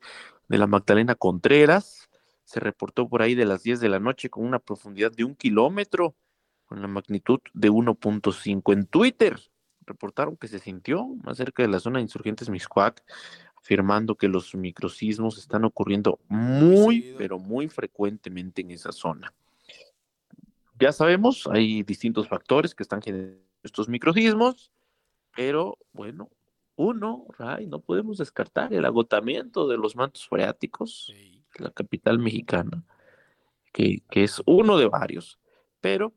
de 0.49 0.59
la 0.59 0.67
Magdalena 0.67 1.15
Contreras. 1.15 2.09
Se 2.45 2.61
reportó 2.61 3.09
por 3.09 3.23
ahí 3.23 3.35
de 3.35 3.45
las 3.45 3.63
10 3.63 3.81
de 3.81 3.89
la 3.89 3.99
noche 3.99 4.31
con 4.31 4.45
una 4.45 4.59
profundidad 4.59 5.13
de 5.13 5.25
un 5.25 5.35
kilómetro, 5.35 6.15
con 6.67 6.81
la 6.81 6.89
magnitud 6.89 7.41
de 7.55 7.71
1.5 7.71 8.73
en 8.73 8.87
Twitter. 8.87 9.41
Reportaron 9.85 10.37
que 10.37 10.49
se 10.49 10.59
sintió 10.59 11.07
más 11.25 11.37
cerca 11.37 11.63
de 11.63 11.69
la 11.69 11.81
zona 11.81 11.99
de 11.99 12.03
insurgentes 12.03 12.49
Miscuac, 12.49 13.03
afirmando 13.57 14.15
que 14.15 14.29
los 14.29 14.55
microsismos 14.55 15.39
están 15.39 15.65
ocurriendo 15.65 16.21
muy, 16.29 17.15
pero 17.19 17.39
muy 17.39 17.69
frecuentemente 17.69 18.63
en 18.63 18.71
esa 18.71 18.93
zona. 18.93 19.33
Ya 20.79 20.93
sabemos, 20.93 21.49
hay 21.51 21.83
distintos 21.83 22.29
factores 22.29 22.75
que 22.75 22.83
están 22.83 23.01
generando 23.01 23.41
estos 23.63 23.89
microsismos, 23.89 24.71
pero 25.35 25.79
bueno, 25.93 26.31
uno, 26.77 27.27
Ray, 27.39 27.67
no 27.67 27.81
podemos 27.81 28.19
descartar 28.19 28.73
el 28.73 28.85
agotamiento 28.85 29.67
de 29.67 29.79
los 29.79 29.97
mantos 29.97 30.29
freáticos, 30.29 31.13
la 31.59 31.71
capital 31.71 32.19
mexicana, 32.19 32.85
que, 33.73 34.03
que, 34.11 34.25
es 34.25 34.43
uno 34.47 34.77
de 34.79 34.87
varios, 34.87 35.39
pero 35.81 36.15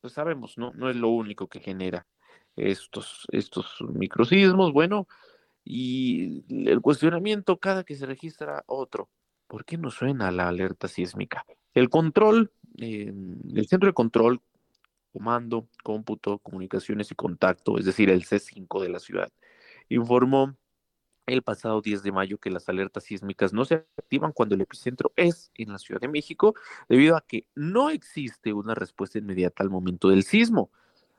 pues 0.00 0.12
sabemos, 0.14 0.58
¿no? 0.58 0.72
No 0.74 0.90
es 0.90 0.96
lo 0.96 1.08
único 1.08 1.48
que 1.48 1.60
genera 1.60 2.06
estos, 2.56 3.26
estos 3.30 3.76
microsismos, 3.80 4.72
bueno, 4.72 5.06
y 5.64 6.44
el 6.68 6.80
cuestionamiento 6.80 7.58
cada 7.58 7.84
que 7.84 7.94
se 7.94 8.06
registra 8.06 8.64
otro, 8.66 9.10
¿por 9.46 9.64
qué 9.64 9.76
no 9.76 9.90
suena 9.90 10.30
la 10.30 10.48
alerta 10.48 10.88
sísmica? 10.88 11.44
El 11.74 11.90
control, 11.90 12.52
eh, 12.78 13.12
el 13.54 13.68
centro 13.68 13.88
de 13.88 13.92
control, 13.92 14.40
comando, 15.12 15.68
cómputo, 15.82 16.38
comunicaciones 16.38 17.10
y 17.10 17.14
contacto, 17.14 17.78
es 17.78 17.84
decir, 17.84 18.10
el 18.10 18.24
C5 18.24 18.80
de 18.80 18.88
la 18.88 18.98
ciudad, 18.98 19.30
informó 19.88 20.56
el 21.26 21.42
pasado 21.42 21.80
10 21.80 22.02
de 22.02 22.12
mayo 22.12 22.38
que 22.38 22.50
las 22.50 22.68
alertas 22.68 23.04
sísmicas 23.04 23.52
no 23.52 23.64
se 23.64 23.86
activan 23.96 24.32
cuando 24.32 24.54
el 24.54 24.62
epicentro 24.62 25.12
es 25.16 25.50
en 25.54 25.72
la 25.72 25.78
Ciudad 25.78 26.00
de 26.00 26.08
México, 26.08 26.54
debido 26.88 27.16
a 27.16 27.20
que 27.20 27.46
no 27.54 27.90
existe 27.90 28.52
una 28.52 28.74
respuesta 28.74 29.18
inmediata 29.18 29.62
al 29.62 29.70
momento 29.70 30.08
del 30.08 30.22
sismo. 30.22 30.70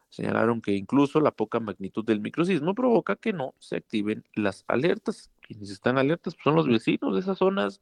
Señalaron 0.09 0.61
que 0.61 0.75
incluso 0.75 1.21
la 1.21 1.31
poca 1.31 1.59
magnitud 1.59 2.03
del 2.03 2.19
microsismo 2.19 2.73
provoca 2.73 3.15
que 3.15 3.31
no 3.31 3.53
se 3.59 3.77
activen 3.77 4.23
las 4.33 4.65
alertas. 4.67 5.29
Quienes 5.41 5.69
están 5.69 5.99
alertas 5.99 6.33
pues, 6.33 6.43
son 6.43 6.55
los 6.55 6.67
vecinos 6.67 7.13
de 7.13 7.21
esas 7.21 7.37
zonas 7.37 7.81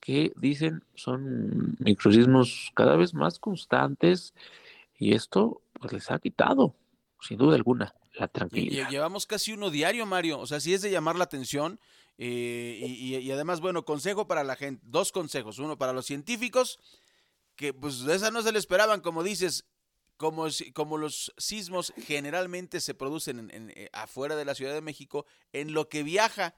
que 0.00 0.32
dicen 0.36 0.82
son 0.94 1.76
microsismos 1.78 2.72
cada 2.74 2.96
vez 2.96 3.12
más 3.12 3.38
constantes 3.38 4.34
y 4.98 5.12
esto 5.12 5.60
pues 5.74 5.92
les 5.92 6.10
ha 6.10 6.18
quitado, 6.18 6.74
sin 7.20 7.36
duda 7.36 7.56
alguna, 7.56 7.94
la 8.14 8.28
tranquilidad. 8.28 8.90
llevamos 8.90 9.26
casi 9.26 9.52
uno 9.52 9.70
diario, 9.70 10.06
Mario. 10.06 10.38
O 10.40 10.46
sea, 10.46 10.60
sí 10.60 10.74
es 10.74 10.82
de 10.82 10.90
llamar 10.90 11.16
la 11.16 11.24
atención. 11.24 11.80
Eh, 12.18 12.78
y, 12.80 13.16
y, 13.16 13.32
además, 13.32 13.60
bueno, 13.60 13.84
consejo 13.84 14.26
para 14.26 14.44
la 14.44 14.56
gente, 14.56 14.82
dos 14.86 15.12
consejos. 15.12 15.58
Uno 15.58 15.78
para 15.78 15.92
los 15.92 16.06
científicos, 16.06 16.78
que 17.56 17.72
pues 17.72 18.00
de 18.00 18.14
esa 18.14 18.30
no 18.30 18.42
se 18.42 18.52
le 18.52 18.58
esperaban, 18.58 19.00
como 19.00 19.22
dices, 19.22 19.64
como, 20.16 20.46
como 20.74 20.98
los 20.98 21.32
sismos 21.38 21.94
generalmente 21.96 22.80
se 22.80 22.92
producen 22.94 23.50
en, 23.50 23.72
eh, 23.74 23.88
afuera 23.92 24.36
de 24.36 24.44
la 24.44 24.54
Ciudad 24.54 24.74
de 24.74 24.82
México, 24.82 25.24
en 25.52 25.72
lo 25.72 25.88
que 25.88 26.02
viaja 26.02 26.54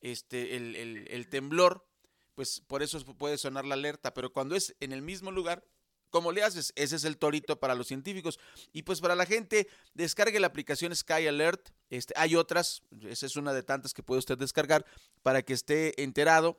este, 0.00 0.56
el, 0.56 0.74
el, 0.74 1.06
el 1.08 1.28
temblor, 1.28 1.86
pues 2.34 2.60
por 2.66 2.82
eso 2.82 2.98
puede 3.16 3.38
sonar 3.38 3.64
la 3.64 3.74
alerta, 3.74 4.12
pero 4.12 4.32
cuando 4.32 4.56
es 4.56 4.74
en 4.80 4.92
el 4.92 5.02
mismo 5.02 5.30
lugar, 5.30 5.64
¿Cómo 6.10 6.32
le 6.32 6.42
haces? 6.42 6.72
Ese 6.76 6.96
es 6.96 7.04
el 7.04 7.16
torito 7.18 7.58
para 7.58 7.74
los 7.74 7.86
científicos. 7.86 8.38
Y 8.72 8.82
pues 8.82 9.00
para 9.00 9.14
la 9.14 9.26
gente, 9.26 9.68
descargue 9.94 10.40
la 10.40 10.46
aplicación 10.46 10.94
Sky 10.94 11.26
Alert. 11.26 11.70
Este, 11.90 12.14
hay 12.16 12.36
otras, 12.36 12.82
esa 13.02 13.26
es 13.26 13.36
una 13.36 13.52
de 13.52 13.62
tantas 13.62 13.92
que 13.92 14.02
puede 14.02 14.20
usted 14.20 14.38
descargar 14.38 14.84
para 15.22 15.42
que 15.42 15.52
esté 15.52 16.02
enterado 16.02 16.58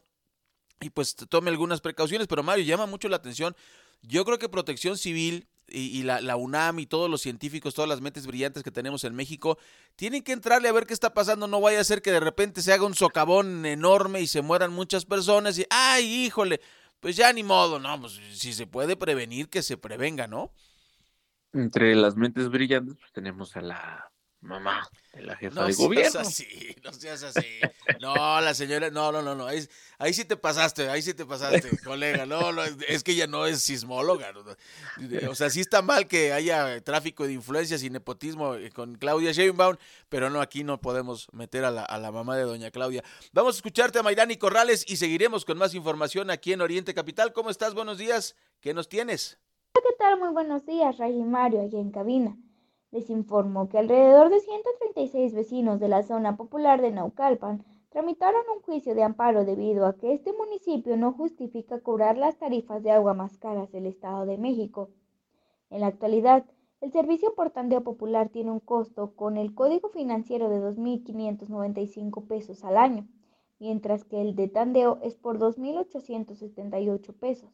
y 0.79 0.89
pues 0.89 1.15
tome 1.15 1.49
algunas 1.49 1.81
precauciones. 1.81 2.27
Pero 2.27 2.43
Mario, 2.43 2.65
llama 2.65 2.85
mucho 2.85 3.09
la 3.09 3.17
atención. 3.17 3.55
Yo 4.01 4.25
creo 4.25 4.37
que 4.37 4.49
Protección 4.49 4.97
Civil 4.97 5.47
y, 5.69 6.03
la, 6.03 6.21
la, 6.21 6.37
UNAM 6.37 6.79
y 6.79 6.85
todos 6.85 7.09
los 7.09 7.21
científicos, 7.21 7.73
todas 7.73 7.89
las 7.89 7.99
mentes 7.99 8.25
brillantes 8.25 8.63
que 8.63 8.71
tenemos 8.71 9.03
en 9.03 9.15
México, 9.15 9.57
tienen 9.95 10.23
que 10.23 10.31
entrarle 10.31 10.69
a 10.69 10.71
ver 10.71 10.85
qué 10.85 10.93
está 10.93 11.13
pasando. 11.13 11.47
No 11.47 11.59
vaya 11.59 11.81
a 11.81 11.83
ser 11.83 12.01
que 12.01 12.11
de 12.11 12.19
repente 12.19 12.61
se 12.61 12.71
haga 12.71 12.85
un 12.85 12.95
socavón 12.95 13.65
enorme 13.65 14.21
y 14.21 14.27
se 14.27 14.41
mueran 14.41 14.71
muchas 14.71 15.05
personas 15.05 15.57
y, 15.57 15.65
ay, 15.69 16.25
híjole, 16.25 16.61
pues 16.99 17.15
ya 17.15 17.31
ni 17.33 17.43
modo, 17.43 17.79
¿no? 17.79 17.99
Pues 17.99 18.19
si 18.33 18.53
se 18.53 18.67
puede 18.67 18.95
prevenir, 18.95 19.49
que 19.49 19.61
se 19.61 19.77
prevenga, 19.77 20.27
¿no? 20.27 20.51
Entre 21.53 21.95
las 21.95 22.15
mentes 22.15 22.49
brillantes, 22.49 22.95
pues 22.99 23.11
tenemos 23.11 23.55
a 23.55 23.61
la 23.61 24.11
mamá 24.41 24.87
de 25.13 25.23
la 25.23 25.35
jefa 25.35 25.65
de 25.65 25.73
gobierno. 25.73 26.03
No 26.03 26.11
seas 26.11 26.27
así, 26.27 26.75
no 26.83 26.93
seas 26.93 27.23
así. 27.23 27.47
No, 27.99 28.39
la 28.41 28.53
señora, 28.53 28.89
no, 28.89 29.11
no, 29.11 29.21
no, 29.21 29.35
no. 29.35 29.47
Ahí, 29.47 29.67
ahí 29.97 30.13
sí 30.13 30.25
te 30.25 30.37
pasaste, 30.37 30.89
ahí 30.89 31.01
sí 31.01 31.13
te 31.13 31.25
pasaste, 31.25 31.77
colega. 31.83 32.25
No, 32.25 32.51
no, 32.51 32.63
es 32.63 33.03
que 33.03 33.13
ella 33.13 33.27
no 33.27 33.45
es 33.45 33.61
sismóloga. 33.61 34.31
O 35.29 35.35
sea, 35.35 35.49
sí 35.49 35.59
está 35.59 35.81
mal 35.81 36.07
que 36.07 36.33
haya 36.33 36.81
tráfico 36.81 37.25
de 37.25 37.33
influencias 37.33 37.83
y 37.83 37.89
nepotismo 37.89 38.55
eh, 38.55 38.69
con 38.71 38.95
Claudia 38.95 39.31
Sheinbaum, 39.31 39.77
pero 40.09 40.29
no, 40.29 40.41
aquí 40.41 40.63
no 40.63 40.79
podemos 40.79 41.27
meter 41.33 41.65
a 41.65 41.71
la, 41.71 41.83
a 41.83 41.97
la 41.97 42.11
mamá 42.11 42.37
de 42.37 42.43
doña 42.43 42.71
Claudia. 42.71 43.03
Vamos 43.33 43.55
a 43.55 43.57
escucharte 43.57 43.99
a 43.99 44.03
Mayrani 44.03 44.37
Corrales 44.37 44.85
y 44.87 44.97
seguiremos 44.97 45.45
con 45.45 45.57
más 45.57 45.73
información 45.73 46.29
aquí 46.29 46.53
en 46.53 46.61
Oriente 46.61 46.93
Capital. 46.93 47.33
¿Cómo 47.33 47.49
estás? 47.49 47.73
Buenos 47.73 47.97
días. 47.97 48.35
¿Qué 48.61 48.73
nos 48.73 48.87
tienes? 48.89 49.39
¿Qué 49.73 49.81
tal? 49.97 50.19
Muy 50.19 50.29
buenos 50.29 50.65
días, 50.65 50.97
Ray 50.97 51.15
y 51.15 51.23
Mario, 51.23 51.65
aquí 51.65 51.77
en 51.77 51.91
cabina. 51.91 52.35
Les 52.91 53.09
informó 53.09 53.67
que 53.67 53.77
alrededor 53.77 54.29
de 54.29 54.39
136 54.39 55.33
vecinos 55.33 55.79
de 55.79 55.89
la 55.89 56.03
zona 56.03 56.37
popular 56.37 56.81
de 56.81 56.91
Naucalpan 56.91 57.65
tramitaron 57.89 58.43
un 58.55 58.61
juicio 58.61 58.95
de 58.95 59.03
amparo 59.03 59.43
debido 59.43 59.85
a 59.85 59.97
que 59.97 60.13
este 60.13 60.31
municipio 60.33 60.95
no 60.97 61.13
justifica 61.13 61.81
cobrar 61.81 62.17
las 62.17 62.37
tarifas 62.37 62.83
de 62.83 62.91
agua 62.91 63.13
más 63.13 63.37
caras 63.37 63.71
del 63.71 63.87
Estado 63.87 64.25
de 64.25 64.37
México. 64.37 64.89
En 65.69 65.81
la 65.81 65.87
actualidad, 65.87 66.45
el 66.79 66.91
servicio 66.91 67.33
por 67.33 67.49
tandeo 67.49 67.81
popular 67.83 68.29
tiene 68.29 68.51
un 68.51 68.59
costo 68.59 69.15
con 69.15 69.35
el 69.35 69.55
código 69.55 69.89
financiero 69.89 70.47
de 70.47 70.61
2.595 70.61 72.27
pesos 72.27 72.63
al 72.63 72.77
año, 72.77 73.07
mientras 73.59 74.03
que 74.03 74.21
el 74.21 74.35
de 74.35 74.47
tandeo 74.47 74.99
es 75.01 75.15
por 75.15 75.39
2.878 75.39 77.13
pesos. 77.19 77.49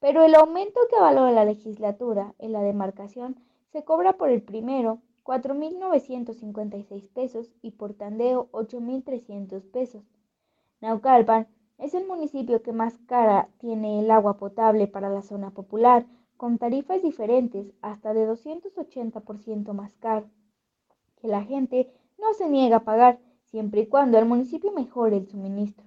Pero 0.00 0.24
el 0.24 0.34
aumento 0.34 0.80
que 0.88 0.96
avaló 0.96 1.30
la 1.30 1.44
legislatura 1.44 2.34
en 2.38 2.52
la 2.52 2.62
demarcación 2.62 3.36
se 3.74 3.82
cobra 3.82 4.12
por 4.12 4.28
el 4.30 4.40
primero 4.40 5.00
4.956 5.24 7.08
pesos 7.08 7.50
y 7.60 7.72
por 7.72 7.92
tandeo 7.92 8.48
8.300 8.52 9.68
pesos. 9.68 10.04
Naucalpan 10.80 11.48
es 11.78 11.92
el 11.94 12.06
municipio 12.06 12.62
que 12.62 12.72
más 12.72 12.96
cara 13.08 13.48
tiene 13.58 13.98
el 13.98 14.12
agua 14.12 14.36
potable 14.36 14.86
para 14.86 15.10
la 15.10 15.22
zona 15.22 15.50
popular, 15.50 16.06
con 16.36 16.58
tarifas 16.58 17.02
diferentes 17.02 17.72
hasta 17.82 18.14
de 18.14 18.28
280% 18.28 19.72
más 19.72 19.92
caro, 19.96 20.28
que 21.20 21.26
la 21.26 21.42
gente 21.42 21.92
no 22.20 22.32
se 22.34 22.48
niega 22.48 22.76
a 22.76 22.84
pagar 22.84 23.18
siempre 23.42 23.80
y 23.80 23.86
cuando 23.88 24.18
el 24.18 24.24
municipio 24.24 24.70
mejore 24.70 25.16
el 25.16 25.26
suministro. 25.26 25.84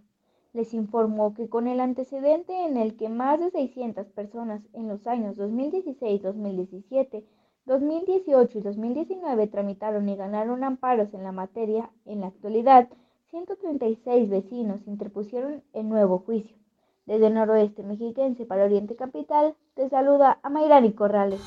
Les 0.51 0.73
informó 0.73 1.33
que 1.33 1.47
con 1.47 1.67
el 1.69 1.79
antecedente 1.79 2.65
en 2.65 2.75
el 2.75 2.97
que 2.97 3.07
más 3.07 3.39
de 3.39 3.49
600 3.49 4.07
personas 4.07 4.61
en 4.73 4.89
los 4.89 5.07
años 5.07 5.38
2016, 5.38 6.21
2017, 6.21 7.23
2018 7.68 8.59
y 8.59 8.61
2019 8.61 9.47
tramitaron 9.47 10.07
y 10.07 10.15
ganaron 10.15 10.63
amparos 10.63 11.13
en 11.13 11.24
la 11.24 11.34
materia, 11.34 11.89
en 12.05 12.22
la 12.22 12.28
actualidad 12.28 12.88
136 13.30 14.30
vecinos 14.30 14.88
interpusieron 14.88 15.61
el 15.74 15.89
nuevo 15.89 16.20
juicio. 16.20 16.55
Desde 17.05 17.28
el 17.28 17.34
noroeste 17.34 17.84
mexiquense 17.84 18.45
para 18.45 18.63
Oriente 18.63 18.95
Capital, 18.95 19.53
te 19.76 19.89
saluda 19.89 20.39
a 20.43 20.49
Mayrani 20.49 20.93
Corrales. 20.93 21.41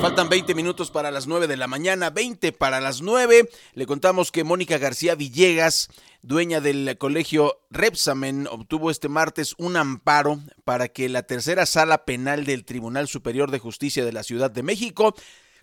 Faltan 0.00 0.30
20 0.30 0.54
minutos 0.54 0.90
para 0.90 1.10
las 1.10 1.26
9 1.26 1.46
de 1.46 1.56
la 1.58 1.66
mañana, 1.66 2.08
20 2.08 2.52
para 2.52 2.80
las 2.80 3.02
9. 3.02 3.50
Le 3.74 3.86
contamos 3.86 4.32
que 4.32 4.44
Mónica 4.44 4.78
García 4.78 5.14
Villegas, 5.14 5.90
dueña 6.22 6.60
del 6.60 6.96
colegio 6.96 7.60
Repsamen, 7.70 8.46
obtuvo 8.46 8.90
este 8.90 9.08
martes 9.08 9.54
un 9.58 9.76
amparo 9.76 10.40
para 10.64 10.88
que 10.88 11.08
la 11.10 11.24
tercera 11.24 11.66
sala 11.66 12.04
penal 12.06 12.46
del 12.46 12.64
Tribunal 12.64 13.08
Superior 13.08 13.50
de 13.50 13.58
Justicia 13.58 14.04
de 14.04 14.12
la 14.12 14.22
Ciudad 14.22 14.50
de 14.50 14.62
México 14.62 15.14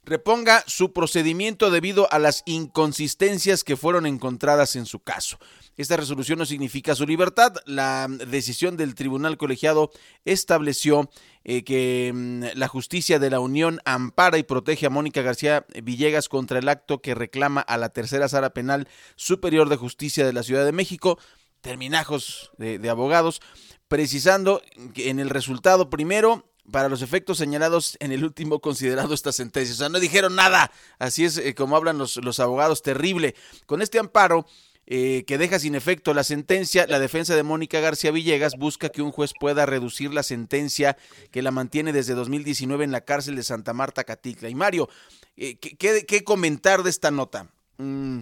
reponga 0.08 0.64
su 0.68 0.94
procedimiento 0.94 1.70
debido 1.70 2.08
a 2.12 2.18
las 2.18 2.44
inconsistencias 2.46 3.66
que 3.66 3.76
fueron 3.76 4.06
encontradas 4.06 4.78
en 4.78 4.86
su 4.86 5.02
caso. 5.02 5.38
Esta 5.76 5.98
resolución 5.98 6.40
no 6.40 6.46
significa 6.46 6.96
su 6.96 7.06
libertad. 7.06 7.54
La 7.66 8.08
decisión 8.08 8.78
del 8.78 8.96
tribunal 8.96 9.38
colegiado 9.38 9.92
estableció 10.24 11.10
eh, 11.44 11.66
que 11.66 12.12
mm, 12.16 12.58
la 12.58 12.70
justicia 12.70 13.20
de 13.20 13.30
la 13.30 13.42
Unión 13.42 13.82
ampara 13.84 14.38
y 14.38 14.44
protege 14.44 14.86
a 14.86 14.90
Mónica 14.90 15.22
García 15.22 15.66
Villegas 15.84 16.30
contra 16.30 16.60
el 16.60 16.70
acto 16.70 17.02
que 17.02 17.14
reclama 17.14 17.60
a 17.60 17.78
la 17.78 17.90
tercera 17.90 18.30
sala 18.30 18.52
penal 18.52 18.88
superior 19.18 19.68
de 19.68 19.76
justicia 19.76 20.26
de 20.26 20.34
la 20.34 20.44
Ciudad 20.44 20.64
de 20.64 20.72
México, 20.72 21.20
terminajos 21.60 22.52
de, 22.58 22.80
de 22.80 22.90
abogados, 22.90 23.42
precisando 23.90 24.62
que 24.94 25.10
en 25.10 25.20
el 25.20 25.30
resultado 25.30 25.90
primero 25.90 26.47
para 26.72 26.90
los 26.90 27.02
efectos 27.02 27.38
señalados 27.38 27.98
en 28.00 28.12
el 28.12 28.24
último 28.24 28.60
considerado 28.60 29.14
esta 29.14 29.32
sentencia. 29.32 29.74
O 29.74 29.78
sea, 29.78 29.90
no 29.90 30.00
dijeron 30.00 30.36
nada. 30.36 30.72
Así 31.00 31.26
es 31.26 31.38
eh, 31.38 31.56
como 31.56 31.76
hablan 31.76 31.98
los, 31.98 32.18
los, 32.18 32.40
abogados, 32.40 32.82
terrible. 32.82 33.36
Con 33.66 33.82
este 33.82 34.00
amparo 34.00 34.46
eh, 34.86 35.24
que 35.28 35.38
deja 35.38 35.60
sin 35.60 35.76
efecto 35.76 36.14
la 36.14 36.24
sentencia, 36.24 36.86
la 36.88 37.00
defensa 37.00 37.36
de 37.36 37.44
Mónica 37.44 37.80
García 37.80 38.12
Villegas 38.12 38.58
busca 38.58 38.90
que 38.90 39.02
un 39.02 39.12
juez 39.12 39.32
pueda 39.40 39.66
reducir 39.66 40.14
la 40.14 40.24
sentencia 40.24 40.98
que 41.32 41.42
la 41.42 41.52
mantiene 41.52 41.94
desde 41.94 42.14
2019 42.14 42.84
en 42.84 42.92
la 42.92 43.02
cárcel 43.02 43.36
de 43.36 43.44
Santa 43.44 43.74
Marta, 43.74 44.04
Catitla. 44.04 44.50
Y 44.50 44.56
Mario, 44.56 44.90
eh, 45.38 45.58
¿qué, 45.58 46.06
¿qué, 46.06 46.24
comentar 46.24 46.84
de 46.84 46.90
esta 46.90 47.12
nota? 47.12 47.50
Mm, 47.78 48.22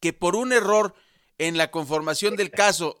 que 0.00 0.12
por 0.12 0.36
un 0.36 0.52
error 0.52 0.94
en 1.38 1.56
la 1.56 1.70
conformación 1.70 2.36
del 2.36 2.50
caso, 2.50 2.98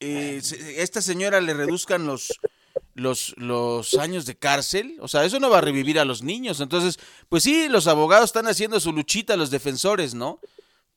esta 0.00 1.00
señora 1.00 1.40
le 1.40 1.54
reduzcan 1.54 2.06
los 2.06 2.40
los, 2.94 3.34
los 3.36 3.94
años 3.94 4.26
de 4.26 4.36
cárcel. 4.36 4.96
O 5.00 5.08
sea, 5.08 5.24
eso 5.24 5.40
no 5.40 5.50
va 5.50 5.58
a 5.58 5.62
revivir 5.62 5.98
a 5.98 6.04
los 6.04 6.22
niños. 6.22 6.60
Entonces, 6.60 6.98
pues 7.28 7.42
sí, 7.42 7.68
los 7.68 7.86
abogados 7.86 8.26
están 8.26 8.46
haciendo 8.46 8.80
su 8.80 8.92
luchita, 8.92 9.36
los 9.36 9.50
defensores, 9.50 10.14
¿no? 10.14 10.40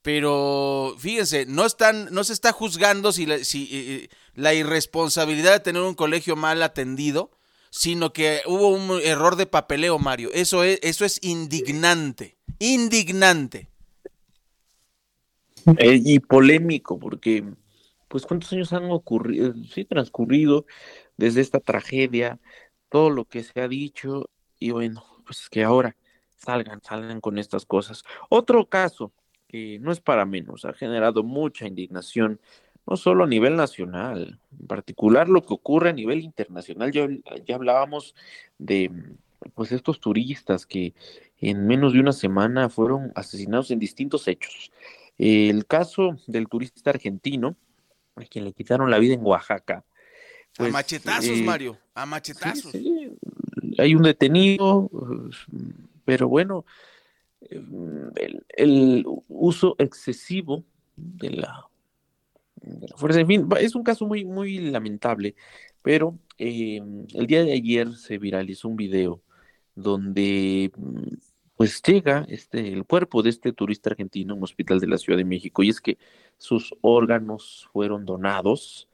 Pero 0.02 0.96
fíjense, 1.00 1.48
no 1.48 1.66
están, 1.66 2.10
no 2.12 2.24
se 2.24 2.34
está 2.34 2.52
juzgando 2.52 3.12
si 3.12 3.26
la, 3.26 3.38
eh, 3.38 4.10
eh, 4.36 4.56
irresponsabilidad 4.56 5.54
de 5.54 5.60
tener 5.62 5.82
un 5.82 5.96
colegio 5.96 6.36
mal 6.36 6.62
atendido, 6.62 7.32
sino 7.72 8.14
que 8.14 8.42
hubo 8.46 8.70
un 8.70 9.02
error 9.02 9.36
de 9.36 9.48
papeleo, 9.48 9.98
Mario. 9.98 10.30
Eso 10.34 10.64
es, 10.64 10.80
eso 10.84 11.06
es 11.06 11.20
indignante, 11.24 12.38
indignante. 12.60 13.70
Eh, 15.80 16.00
y 16.06 16.20
polémico, 16.20 17.00
porque, 17.00 17.44
pues, 18.08 18.28
¿cuántos 18.28 18.54
años 18.54 18.72
han 18.74 18.92
ocurrido, 18.92 19.56
sí, 19.74 19.86
transcurrido 19.86 20.68
desde 21.18 21.42
esta 21.42 21.60
tragedia, 21.60 22.40
todo 22.90 23.10
lo 23.10 23.26
que 23.26 23.44
se 23.44 23.62
ha 23.62 23.68
dicho, 23.68 24.30
y 24.60 24.72
bueno, 24.72 25.04
pues 25.26 25.50
que 25.50 25.64
ahora 25.64 25.96
salgan, 26.38 26.82
salgan 26.82 27.22
con 27.22 27.38
estas 27.38 27.66
cosas. 27.66 28.04
Otro 28.30 28.68
caso 28.68 29.12
que 29.48 29.80
no 29.80 29.92
es 29.92 30.00
para 30.00 30.26
menos, 30.26 30.66
ha 30.66 30.74
generado 30.74 31.24
mucha 31.24 31.68
indignación, 31.68 32.40
no 32.88 32.98
solo 32.98 33.24
a 33.24 33.28
nivel 33.28 33.56
nacional, 33.56 34.40
en 34.60 34.68
particular 34.68 35.28
lo 35.28 35.42
que 35.42 35.54
ocurre 35.54 35.90
a 35.90 35.94
nivel 35.94 36.22
internacional. 36.22 36.92
Ya, 36.92 37.08
ya 37.46 37.56
hablábamos 37.56 38.16
de 38.58 38.92
pues 39.54 39.72
estos 39.72 40.00
turistas 40.00 40.66
que 40.66 40.94
en 41.40 41.68
menos 41.68 41.94
de 41.94 42.00
una 42.00 42.14
semana 42.14 42.70
fueron 42.70 43.12
asesinados 43.16 43.72
en 43.72 43.80
distintos 43.80 44.28
hechos. 44.28 44.72
El 45.18 45.66
caso 45.66 46.18
del 46.28 46.48
turista 46.48 46.90
argentino, 46.90 47.56
a 48.16 48.24
quien 48.24 48.46
le 48.46 48.54
quitaron 48.54 48.92
la 48.92 49.00
vida 49.00 49.14
en 49.14 49.26
Oaxaca, 49.26 49.84
a 50.56 50.64
pues, 50.64 50.74
machetazos, 50.74 51.38
eh, 51.38 51.44
Mario, 51.44 51.78
a 51.94 52.06
machetazos. 52.06 52.74
Hay 53.78 53.96
un 53.96 54.04
detenido, 54.04 54.90
pero 56.06 56.30
bueno, 56.30 56.66
el, 57.50 59.06
uso 59.28 59.76
excesivo 59.78 60.64
de 60.96 61.32
la, 61.32 61.68
fuerza, 62.96 63.20
en 63.20 63.28
fin, 63.28 63.50
es 63.60 63.76
un 63.76 63.84
caso 63.84 64.06
muy, 64.06 64.24
muy 64.24 64.60
lamentable, 64.60 65.36
pero 65.82 66.18
eh, 66.38 66.82
el 67.14 67.28
día 67.28 67.44
de 67.44 67.52
ayer 67.52 67.94
se 67.94 68.18
viralizó 68.18 68.70
un 68.70 68.78
video 68.78 69.22
donde 69.76 70.72
pues 71.58 71.82
llega 71.82 72.26
este, 72.30 72.72
el 72.74 72.86
cuerpo 72.86 73.24
de 73.24 73.30
este 73.30 73.54
turista 73.54 73.90
argentino 73.90 74.34
en 74.34 74.40
un 74.40 74.44
hospital 74.44 74.80
de 74.80 74.88
la 74.88 74.98
Ciudad 74.98 75.18
de 75.18 75.26
México 75.26 75.64
y 75.64 75.70
es 75.70 75.80
que 75.80 75.98
sus 76.38 76.74
órganos 76.82 77.70
fueron 77.72 78.06
donados 78.06 78.90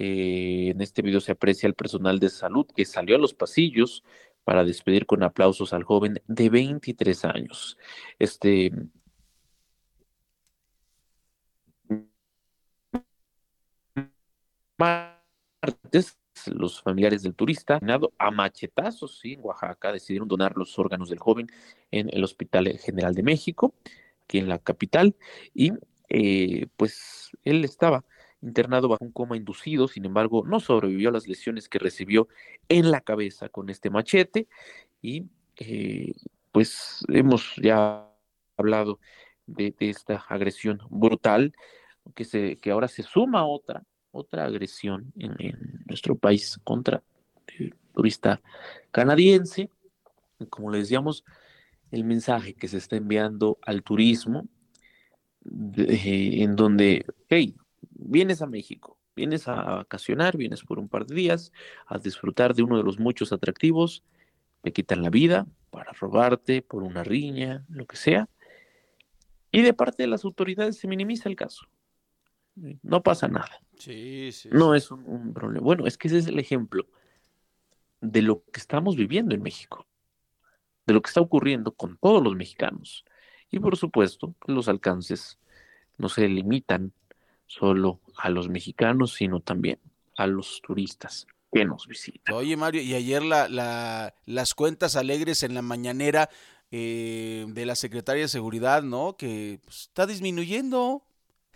eh, 0.00 0.70
en 0.70 0.80
este 0.80 1.02
video 1.02 1.20
se 1.20 1.32
aprecia 1.32 1.66
el 1.66 1.74
personal 1.74 2.20
de 2.20 2.28
salud 2.30 2.66
que 2.74 2.84
salió 2.84 3.16
a 3.16 3.18
los 3.18 3.34
pasillos 3.34 4.04
para 4.44 4.64
despedir 4.64 5.06
con 5.06 5.24
aplausos 5.24 5.72
al 5.72 5.82
joven 5.82 6.22
de 6.28 6.48
23 6.50 7.24
años. 7.24 7.76
Este 8.20 8.70
martes, 14.78 16.16
los 16.46 16.80
familiares 16.80 17.24
del 17.24 17.34
turista, 17.34 17.80
a 18.18 18.30
machetazos, 18.30 19.18
sí, 19.18 19.32
en 19.32 19.40
Oaxaca, 19.42 19.90
decidieron 19.90 20.28
donar 20.28 20.56
los 20.56 20.78
órganos 20.78 21.10
del 21.10 21.18
joven 21.18 21.48
en 21.90 22.08
el 22.12 22.22
Hospital 22.22 22.78
General 22.78 23.14
de 23.14 23.24
México, 23.24 23.74
aquí 24.22 24.38
en 24.38 24.48
la 24.48 24.60
capital, 24.60 25.16
y 25.54 25.72
eh, 26.08 26.68
pues 26.76 27.30
él 27.42 27.64
estaba 27.64 28.04
internado 28.42 28.88
bajo 28.88 29.04
un 29.04 29.12
coma 29.12 29.36
inducido, 29.36 29.88
sin 29.88 30.04
embargo, 30.04 30.44
no 30.46 30.60
sobrevivió 30.60 31.08
a 31.08 31.12
las 31.12 31.26
lesiones 31.26 31.68
que 31.68 31.78
recibió 31.78 32.28
en 32.68 32.90
la 32.90 33.00
cabeza 33.00 33.48
con 33.48 33.70
este 33.70 33.90
machete 33.90 34.46
y 35.02 35.24
eh, 35.56 36.12
pues 36.52 37.04
hemos 37.08 37.56
ya 37.56 38.08
hablado 38.56 39.00
de, 39.46 39.74
esta 39.78 40.24
agresión 40.28 40.80
brutal 40.90 41.52
que, 42.14 42.24
se, 42.24 42.56
que 42.56 42.70
ahora 42.70 42.88
se 42.88 43.02
suma 43.02 43.46
otra, 43.46 43.84
otra 44.12 44.44
agresión 44.44 45.12
en, 45.16 45.34
nuestro 45.86 46.16
país 46.16 46.58
contra 46.64 47.02
el 47.58 47.74
turista 47.94 48.40
canadiense. 48.90 49.70
Como 50.50 50.70
le 50.70 50.78
decíamos, 50.78 51.24
el 51.90 52.04
mensaje 52.04 52.54
que 52.54 52.68
se 52.68 52.78
está 52.78 52.96
enviando 52.96 53.58
al 53.62 53.82
turismo, 53.82 54.46
en 55.44 56.54
donde, 56.56 57.06
hey, 57.28 57.56
vienes 57.98 58.40
a 58.40 58.46
México, 58.46 58.98
vienes 59.14 59.48
a 59.48 59.54
vacacionar, 59.54 60.36
vienes 60.36 60.62
por 60.62 60.78
un 60.78 60.88
par 60.88 61.06
de 61.06 61.14
días 61.14 61.52
a 61.86 61.98
disfrutar 61.98 62.54
de 62.54 62.62
uno 62.62 62.78
de 62.78 62.84
los 62.84 62.98
muchos 62.98 63.32
atractivos, 63.32 64.02
te 64.62 64.72
quitan 64.72 65.02
la 65.02 65.10
vida 65.10 65.46
para 65.70 65.92
robarte 65.92 66.62
por 66.62 66.82
una 66.82 67.04
riña, 67.04 67.66
lo 67.68 67.86
que 67.86 67.96
sea, 67.96 68.28
y 69.50 69.62
de 69.62 69.74
parte 69.74 70.02
de 70.02 70.08
las 70.08 70.24
autoridades 70.24 70.78
se 70.78 70.88
minimiza 70.88 71.28
el 71.28 71.36
caso. 71.36 71.66
No 72.82 73.02
pasa 73.02 73.28
nada. 73.28 73.60
Sí, 73.76 74.30
sí, 74.32 74.48
no 74.50 74.74
es 74.74 74.90
un, 74.90 75.32
problema. 75.32 75.64
Bueno, 75.64 75.86
es 75.86 75.96
que 75.96 76.08
ese 76.08 76.18
es 76.18 76.26
el 76.26 76.38
ejemplo 76.38 76.86
de 78.00 78.22
lo 78.22 78.42
que 78.52 78.58
estamos 78.58 78.96
viviendo 78.96 79.34
en 79.34 79.42
México, 79.42 79.86
de 80.86 80.94
lo 80.94 81.02
que 81.02 81.08
está 81.08 81.20
ocurriendo 81.20 81.72
con 81.72 81.96
todos 81.98 82.22
los 82.22 82.34
mexicanos. 82.34 83.04
Y 83.50 83.60
por 83.60 83.76
supuesto, 83.76 84.34
los 84.46 84.68
alcances 84.68 85.38
no 85.96 86.08
se 86.08 86.28
limitan 86.28 86.92
solo 87.48 88.00
a 88.16 88.30
los 88.30 88.48
mexicanos, 88.48 89.14
sino 89.14 89.40
también 89.40 89.80
a 90.16 90.28
los 90.28 90.62
turistas 90.62 91.26
que 91.52 91.64
nos 91.64 91.88
visitan. 91.88 92.34
Oye, 92.34 92.56
Mario, 92.56 92.82
y 92.82 92.94
ayer 92.94 93.22
la, 93.22 93.48
la, 93.48 94.14
las 94.26 94.54
cuentas 94.54 94.94
alegres 94.94 95.42
en 95.42 95.54
la 95.54 95.62
mañanera 95.62 96.28
eh, 96.70 97.46
de 97.48 97.66
la 97.66 97.74
Secretaria 97.74 98.22
de 98.22 98.28
Seguridad, 98.28 98.82
¿no? 98.82 99.16
Que 99.16 99.60
pues, 99.64 99.82
está 99.82 100.06
disminuyendo. 100.06 101.02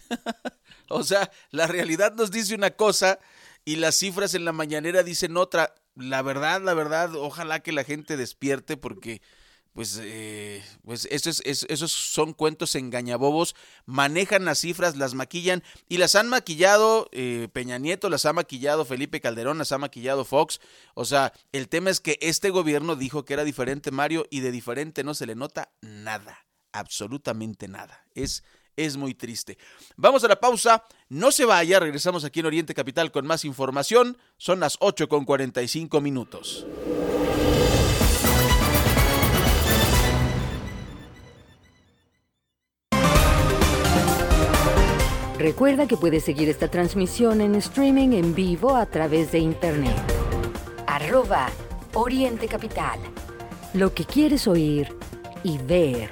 o 0.88 1.02
sea, 1.04 1.30
la 1.50 1.66
realidad 1.66 2.14
nos 2.14 2.30
dice 2.30 2.54
una 2.54 2.70
cosa 2.70 3.18
y 3.64 3.76
las 3.76 3.96
cifras 3.96 4.34
en 4.34 4.44
la 4.44 4.52
mañanera 4.52 5.02
dicen 5.02 5.36
otra. 5.36 5.74
La 5.94 6.22
verdad, 6.22 6.62
la 6.62 6.72
verdad, 6.72 7.14
ojalá 7.14 7.60
que 7.60 7.72
la 7.72 7.84
gente 7.84 8.16
despierte 8.16 8.78
porque 8.78 9.20
pues, 9.72 9.98
eh, 10.02 10.62
pues 10.84 11.08
eso 11.10 11.30
es, 11.30 11.40
esos 11.44 11.92
son 11.92 12.34
cuentos 12.34 12.74
engañabobos, 12.74 13.54
manejan 13.86 14.44
las 14.44 14.60
cifras, 14.60 14.96
las 14.96 15.14
maquillan 15.14 15.62
y 15.88 15.96
las 15.96 16.14
han 16.14 16.28
maquillado 16.28 17.08
eh, 17.12 17.48
Peña 17.52 17.78
Nieto, 17.78 18.10
las 18.10 18.26
ha 18.26 18.32
maquillado 18.32 18.84
Felipe 18.84 19.20
Calderón, 19.20 19.58
las 19.58 19.72
ha 19.72 19.78
maquillado 19.78 20.24
Fox. 20.24 20.60
O 20.94 21.04
sea, 21.04 21.32
el 21.52 21.68
tema 21.68 21.90
es 21.90 22.00
que 22.00 22.18
este 22.20 22.50
gobierno 22.50 22.96
dijo 22.96 23.24
que 23.24 23.32
era 23.32 23.44
diferente 23.44 23.90
Mario 23.90 24.26
y 24.30 24.40
de 24.40 24.50
diferente 24.50 25.04
no 25.04 25.14
se 25.14 25.26
le 25.26 25.34
nota 25.34 25.72
nada, 25.80 26.46
absolutamente 26.72 27.66
nada. 27.66 28.06
Es, 28.14 28.44
es 28.76 28.98
muy 28.98 29.14
triste. 29.14 29.56
Vamos 29.96 30.22
a 30.24 30.28
la 30.28 30.38
pausa, 30.38 30.84
no 31.08 31.32
se 31.32 31.46
vaya, 31.46 31.80
regresamos 31.80 32.24
aquí 32.24 32.40
en 32.40 32.46
Oriente 32.46 32.74
Capital 32.74 33.10
con 33.10 33.26
más 33.26 33.44
información. 33.46 34.18
Son 34.36 34.60
las 34.60 34.76
8 34.80 35.08
con 35.08 35.24
45 35.24 36.00
minutos. 36.02 36.66
Recuerda 45.42 45.88
que 45.88 45.96
puedes 45.96 46.22
seguir 46.22 46.48
esta 46.48 46.68
transmisión 46.68 47.40
en 47.40 47.56
streaming 47.56 48.12
en 48.12 48.32
vivo 48.32 48.76
a 48.76 48.86
través 48.86 49.32
de 49.32 49.40
internet. 49.40 49.92
Arroba 50.86 51.48
Oriente 51.94 52.46
Capital. 52.46 53.00
Lo 53.74 53.92
que 53.92 54.04
quieres 54.04 54.46
oír 54.46 54.94
y 55.42 55.58
ver. 55.58 56.10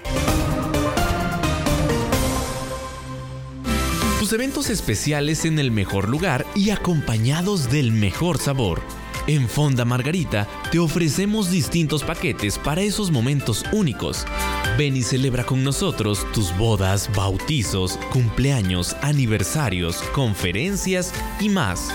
Tus 4.19 4.33
eventos 4.33 4.69
especiales 4.69 5.45
en 5.45 5.61
el 5.61 5.71
mejor 5.71 6.09
lugar 6.09 6.45
y 6.57 6.71
acompañados 6.71 7.71
del 7.71 7.93
mejor 7.93 8.39
sabor. 8.39 8.81
En 9.29 9.49
Fonda 9.49 9.85
Margarita 9.85 10.49
te 10.73 10.81
ofrecemos 10.81 11.53
distintos 11.53 12.03
paquetes 12.03 12.59
para 12.59 12.81
esos 12.81 13.13
momentos 13.13 13.65
únicos 13.71 14.27
Ven 14.79 14.97
y 14.97 15.03
celebra 15.03 15.45
con 15.45 15.63
nosotros 15.63 16.27
tus 16.33 16.57
bodas, 16.57 17.11
bautizos, 17.15 17.99
cumpleaños, 18.13 18.97
aniversarios, 19.03 20.03
conferencias 20.15 21.13
y 21.41 21.49
más. 21.49 21.91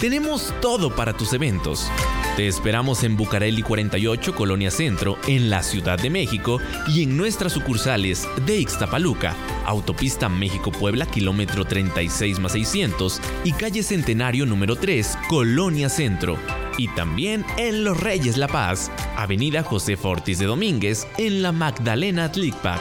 Tenemos 0.00 0.52
todo 0.60 0.94
para 0.94 1.16
tus 1.16 1.32
eventos. 1.32 1.90
Te 2.36 2.48
esperamos 2.48 3.04
en 3.04 3.16
Bucareli 3.16 3.62
48, 3.62 4.34
Colonia 4.34 4.70
Centro, 4.70 5.16
en 5.28 5.48
la 5.50 5.62
Ciudad 5.62 5.98
de 5.98 6.10
México 6.10 6.60
y 6.88 7.04
en 7.04 7.16
nuestras 7.16 7.52
sucursales 7.52 8.28
de 8.44 8.58
Ixtapaluca, 8.58 9.36
Autopista 9.64 10.28
México-Puebla, 10.28 11.06
kilómetro 11.06 11.64
36 11.64 12.40
más 12.40 12.52
600 12.52 13.20
y 13.44 13.52
calle 13.52 13.82
Centenario 13.82 14.44
número 14.46 14.74
3, 14.76 15.16
Colonia 15.28 15.88
Centro. 15.88 16.36
Y 16.76 16.88
también 16.88 17.46
en 17.56 17.84
Los 17.84 18.00
Reyes 18.00 18.36
La 18.36 18.48
Paz, 18.48 18.90
Avenida 19.16 19.62
José 19.62 19.96
Fortis 19.96 20.38
de 20.38 20.44
Domínguez, 20.46 21.06
en 21.18 21.42
la 21.42 21.52
Magdalena 21.52 22.32
Tlicpac. 22.32 22.80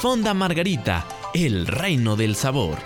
Fonda 0.00 0.34
Margarita, 0.34 1.06
el 1.32 1.66
reino 1.66 2.16
del 2.16 2.36
sabor. 2.36 2.76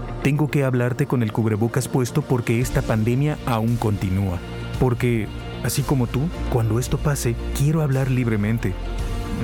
tengo 0.23 0.49
que 0.49 0.63
hablarte 0.63 1.07
con 1.07 1.23
el 1.23 1.31
cubrebocas 1.31 1.87
puesto 1.87 2.21
porque 2.21 2.59
esta 2.59 2.81
pandemia 2.81 3.37
aún 3.45 3.75
continúa. 3.75 4.39
Porque, 4.79 5.27
así 5.63 5.81
como 5.81 6.07
tú, 6.07 6.21
cuando 6.51 6.79
esto 6.79 6.97
pase, 6.97 7.35
quiero 7.57 7.81
hablar 7.81 8.11
libremente. 8.11 8.73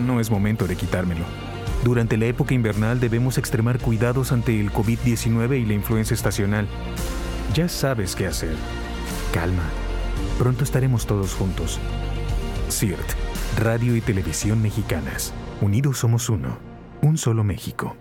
No 0.06 0.20
es 0.20 0.30
momento 0.30 0.68
de 0.68 0.76
quitármelo. 0.76 1.26
Durante 1.84 2.18
la 2.18 2.26
época 2.26 2.54
invernal 2.54 3.00
debemos 3.00 3.38
extremar 3.38 3.80
cuidados 3.80 4.32
ante 4.32 4.60
el 4.60 4.72
COVID-19 4.72 5.62
y 5.62 5.66
la 5.66 5.74
influenza 5.74 6.14
estacional. 6.14 6.68
Ya 7.54 7.70
sabes 7.70 8.16
qué 8.16 8.28
hacer. 8.28 8.56
Calma. 9.34 9.64
Pronto 10.38 10.64
estaremos 10.64 11.08
todos 11.08 11.34
juntos. 11.34 11.80
CIRT, 12.70 13.14
Radio 13.60 13.96
y 13.96 14.02
Televisión 14.02 14.62
Mexicanas. 14.62 15.34
Unidos 15.62 15.98
somos 16.00 16.30
uno. 16.30 16.58
Un 17.02 17.18
solo 17.18 17.44
México. 17.44 17.96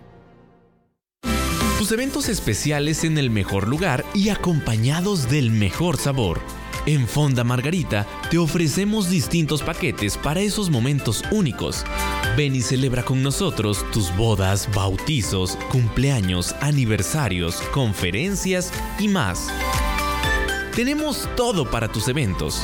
Eventos 1.91 2.27
especiales 2.27 3.05
en 3.05 3.17
el 3.17 3.29
mejor 3.29 3.67
lugar 3.67 4.03
y 4.13 4.27
acompañados 4.29 5.29
del 5.29 5.51
mejor 5.51 5.97
sabor. 5.97 6.41
En 6.85 7.07
Fonda 7.07 7.45
Margarita 7.45 8.05
te 8.29 8.37
ofrecemos 8.37 9.09
distintos 9.09 9.63
paquetes 9.63 10.17
para 10.17 10.41
esos 10.41 10.69
momentos 10.69 11.23
únicos. 11.31 11.85
Ven 12.35 12.55
y 12.55 12.61
celebra 12.61 13.03
con 13.03 13.23
nosotros 13.23 13.85
tus 13.91 14.13
bodas, 14.17 14.67
bautizos, 14.73 15.57
cumpleaños, 15.71 16.55
aniversarios, 16.59 17.61
conferencias 17.73 18.71
y 18.99 19.07
más. 19.07 19.47
Tenemos 20.75 21.29
todo 21.37 21.69
para 21.69 21.87
tus 21.87 22.09
eventos. 22.09 22.63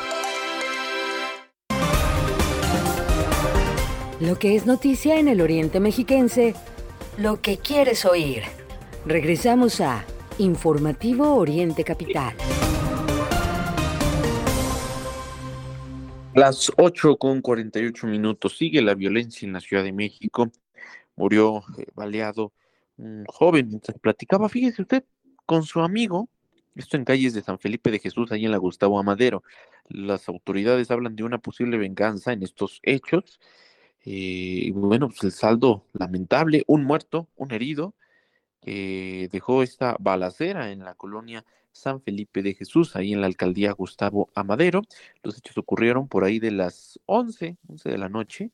Lo 4.21 4.37
que 4.37 4.55
es 4.55 4.67
noticia 4.67 5.17
en 5.17 5.27
el 5.27 5.41
Oriente 5.41 5.79
Mexiquense, 5.79 6.53
lo 7.17 7.41
que 7.41 7.57
quieres 7.57 8.05
oír. 8.05 8.43
Regresamos 9.03 9.81
a 9.81 10.05
Informativo 10.37 11.33
Oriente 11.33 11.83
Capital. 11.83 12.35
Las 16.35 16.71
8 16.77 17.17
con 17.17 17.41
48 17.41 18.05
minutos. 18.05 18.55
Sigue 18.55 18.83
la 18.83 18.93
violencia 18.93 19.47
en 19.47 19.53
la 19.53 19.59
Ciudad 19.59 19.83
de 19.83 19.91
México. 19.91 20.51
Murió 21.15 21.63
eh, 21.79 21.87
baleado 21.95 22.53
un 22.97 23.25
joven 23.25 23.69
mientras 23.69 23.97
platicaba, 23.97 24.49
fíjese 24.49 24.83
usted, 24.83 25.03
con 25.47 25.63
su 25.63 25.79
amigo. 25.79 26.29
Esto 26.75 26.95
en 26.95 27.05
calles 27.05 27.33
de 27.33 27.41
San 27.41 27.57
Felipe 27.57 27.89
de 27.89 27.97
Jesús, 27.97 28.31
ahí 28.31 28.45
en 28.45 28.51
la 28.51 28.57
Gustavo 28.57 28.99
Amadero. 28.99 29.41
Las 29.89 30.29
autoridades 30.29 30.91
hablan 30.91 31.15
de 31.15 31.23
una 31.23 31.39
posible 31.39 31.79
venganza 31.79 32.33
en 32.33 32.43
estos 32.43 32.81
hechos. 32.83 33.39
Eh, 34.03 34.65
y 34.65 34.71
bueno, 34.71 35.09
pues 35.09 35.23
el 35.23 35.31
saldo 35.31 35.85
lamentable, 35.93 36.63
un 36.67 36.83
muerto, 36.83 37.27
un 37.35 37.51
herido, 37.51 37.93
que 38.61 39.29
dejó 39.31 39.63
esta 39.63 39.95
balacera 39.99 40.71
en 40.71 40.83
la 40.83 40.95
colonia 40.95 41.45
San 41.71 42.01
Felipe 42.01 42.43
de 42.43 42.53
Jesús, 42.53 42.95
ahí 42.95 43.13
en 43.13 43.21
la 43.21 43.27
alcaldía 43.27 43.71
Gustavo 43.71 44.29
Amadero. 44.35 44.81
Los 45.23 45.37
hechos 45.37 45.57
ocurrieron 45.57 46.07
por 46.07 46.23
ahí 46.23 46.39
de 46.39 46.51
las 46.51 46.99
11, 47.05 47.57
11 47.67 47.89
de 47.89 47.97
la 47.97 48.09
noche, 48.09 48.51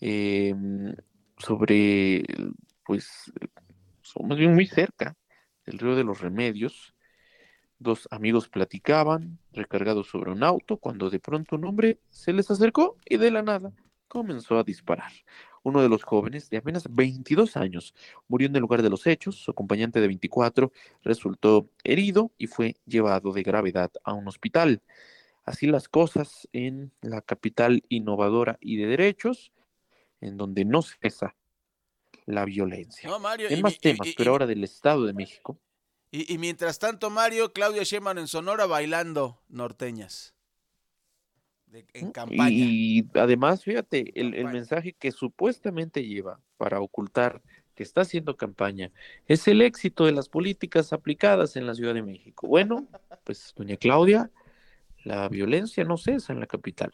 em, 0.00 0.94
sobre, 1.38 2.24
pues, 2.84 3.32
somos 4.02 4.38
bien 4.38 4.54
muy 4.54 4.66
cerca 4.66 5.16
del 5.66 5.78
río 5.78 5.96
de 5.96 6.04
los 6.04 6.20
Remedios. 6.20 6.94
Dos 7.78 8.08
amigos 8.10 8.48
platicaban, 8.48 9.38
recargados 9.52 10.08
sobre 10.08 10.32
un 10.32 10.42
auto, 10.42 10.78
cuando 10.78 11.10
de 11.10 11.20
pronto 11.20 11.56
un 11.56 11.64
hombre 11.66 12.00
se 12.10 12.32
les 12.32 12.50
acercó 12.50 12.96
y 13.04 13.18
de 13.18 13.30
la 13.30 13.42
nada 13.42 13.72
comenzó 14.08 14.58
a 14.58 14.64
disparar. 14.64 15.12
Uno 15.62 15.82
de 15.82 15.88
los 15.88 16.02
jóvenes, 16.02 16.48
de 16.50 16.56
apenas 16.56 16.84
22 16.88 17.56
años, 17.56 17.94
murió 18.26 18.48
en 18.48 18.56
el 18.56 18.62
lugar 18.62 18.82
de 18.82 18.90
los 18.90 19.06
hechos. 19.06 19.36
Su 19.36 19.50
acompañante 19.50 20.00
de 20.00 20.06
24 20.06 20.72
resultó 21.02 21.68
herido 21.84 22.32
y 22.38 22.46
fue 22.46 22.76
llevado 22.86 23.32
de 23.32 23.42
gravedad 23.42 23.90
a 24.04 24.14
un 24.14 24.26
hospital. 24.28 24.82
Así 25.44 25.66
las 25.66 25.88
cosas 25.88 26.48
en 26.52 26.92
la 27.00 27.20
capital 27.22 27.82
innovadora 27.88 28.58
y 28.60 28.76
de 28.76 28.86
derechos, 28.86 29.52
en 30.20 30.36
donde 30.36 30.64
no 30.64 30.82
cesa 30.82 31.36
la 32.26 32.44
violencia. 32.44 33.08
No, 33.08 33.18
Mario, 33.18 33.48
en 33.48 33.58
y 33.58 33.62
más 33.62 33.74
y- 33.74 33.78
temas, 33.78 34.08
y- 34.08 34.14
pero 34.14 34.32
ahora 34.32 34.46
del 34.46 34.64
Estado 34.64 35.04
de 35.06 35.12
México. 35.12 35.58
Y, 36.10 36.32
y 36.32 36.38
mientras 36.38 36.78
tanto, 36.78 37.10
Mario, 37.10 37.52
Claudia 37.52 37.82
Sheinbaum 37.82 38.18
en 38.18 38.28
Sonora 38.28 38.66
bailando 38.66 39.42
norteñas. 39.48 40.34
De- 41.72 41.86
en 41.94 42.12
campaña. 42.12 42.50
Y, 42.50 43.06
además, 43.14 43.64
fíjate, 43.64 44.12
el, 44.20 44.34
el 44.34 44.44
mensaje 44.46 44.92
que 44.92 45.12
supuestamente 45.12 46.06
lleva 46.06 46.40
para 46.56 46.80
ocultar 46.80 47.42
que 47.74 47.82
está 47.82 48.00
haciendo 48.00 48.36
campaña 48.36 48.90
es 49.26 49.46
el 49.48 49.62
éxito 49.62 50.04
de 50.06 50.12
las 50.12 50.28
políticas 50.28 50.92
aplicadas 50.92 51.56
en 51.56 51.66
la 51.66 51.74
Ciudad 51.74 51.94
de 51.94 52.02
México. 52.02 52.46
Bueno, 52.48 52.86
pues 53.24 53.52
doña 53.56 53.76
Claudia, 53.76 54.30
la 55.04 55.28
violencia 55.28 55.84
no 55.84 55.96
cesa 55.96 56.32
en 56.32 56.40
la 56.40 56.46
capital. 56.46 56.90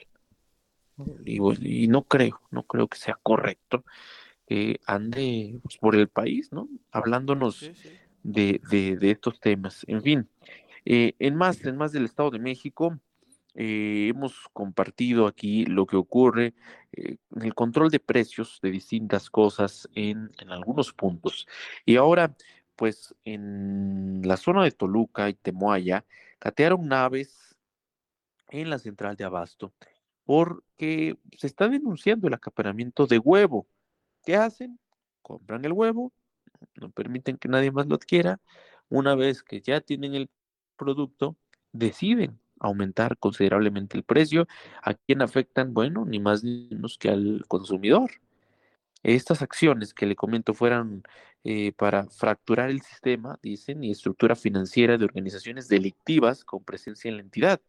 Y, 1.25 1.39
y 1.85 1.89
no 1.89 2.03
creo, 2.05 2.41
no 2.51 2.63
creo 2.63 2.87
que 2.87 2.97
sea 2.99 3.19
correcto 3.23 3.85
que 4.47 4.79
ande 4.87 5.59
pues, 5.63 5.77
por 5.79 5.97
el 5.97 6.09
país, 6.09 6.53
¿no? 6.53 6.69
Hablándonos 6.93 7.73
de, 8.23 8.61
de- 8.71 8.97
de 8.97 9.11
estos 9.11 9.41
temas. 9.41 9.85
En 9.89 10.03
fin, 10.03 10.29
eh, 10.85 11.15
en 11.19 11.35
más, 11.37 11.65
en 11.65 11.77
más 11.77 11.93
del 11.93 12.05
Estado 12.05 12.31
de 12.31 12.39
México, 12.39 12.99
eh, 13.55 14.09
hemos 14.11 14.49
compartido 14.53 15.27
aquí 15.27 15.65
lo 15.67 15.87
que 15.87 15.97
ocurre 15.97 16.55
eh, 16.93 17.17
en 17.37 17.43
el 17.43 17.55
control 17.55 17.91
de 17.91 18.01
precios 18.01 18.59
de 18.63 18.71
distintas 18.71 19.31
cosas 19.31 19.89
en, 19.95 20.33
en 20.39 20.51
algunos 20.51 20.93
puntos. 20.93 21.47
Y 21.85 21.97
ahora, 21.97 22.35
pues 22.77 23.15
en 23.25 24.23
la 24.25 24.37
zona 24.37 24.65
de 24.65 24.73
Toluca 24.73 25.29
y 25.29 25.35
Temoaya, 25.35 26.05
catearon 26.39 26.89
naves 26.89 27.57
en 28.49 28.71
la 28.71 28.79
central 28.79 29.17
de 29.17 29.25
Abasto 29.25 29.73
porque 30.25 31.17
se 31.37 31.47
está 31.47 31.69
denunciando 31.69 32.29
el 32.29 32.35
acaparamiento 32.35 33.07
de 33.07 33.19
huevo. 33.19 33.69
¿Qué 34.25 34.37
hacen? 34.37 34.81
Compran 35.23 35.65
el 35.65 35.73
huevo, 35.73 36.13
no 36.77 36.91
permiten 36.91 37.37
que 37.37 37.49
nadie 37.49 37.71
más 37.71 37.87
lo 37.87 37.95
adquiera. 37.95 38.41
Una 38.89 39.15
vez 39.15 39.43
que 39.43 39.61
ya 39.61 39.81
tienen 39.81 40.15
el 40.15 40.31
producto, 40.77 41.37
deciden 41.73 42.41
aumentar 42.61 43.19
considerablemente 43.19 43.97
el 43.97 44.05
precio. 44.05 44.47
¿A 44.83 44.95
quién 44.95 45.23
afectan? 45.23 45.75
Bueno, 45.75 46.05
ni 46.05 46.19
más 46.21 46.45
ni 46.45 46.69
menos 46.71 46.99
que 46.99 47.11
al 47.11 47.45
consumidor. 47.49 48.11
Estas 49.03 49.43
acciones 49.43 49.93
que 49.93 50.07
le 50.07 50.17
comento 50.17 50.55
fueran 50.55 51.03
eh, 51.45 51.73
para 51.73 52.07
fracturar 52.07 52.71
el 52.71 52.81
sistema, 52.81 53.39
dicen, 53.43 53.85
y 53.85 53.91
estructura 53.91 54.35
financiera 54.35 54.97
de 54.97 55.05
organizaciones 55.05 55.69
delictivas 55.69 56.43
con 56.45 56.65
presencia 56.65 57.11
en 57.11 57.17
la 57.17 57.23
entidad. 57.23 57.61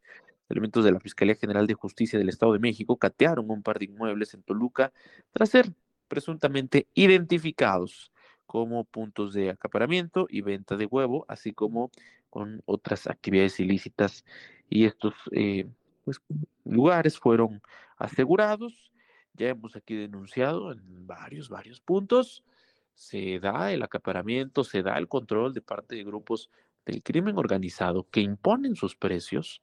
Elementos 0.48 0.86
de 0.86 0.94
la 0.94 1.00
Fiscalía 1.00 1.36
General 1.36 1.68
de 1.68 1.74
Justicia 1.74 2.18
del 2.18 2.30
Estado 2.30 2.54
de 2.54 2.60
México 2.60 2.98
catearon 2.98 3.50
un 3.52 3.64
par 3.64 3.80
de 3.80 3.86
inmuebles 3.86 4.34
en 4.34 4.44
Toluca 4.44 4.94
tras 5.34 5.50
ser 5.50 5.74
presuntamente 6.08 6.88
identificados 6.94 8.12
como 8.46 8.86
puntos 8.86 9.34
de 9.34 9.50
acaparamiento 9.50 10.28
y 10.30 10.42
venta 10.42 10.78
de 10.78 10.86
huevo, 10.86 11.26
así 11.28 11.52
como 11.52 11.92
con 12.30 12.62
otras 12.66 13.08
actividades 13.08 13.60
ilícitas. 13.60 14.24
Y 14.70 14.86
estos 14.86 15.14
eh, 15.32 15.68
pues, 16.04 16.22
lugares 16.64 17.18
fueron 17.18 17.62
asegurados. 17.98 18.92
Ya 19.34 19.50
hemos 19.50 19.76
aquí 19.76 19.96
denunciado 19.96 20.72
en 20.72 21.08
varios, 21.08 21.50
varios 21.50 21.82
puntos. 21.82 22.44
Se 22.94 23.40
da 23.40 23.74
el 23.74 23.84
acaparamiento, 23.84 24.64
se 24.64 24.82
da 24.82 24.98
el 24.98 25.08
control 25.08 25.54
de 25.54 25.62
parte 25.62 25.96
de 25.96 26.04
grupos 26.04 26.50
del 26.86 27.04
crimen 27.04 27.38
organizado 27.38 28.08
que 28.10 28.22
imponen 28.22 28.76
sus 28.76 28.96
precios 28.96 29.62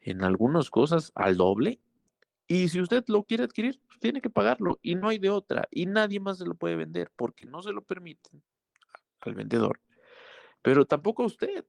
en 0.00 0.22
algunas 0.22 0.70
cosas 0.70 1.12
al 1.14 1.36
doble. 1.36 1.80
Y 2.46 2.68
si 2.68 2.80
usted 2.80 3.04
lo 3.08 3.22
quiere 3.24 3.44
adquirir, 3.44 3.80
pues 3.86 4.00
tiene 4.00 4.20
que 4.20 4.30
pagarlo 4.30 4.78
y 4.82 4.94
no 4.94 5.08
hay 5.08 5.18
de 5.18 5.30
otra. 5.30 5.68
Y 5.70 5.86
nadie 5.86 6.20
más 6.20 6.38
se 6.38 6.44
lo 6.44 6.54
puede 6.54 6.76
vender 6.76 7.10
porque 7.16 7.46
no 7.46 7.62
se 7.62 7.72
lo 7.72 7.82
permiten 7.82 8.42
al 9.20 9.34
vendedor. 9.34 9.80
Pero 10.62 10.84
tampoco 10.84 11.22
a 11.22 11.26
usted 11.26 11.64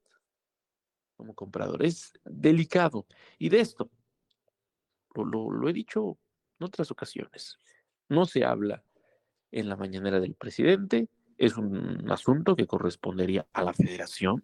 como 1.22 1.36
comprador. 1.36 1.86
Es 1.86 2.13
delicado. 2.26 3.05
Y 3.38 3.49
de 3.49 3.59
esto, 3.59 3.91
lo, 5.13 5.69
he 5.69 5.74
dicho 5.74 6.17
en 6.59 6.65
otras 6.65 6.89
ocasiones, 6.89 7.59
no 8.09 8.26
se 8.26 8.43
habla 8.43 8.84
en 9.51 9.69
la 9.69 9.76
mañanera 9.76 10.19
del 10.19 10.34
presidente. 10.34 11.09
Es 11.38 11.57
un 11.57 12.09
asunto 12.09 12.55
que 12.55 12.65
correspondería 12.65 13.45
a 13.53 13.63
la 13.63 13.74
federación, 13.74 14.43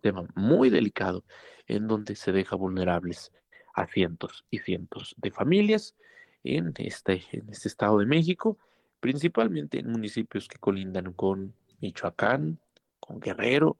tema 0.00 0.26
muy 0.34 0.70
delicado, 0.70 1.24
en 1.66 1.88
donde 1.88 2.16
se 2.16 2.32
deja 2.32 2.56
vulnerables 2.56 3.30
a 3.74 3.86
cientos 3.86 4.46
y 4.50 4.60
cientos 4.60 5.14
de 5.18 5.30
familias 5.30 5.94
en 6.42 6.72
este, 6.78 7.22
en 7.32 7.50
este 7.50 7.68
estado 7.68 7.98
de 7.98 8.06
México, 8.06 8.58
principalmente 8.98 9.78
en 9.78 9.90
municipios 9.90 10.48
que 10.48 10.58
colindan 10.58 11.12
con 11.12 11.54
Michoacán, 11.80 12.58
con 12.98 13.20
Guerrero, 13.20 13.76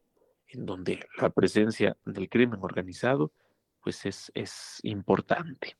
en 0.53 0.67
donde 0.67 1.07
la 1.19 1.31
presencia 1.31 1.97
del 2.05 2.29
crimen 2.29 2.61
organizado 2.63 3.33
pues 3.81 4.07
es, 4.07 4.31
es 4.35 4.79
importante. 4.83 5.77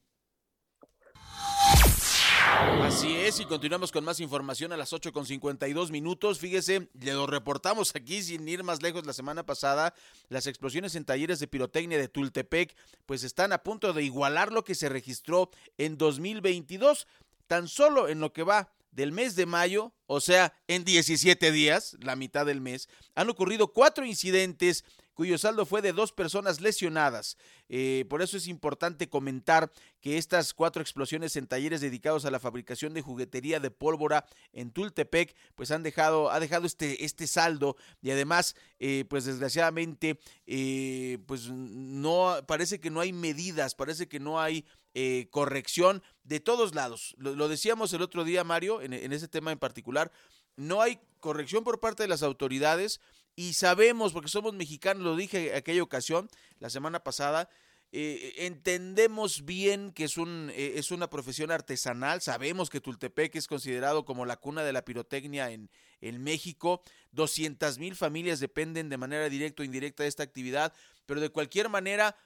Así 2.83 3.17
es, 3.17 3.41
y 3.41 3.45
continuamos 3.45 3.91
con 3.91 4.05
más 4.05 4.21
información 4.21 4.73
a 4.73 4.77
las 4.77 4.93
8 4.93 5.13
con 5.13 5.25
52 5.25 5.91
minutos. 5.91 6.39
Fíjese, 6.39 6.89
le 7.01 7.13
lo 7.13 7.27
reportamos 7.27 7.95
aquí 7.95 8.23
sin 8.23 8.47
ir 8.47 8.63
más 8.63 8.83
lejos 8.83 9.07
la 9.07 9.13
semana 9.13 9.47
pasada. 9.47 9.95
Las 10.29 10.47
explosiones 10.47 10.95
en 10.95 11.05
talleres 11.05 11.39
de 11.41 11.49
pirotecnia 11.49 11.99
de 11.99 12.09
Tultepec, 12.09 12.77
pues 13.07 13.25
están 13.25 13.53
a 13.53 13.63
punto 13.63 13.93
de 13.93 14.03
igualar 14.03 14.53
lo 14.53 14.65
que 14.65 14.75
se 14.75 14.89
registró 14.89 15.51
en 15.79 15.97
2022. 15.97 17.07
Tan 17.47 17.69
solo 17.69 18.09
en 18.09 18.21
lo 18.21 18.33
que 18.33 18.43
va 18.43 18.71
del 18.93 19.11
mes 19.11 19.35
de 19.35 19.47
mayo, 19.47 19.93
o 20.07 20.21
sea, 20.21 20.55
en 20.69 20.85
17 20.85 21.51
días, 21.51 21.97
la 22.01 22.15
mitad 22.15 22.47
del 22.47 22.61
mes, 22.61 22.89
han 23.15 23.29
ocurrido 23.29 23.73
cuatro 23.73 24.05
incidentes 24.05 24.85
cuyo 25.15 25.39
saldo 25.39 25.67
fue 25.67 25.83
de 25.83 25.93
dos 25.93 26.13
personas 26.13 26.61
lesionadas. 26.61 27.37
Eh, 27.69 28.05
por 28.09 28.23
eso 28.23 28.37
es 28.37 28.47
importante 28.47 29.09
comentar 29.09 29.71
que 30.01 30.19
estas 30.19 30.55
cuatro 30.55 30.83
explosiones 30.83 31.37
en 31.37 31.47
talleres 31.47 31.81
dedicados 31.81 32.25
a 32.25 32.31
la 32.31 32.41
fabricación 32.41 32.95
de 32.95 33.03
juguetería 33.03 33.61
de 33.61 33.71
pólvora 33.71 34.27
en 34.53 34.71
Tultepec, 34.71 35.35
pues 35.55 35.71
han 35.71 35.83
dejado, 35.83 36.31
ha 36.31 36.41
dejado 36.41 36.67
este, 36.67 37.05
este 37.05 37.27
saldo 37.27 37.77
y 38.01 38.11
además, 38.11 38.57
eh, 38.79 39.05
pues 39.09 39.25
desgraciadamente, 39.25 40.19
eh, 40.47 41.19
pues 41.27 41.49
no, 41.51 42.37
parece 42.47 42.81
que 42.81 42.91
no 42.91 43.01
hay 43.01 43.13
medidas, 43.13 43.75
parece 43.75 44.09
que 44.09 44.21
no 44.21 44.41
hay 44.41 44.65
eh, 44.95 45.29
corrección 45.31 46.03
de 46.25 46.41
todos 46.41 46.75
lados. 46.75 47.15
Lo, 47.19 47.49
decíamos 47.49 47.93
el 47.93 48.03
otro 48.03 48.25
día, 48.25 48.45
Mario, 48.45 48.83
en 48.83 49.13
ese 49.13 49.29
tema 49.29 49.53
en 49.53 49.59
particular, 49.59 50.13
no 50.57 50.83
hay 50.83 50.99
corrección 51.21 51.65
por 51.65 51.81
parte 51.81 52.03
de 52.03 52.09
las 52.09 52.23
autoridades 52.23 53.01
y 53.35 53.55
sabemos, 53.55 54.13
porque 54.13 54.29
somos 54.29 54.55
mexicanos, 54.55 55.03
lo 55.03 55.17
dije 55.17 55.55
aquella 55.55 55.83
ocasión, 55.83 56.29
la 56.59 56.71
semana 56.71 57.03
pasada, 57.03 57.49
eh, 57.95 58.47
entendemos 58.47 59.45
bien 59.45 59.93
que 59.93 60.05
es, 60.05 60.17
un, 60.17 60.51
eh, 60.55 60.75
es 60.77 60.91
una 60.91 61.11
profesión 61.11 61.51
artesanal, 61.51 62.23
sabemos 62.23 62.71
que 62.71 62.81
Tultepec 62.81 63.37
es 63.37 63.47
considerado 63.47 64.05
como 64.05 64.25
la 64.25 64.37
cuna 64.37 64.65
de 64.65 64.73
la 64.73 64.85
pirotecnia 64.85 65.51
en, 65.51 65.71
en 66.01 66.23
México, 66.23 66.83
200 67.13 67.79
mil 67.79 67.95
familias 67.95 68.41
dependen 68.41 68.89
de 68.89 68.97
manera 68.97 69.29
directa 69.29 69.63
o 69.63 69.67
indirecta 69.67 70.05
de 70.05 70.09
esta 70.09 70.23
actividad, 70.23 70.73
pero 71.05 71.21
de 71.21 71.29
cualquier 71.29 71.69
manera, 71.69 72.17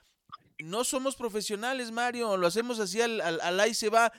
no 0.59 0.83
somos 0.83 1.15
profesionales, 1.15 1.91
Mario, 1.91 2.37
lo 2.37 2.47
hacemos 2.47 2.79
así 2.79 3.01
al, 3.01 3.21
al, 3.21 3.41
al 3.41 3.59
ahí 3.59 3.73
se 3.73 3.89
va. 3.89 4.11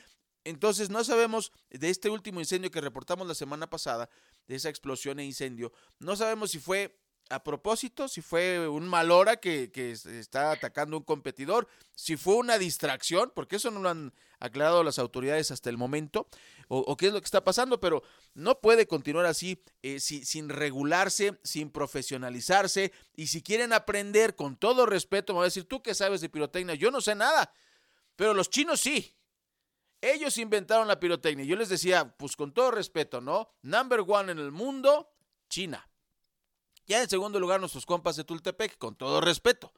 Entonces 0.44 0.88
no 0.88 1.02
sabemos 1.04 1.52
de 1.70 1.90
este 1.90 2.08
último 2.10 2.40
incendio 2.40 2.70
que 2.70 2.80
reportamos 2.80 3.26
la 3.26 3.34
semana 3.34 3.68
pasada, 3.68 4.08
de 4.48 4.56
esa 4.56 4.68
explosión 4.68 5.20
e 5.20 5.24
incendio, 5.24 5.72
no 6.00 6.16
sabemos 6.16 6.50
si 6.50 6.58
fue 6.58 6.98
a 7.30 7.44
propósito, 7.44 8.08
si 8.08 8.22
fue 8.22 8.68
un 8.68 8.88
mal 8.88 9.10
hora 9.10 9.36
que, 9.36 9.70
que 9.70 9.92
está 9.92 10.52
atacando 10.52 10.96
un 10.96 11.02
competidor, 11.02 11.68
si 11.94 12.16
fue 12.16 12.36
una 12.36 12.58
distracción, 12.58 13.32
porque 13.34 13.56
eso 13.56 13.70
no 13.70 13.80
lo 13.80 13.90
han 13.90 14.14
aclarado 14.40 14.82
las 14.82 14.98
autoridades 14.98 15.50
hasta 15.50 15.68
el 15.68 15.76
momento, 15.76 16.28
o, 16.68 16.96
qué 16.96 17.06
es 17.06 17.12
lo 17.12 17.20
que 17.20 17.26
está 17.26 17.44
pasando, 17.44 17.80
pero 17.80 18.02
no 18.34 18.60
puede 18.60 18.86
continuar 18.86 19.26
así 19.26 19.62
eh, 19.82 20.00
si, 20.00 20.24
sin 20.24 20.48
regularse, 20.48 21.38
sin 21.42 21.70
profesionalizarse, 21.70 22.92
y 23.14 23.28
si 23.28 23.42
quieren 23.42 23.72
aprender 23.72 24.34
con 24.34 24.56
todo 24.56 24.86
respeto, 24.86 25.32
me 25.32 25.38
voy 25.38 25.44
a 25.44 25.46
decir, 25.46 25.64
tú 25.64 25.82
que 25.82 25.94
sabes 25.94 26.20
de 26.20 26.28
pirotecnia, 26.28 26.74
yo 26.74 26.90
no 26.90 27.00
sé 27.00 27.14
nada, 27.14 27.52
pero 28.16 28.34
los 28.34 28.50
chinos 28.50 28.80
sí. 28.80 29.14
Ellos 30.00 30.38
inventaron 30.38 30.86
la 30.86 31.00
pirotecnia. 31.00 31.44
Yo 31.44 31.56
les 31.56 31.68
decía, 31.68 32.14
pues 32.16 32.36
con 32.36 32.52
todo 32.52 32.70
respeto, 32.70 33.20
¿no? 33.20 33.50
Number 33.62 34.04
one 34.06 34.32
en 34.32 34.38
el 34.38 34.52
mundo, 34.52 35.10
China. 35.48 35.88
Ya 36.86 37.02
en 37.02 37.08
segundo 37.08 37.40
lugar, 37.40 37.60
nuestros 37.60 37.84
compas 37.84 38.16
de 38.16 38.24
Tultepec, 38.24 38.78
con 38.78 38.96
todo 38.96 39.20
respeto. 39.20 39.72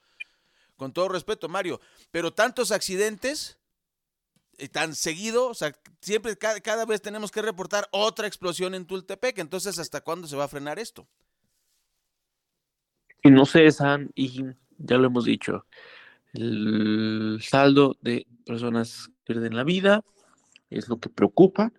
Con 0.77 0.93
todo 0.93 1.09
respeto, 1.09 1.49
Mario. 1.49 1.81
Pero 2.11 2.33
tantos 2.33 2.71
accidentes, 2.71 3.59
eh, 4.59 4.69
tan 4.69 4.95
seguido, 4.95 5.49
o 5.49 5.55
sea, 5.55 5.75
siempre 6.01 6.37
cada, 6.37 6.61
cada, 6.61 6.85
vez 6.85 7.01
tenemos 7.01 7.31
que 7.31 7.43
reportar 7.43 7.89
otra 7.91 8.27
explosión 8.27 8.75
en 8.75 8.87
Tultepec, 8.87 9.39
entonces 9.39 9.79
¿hasta 9.79 10.03
cuándo 10.03 10.29
se 10.29 10.37
va 10.37 10.45
a 10.45 10.49
frenar 10.49 10.79
esto? 10.79 11.09
Y 13.23 13.31
no 13.31 13.47
cesan, 13.47 14.11
y 14.15 14.45
ya 14.79 14.97
lo 14.97 15.07
hemos 15.07 15.25
dicho, 15.25 15.67
el 16.33 17.41
saldo 17.43 17.97
de 18.01 18.27
personas 18.45 19.11
pierden 19.31 19.55
la 19.55 19.63
vida 19.63 20.03
es 20.71 20.89
lo 20.89 20.99
que 20.99 21.09
preocupa 21.09 21.73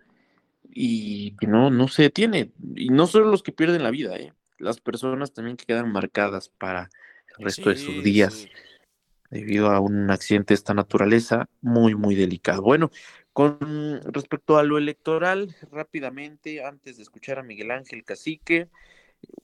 y 0.70 1.36
que 1.36 1.46
no, 1.46 1.68
no 1.68 1.86
se 1.88 2.04
detiene. 2.04 2.52
Y 2.76 2.88
no 2.88 3.06
solo 3.06 3.30
los 3.30 3.42
que 3.42 3.52
pierden 3.52 3.82
la 3.82 3.90
vida, 3.90 4.16
¿eh? 4.16 4.32
las 4.56 4.80
personas 4.80 5.34
también 5.34 5.58
que 5.58 5.66
quedan 5.66 5.92
marcadas 5.92 6.48
para 6.48 6.88
el 7.36 7.44
resto 7.44 7.68
de 7.68 7.76
sus 7.76 8.02
días 8.02 8.46
debido 9.30 9.70
a 9.70 9.80
un 9.80 10.10
accidente 10.10 10.54
de 10.54 10.56
esta 10.56 10.72
naturaleza 10.72 11.46
muy, 11.60 11.94
muy 11.94 12.14
delicado. 12.14 12.62
Bueno, 12.62 12.90
con 13.34 14.00
respecto 14.04 14.56
a 14.56 14.62
lo 14.62 14.78
electoral, 14.78 15.54
rápidamente, 15.70 16.64
antes 16.64 16.96
de 16.96 17.02
escuchar 17.02 17.38
a 17.38 17.42
Miguel 17.42 17.70
Ángel 17.70 18.02
Cacique, 18.02 18.68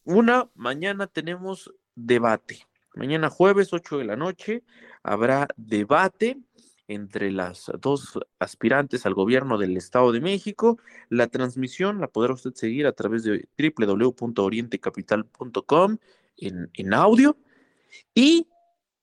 una, 0.04 0.48
mañana 0.54 1.08
tenemos 1.08 1.74
debate. 1.94 2.66
Mañana 2.94 3.28
jueves, 3.28 3.72
8 3.74 3.98
de 3.98 4.04
la 4.04 4.16
noche, 4.16 4.62
habrá 5.02 5.46
debate 5.56 6.38
entre 6.88 7.30
las 7.30 7.70
dos 7.80 8.18
aspirantes 8.38 9.06
al 9.06 9.14
gobierno 9.14 9.56
del 9.58 9.76
Estado 9.76 10.10
de 10.10 10.20
México. 10.20 10.80
La 11.08 11.28
transmisión 11.28 12.00
la 12.00 12.08
podrá 12.08 12.34
usted 12.34 12.54
seguir 12.54 12.86
a 12.86 12.92
través 12.92 13.22
de 13.22 13.48
www.orientecapital.com 13.56 15.98
en, 16.38 16.70
en 16.74 16.94
audio 16.94 17.36
y 18.14 18.48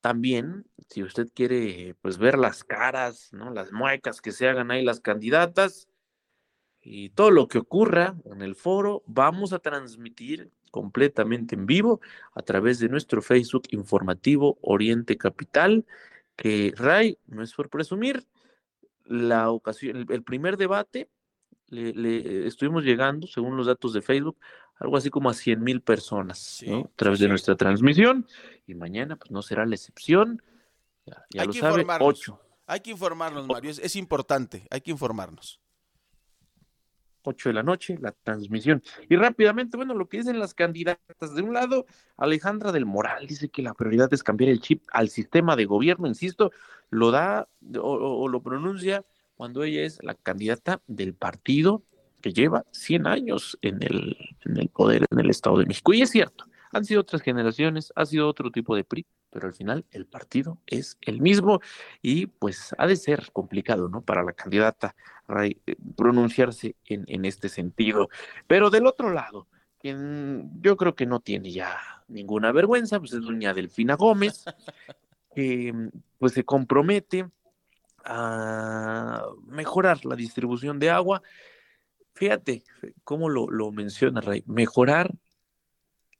también, 0.01 0.65
si 0.88 1.01
usted 1.01 1.29
quiere 1.33 1.95
pues 2.01 2.19
ver 2.19 2.38
las 2.38 2.63
caras, 2.63 3.33
¿no? 3.33 3.51
Las 3.51 3.71
muecas 3.71 4.21
que 4.21 4.31
se 4.31 4.47
hagan 4.47 4.69
ahí 4.69 4.83
las 4.83 4.99
candidatas 4.99 5.88
y 6.79 7.09
todo 7.09 7.31
lo 7.31 7.47
que 7.47 7.57
ocurra 7.57 8.15
en 8.25 8.43
el 8.43 8.55
foro, 8.55 9.01
vamos 9.07 9.51
a 9.51 9.59
transmitir 9.59 10.51
completamente 10.69 11.55
en 11.55 11.65
vivo 11.65 12.01
a 12.33 12.43
través 12.43 12.77
de 12.79 12.89
nuestro 12.89 13.23
Facebook 13.23 13.63
informativo 13.71 14.59
Oriente 14.61 15.17
Capital, 15.17 15.86
que 16.36 16.73
Ray, 16.75 17.17
no 17.27 17.43
es 17.43 17.53
por 17.53 17.69
presumir, 17.69 18.25
la 19.05 19.49
ocasión, 19.51 20.05
el, 20.09 20.23
primer 20.23 20.57
debate 20.57 21.09
le, 21.69 22.47
estuvimos 22.47 22.83
llegando, 22.83 23.27
según 23.27 23.57
los 23.57 23.67
datos 23.67 23.93
de 23.93 24.01
Facebook, 24.01 24.38
algo 24.77 24.97
así 24.97 25.09
como 25.09 25.29
a 25.29 25.33
100 25.33 25.63
mil 25.63 25.81
personas 25.81 26.63
a 26.67 26.89
través 26.95 27.19
de 27.19 27.27
nuestra 27.27 27.55
transmisión. 27.55 28.27
Y 28.67 28.75
mañana, 28.75 29.15
pues 29.15 29.31
no 29.31 29.41
será 29.41 29.65
la 29.65 29.75
excepción. 29.75 30.41
Ya, 31.05 31.25
hay 31.38 31.47
lo 31.47 31.53
que 31.53 31.59
sabe, 31.59 31.86
ocho. 31.99 32.39
Hay 32.67 32.79
que 32.79 32.91
informarnos, 32.91 33.47
Mario, 33.47 33.69
es, 33.69 33.95
importante, 33.95 34.67
hay 34.71 34.81
que 34.81 34.91
informarnos. 34.91 35.61
8 37.26 37.49
de 37.49 37.53
la 37.53 37.63
noche, 37.63 37.97
la 37.99 38.11
transmisión. 38.11 38.82
Y 39.09 39.15
rápidamente, 39.15 39.78
bueno, 39.78 39.93
lo 39.93 40.07
que 40.07 40.17
dicen 40.17 40.39
las 40.39 40.53
candidatas. 40.53 41.36
De 41.36 41.41
un 41.41 41.53
lado, 41.53 41.86
Alejandra 42.17 42.71
del 42.71 42.86
Moral 42.86 43.28
dice 43.28 43.49
que 43.49 43.61
la 43.61 43.73
prioridad 43.73 44.13
es 44.13 44.23
cambiar 44.23 44.49
el 44.49 44.61
chip 44.61 44.84
al 44.91 45.09
sistema 45.09 45.55
de 45.55 45.65
gobierno, 45.65 46.07
insisto, 46.07 46.51
lo 46.89 47.11
da 47.11 47.47
o 47.82 48.28
lo 48.28 48.41
pronuncia 48.41 49.03
cuando 49.36 49.63
ella 49.63 49.84
es 49.84 49.99
la 50.01 50.15
candidata 50.15 50.82
del 50.88 51.13
partido 51.13 51.84
que 52.21 52.34
lleva 52.34 52.65
100 52.71 53.05
años 53.05 53.57
en 53.61 53.84
el, 53.84 54.17
en 54.45 54.57
el 54.57 54.69
poder 54.69 55.05
en 55.11 55.19
el 55.19 55.30
Estado 55.30 55.59
de 55.59 55.65
México. 55.65 55.93
Y 55.93 56.01
es 56.01 56.09
cierto, 56.09 56.45
han 56.76 56.84
sido 56.84 56.99
otras 56.99 57.21
generaciones, 57.21 57.93
ha 57.95 58.05
sido 58.05 58.28
otro 58.28 58.51
tipo 58.51 58.76
de 58.76 58.84
PRI, 58.84 59.05
pero 59.30 59.47
al 59.47 59.53
final 59.53 59.86
el 59.91 60.05
partido 60.05 60.59
es 60.67 60.97
el 60.99 61.21
mismo 61.21 61.61
y 62.01 62.28
pues 62.28 62.76
ha 62.78 62.86
de 62.86 62.97
ser 62.97 63.32
complicado, 63.32 63.88
¿no? 63.88 64.01
Para 64.01 64.23
la 64.23 64.34
candidata 64.34 64.93
eh, 65.41 65.55
pronunciarse 65.95 66.76
en, 66.84 67.05
en 67.07 67.23
este 67.23 67.47
sentido. 67.47 68.09
Pero 68.45 68.69
del 68.69 68.88
otro 68.88 69.09
lado, 69.09 69.47
quien 69.80 70.51
yo 70.61 70.76
creo 70.76 70.95
que 70.95 71.05
no 71.05 71.21
tiene 71.21 71.53
ya 71.53 71.80
ninguna 72.09 72.51
vergüenza, 72.51 72.99
pues 72.99 73.13
es 73.13 73.21
doña 73.21 73.53
Delfina 73.53 73.95
Gómez, 73.95 74.43
que 75.34 75.73
pues 76.17 76.34
se 76.34 76.43
compromete 76.43 77.30
a 78.03 79.23
mejorar 79.47 80.03
la 80.05 80.17
distribución 80.17 80.78
de 80.78 80.89
agua 80.89 81.21
Fíjate 82.15 82.63
cómo 83.03 83.28
lo, 83.28 83.49
lo 83.49 83.71
menciona 83.73 84.21
Ray, 84.21 84.43
mejorar 84.47 85.13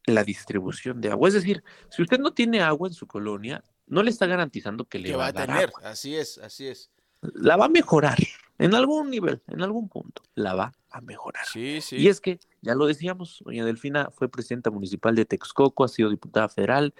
la 0.06 0.24
distribución 0.24 1.02
de 1.02 1.12
agua. 1.12 1.28
Es 1.28 1.34
decir, 1.34 1.64
si 1.90 2.02
usted 2.02 2.20
no 2.20 2.34
tiene 2.34 2.62
agua 2.62 2.88
en 2.88 2.94
su 2.94 3.08
colonia, 3.08 3.64
no 3.88 4.04
le 4.04 4.10
está 4.10 4.26
garantizando 4.26 4.86
que 4.86 5.00
le 5.00 5.16
va, 5.16 5.28
a 5.28 5.34
tener. 5.34 5.72
Así 5.84 6.16
es, 6.16 6.38
así 6.38 6.68
es. 6.68 6.92
La 7.22 7.58
va 7.58 7.66
a 7.66 7.70
mejorar 7.70 8.18
en 8.58 8.74
algún 8.76 9.10
nivel, 9.10 9.42
en 9.48 9.62
algún 9.62 9.90
punto, 9.90 10.24
la 10.36 10.54
va 10.54 10.74
a 10.90 11.02
mejorar. 11.02 11.46
Sí, 11.46 11.82
sí. 11.82 11.98
Y 11.98 12.08
es 12.08 12.22
que, 12.22 12.40
ya 12.62 12.76
lo 12.76 12.86
decíamos, 12.86 13.42
doña 13.46 13.66
Delfina 13.66 14.10
fue 14.12 14.30
presidenta 14.30 14.70
municipal 14.70 15.16
de 15.16 15.26
Texcoco, 15.26 15.84
ha 15.84 15.88
sido 15.88 16.10
diputada 16.10 16.48
federal 16.50 16.94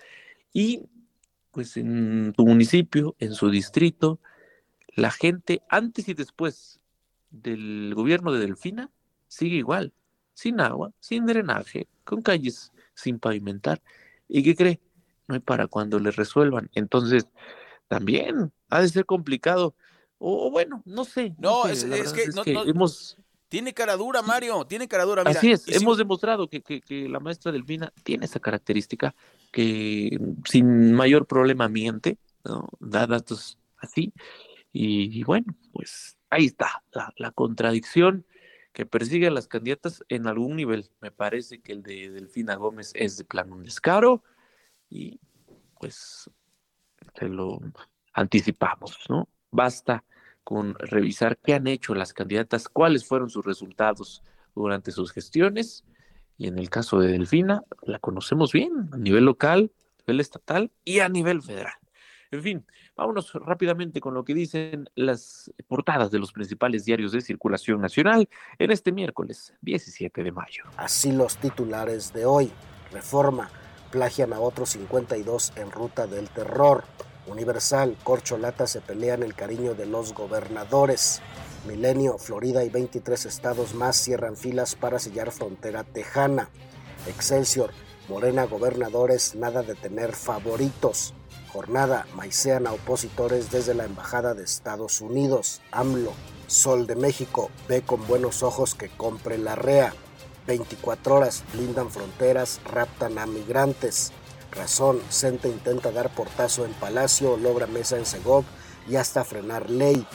y 0.52 0.84
pues 1.52 1.78
en 1.78 2.34
su 2.36 2.46
municipio, 2.46 3.16
en 3.20 3.34
su 3.34 3.50
distrito, 3.50 4.20
la 4.96 5.12
gente 5.12 5.62
antes 5.70 6.10
y 6.10 6.14
después 6.14 6.82
del 7.30 7.94
gobierno 7.96 8.34
de 8.34 8.40
Delfina 8.40 8.90
sigue 9.28 9.56
igual, 9.56 9.94
sin 10.34 10.60
agua, 10.60 10.92
sin 11.00 11.26
drenaje, 11.26 11.88
con 12.04 12.22
calles 12.22 12.74
sin 12.96 13.20
pavimentar. 13.20 13.82
¿Y 14.28 14.44
qué 14.44 14.56
cree? 14.56 14.80
No 15.28 15.36
hay 15.36 15.42
para 15.42 15.68
cuando 15.68 16.00
le 16.00 16.12
resuelvan. 16.12 16.70
Entonces, 16.74 17.28
también 17.88 18.52
ha 18.70 18.82
de 18.82 18.90
ser 18.90 19.06
complicado. 19.06 19.76
O, 20.18 20.50
bueno, 20.50 20.82
no 20.86 21.06
sé. 21.06 21.36
No, 21.38 21.68
es, 21.68 21.84
que, 21.84 22.30
hemos... 22.66 23.18
Tiene 23.48 23.74
cara 23.74 23.96
dura, 23.96 24.22
Mario, 24.22 24.66
tiene 24.66 24.88
cara 24.88 25.06
dura. 25.06 25.22
Así 25.24 25.52
es, 25.52 25.68
hemos 25.68 25.98
demostrado 25.98 26.50
que, 26.50 26.62
que, 26.62 27.08
la 27.08 27.20
maestra 27.20 27.52
Delfina 27.52 27.94
tiene 28.04 28.26
esa 28.26 28.40
característica, 28.40 29.16
que 29.52 30.18
sin 30.50 30.94
mayor 30.94 31.28
problema 31.28 31.70
miente, 31.70 32.18
¿no? 32.44 32.68
da 32.80 33.06
datos 33.06 33.60
así. 33.78 34.12
y 34.74 35.24
bueno, 35.24 35.56
pues 35.72 36.18
ahí 36.36 36.46
está 36.46 36.84
la, 37.18 37.32
contradicción 37.32 38.26
que 38.76 38.86
persigue 38.86 39.28
a 39.28 39.32
las 39.32 39.48
candidatas 39.48 40.04
en 40.10 40.28
algún 40.28 40.58
nivel. 40.58 40.92
Me 41.00 41.10
parece 41.10 41.62
que 41.62 41.72
el 41.72 41.82
de 41.82 42.10
Delfina 42.10 42.56
Gómez 42.56 42.92
es 42.94 43.16
de 43.16 43.24
plano 43.24 43.56
un 43.56 43.64
descaro 43.64 44.22
y 44.90 45.22
pues 45.80 46.30
se 47.18 47.30
lo 47.30 47.62
anticipamos, 48.12 49.00
¿no? 49.08 49.30
Basta 49.50 50.04
con 50.44 50.76
revisar 50.78 51.38
qué 51.38 51.54
han 51.54 51.68
hecho 51.68 51.96
las 51.96 52.12
candidatas, 52.12 52.68
cuáles 52.68 53.06
fueron 53.08 53.30
sus 53.30 53.46
resultados 53.46 54.22
durante 54.54 54.92
sus 54.92 55.14
gestiones 55.14 55.86
y 56.38 56.48
en 56.48 56.60
el 56.60 56.70
caso 56.70 57.00
de 57.00 57.14
Delfina 57.14 57.64
la 57.82 58.00
conocemos 58.00 58.52
bien 58.52 58.90
a 58.92 58.98
nivel 58.98 59.24
local, 59.24 59.72
a 60.00 60.02
nivel 60.02 60.20
estatal 60.20 60.70
y 60.84 61.00
a 61.00 61.08
nivel 61.08 61.42
federal. 61.42 61.76
En 62.30 62.44
fin, 62.44 62.66
vámonos 62.96 63.34
rápidamente 63.34 64.00
con 64.00 64.14
lo 64.14 64.24
que 64.24 64.34
dicen 64.34 64.90
las 64.96 65.52
portadas 65.68 66.12
de 66.12 66.20
los 66.20 66.32
principales 66.32 66.86
diarios 66.86 67.12
de 67.12 67.22
circulación 67.22 67.82
nacional 67.82 68.30
en 68.58 68.72
este 68.72 68.92
miércoles 68.92 69.54
17 69.62 70.24
de 70.24 70.32
mayo. 70.32 70.64
Así 70.78 71.12
los 71.12 71.38
titulares 71.38 72.14
de 72.14 72.26
hoy. 72.26 72.52
Reforma, 72.92 73.50
plagian 73.92 74.34
a 74.34 74.40
otros 74.40 74.70
52 74.70 75.54
en 75.58 75.72
ruta 75.72 76.08
del 76.08 76.30
terror. 76.30 76.84
Universal, 77.28 77.98
Corcholata 78.04 78.68
se 78.68 78.82
pelean 78.82 79.24
el 79.24 79.34
cariño 79.34 79.74
de 79.74 79.88
los 79.88 80.14
gobernadores. 80.14 81.22
Milenio, 81.68 82.20
Florida 82.20 82.64
y 82.64 82.70
23 82.70 83.26
estados 83.26 83.74
más 83.74 83.96
cierran 83.96 84.38
filas 84.38 84.76
para 84.76 85.00
sellar 85.00 85.32
frontera 85.32 85.84
tejana. 85.84 86.50
Excelsior, 87.08 87.72
Morena 88.08 88.46
gobernadores, 88.46 89.36
nada 89.36 89.64
de 89.64 89.74
tener 89.74 90.14
favoritos 90.14 91.16
jornada 91.56 92.06
maicean 92.14 92.68
a 92.68 92.74
opositores 92.74 93.50
desde 93.50 93.74
la 93.74 93.86
Embajada 93.86 94.34
de 94.34 94.44
Estados 94.44 95.00
Unidos. 95.00 95.62
AMLO, 95.72 96.12
Sol 96.48 96.86
de 96.86 96.98
México, 96.98 97.50
ve 97.70 97.82
con 97.82 98.06
buenos 98.08 98.44
ojos 98.44 98.76
que 98.76 98.90
compre 98.90 99.38
la 99.38 99.56
REA. 99.56 99.94
24 100.48 101.16
horas, 101.16 101.46
blindan 101.54 101.90
fronteras, 101.90 102.60
raptan 102.66 103.18
a 103.18 103.26
migrantes. 103.26 104.12
Razón, 104.52 105.00
Cente 105.10 105.48
intenta 105.48 105.94
dar 105.94 106.14
portazo 106.14 106.66
en 106.66 106.74
Palacio, 106.74 107.38
logra 107.38 107.68
mesa 107.68 107.96
en 107.98 108.06
Segov 108.06 108.44
y 108.90 108.98
hasta 108.98 109.24
frenar 109.24 109.70
ley. 109.70 110.06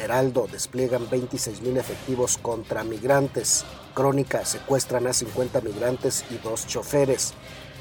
Heraldo, 0.00 0.48
despliegan 0.50 1.08
26 1.08 1.62
mil 1.62 1.76
efectivos 1.76 2.38
contra 2.38 2.82
migrantes. 2.82 3.64
Crónica, 3.94 4.44
secuestran 4.44 5.06
a 5.06 5.12
50 5.12 5.60
migrantes 5.60 6.24
y 6.30 6.38
dos 6.38 6.66
choferes. 6.66 7.34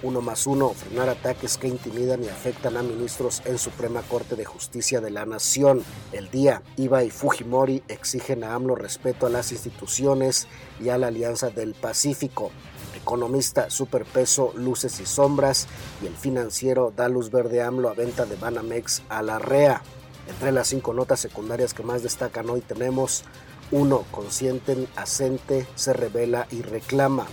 Uno 0.04 0.22
más 0.22 0.46
uno, 0.46 0.70
frenar 0.70 1.10
ataques 1.10 1.58
que 1.58 1.68
intimidan 1.68 2.24
y 2.24 2.28
afectan 2.28 2.78
a 2.78 2.84
ministros 2.84 3.42
en 3.46 3.58
Suprema 3.58 4.04
Corte 4.04 4.36
de 4.36 4.46
Justicia 4.46 5.02
de 5.02 5.10
la 5.10 5.26
Nación. 5.26 5.84
El 6.12 6.30
día, 6.30 6.62
Iba 6.76 7.04
y 7.04 7.10
Fujimori 7.10 7.82
exigen 7.88 8.44
a 8.44 8.54
AMLO 8.54 8.76
respeto 8.76 9.26
a 9.26 9.30
las 9.30 9.52
instituciones 9.52 10.48
y 10.80 10.90
a 10.90 11.00
la 11.00 11.08
Alianza 11.08 11.50
del 11.50 11.74
Pacífico. 11.74 12.52
Economista, 12.96 13.72
superpeso, 13.72 14.54
luces 14.56 15.00
y 15.00 15.08
sombras. 15.08 15.68
Y 16.04 16.06
el 16.06 16.16
financiero 16.16 16.94
da 16.96 17.10
luz 17.10 17.32
verde 17.32 17.64
AMLO 17.64 17.90
a 17.90 17.94
venta 17.94 18.26
de 18.26 18.36
Banamex 18.36 19.02
a 19.10 19.24
la 19.24 19.40
REA. 19.40 19.82
Entre 20.30 20.52
las 20.52 20.68
cinco 20.68 20.94
notas 20.94 21.20
secundarias 21.20 21.74
que 21.74 21.84
más 21.84 22.04
destacan 22.04 22.50
hoy 22.52 22.62
tenemos 22.62 23.24
1. 23.72 24.06
Consienten, 24.12 24.88
asente, 24.96 25.66
se 25.76 25.94
revela 25.94 26.48
y 26.52 26.62
reclama. 26.62 27.26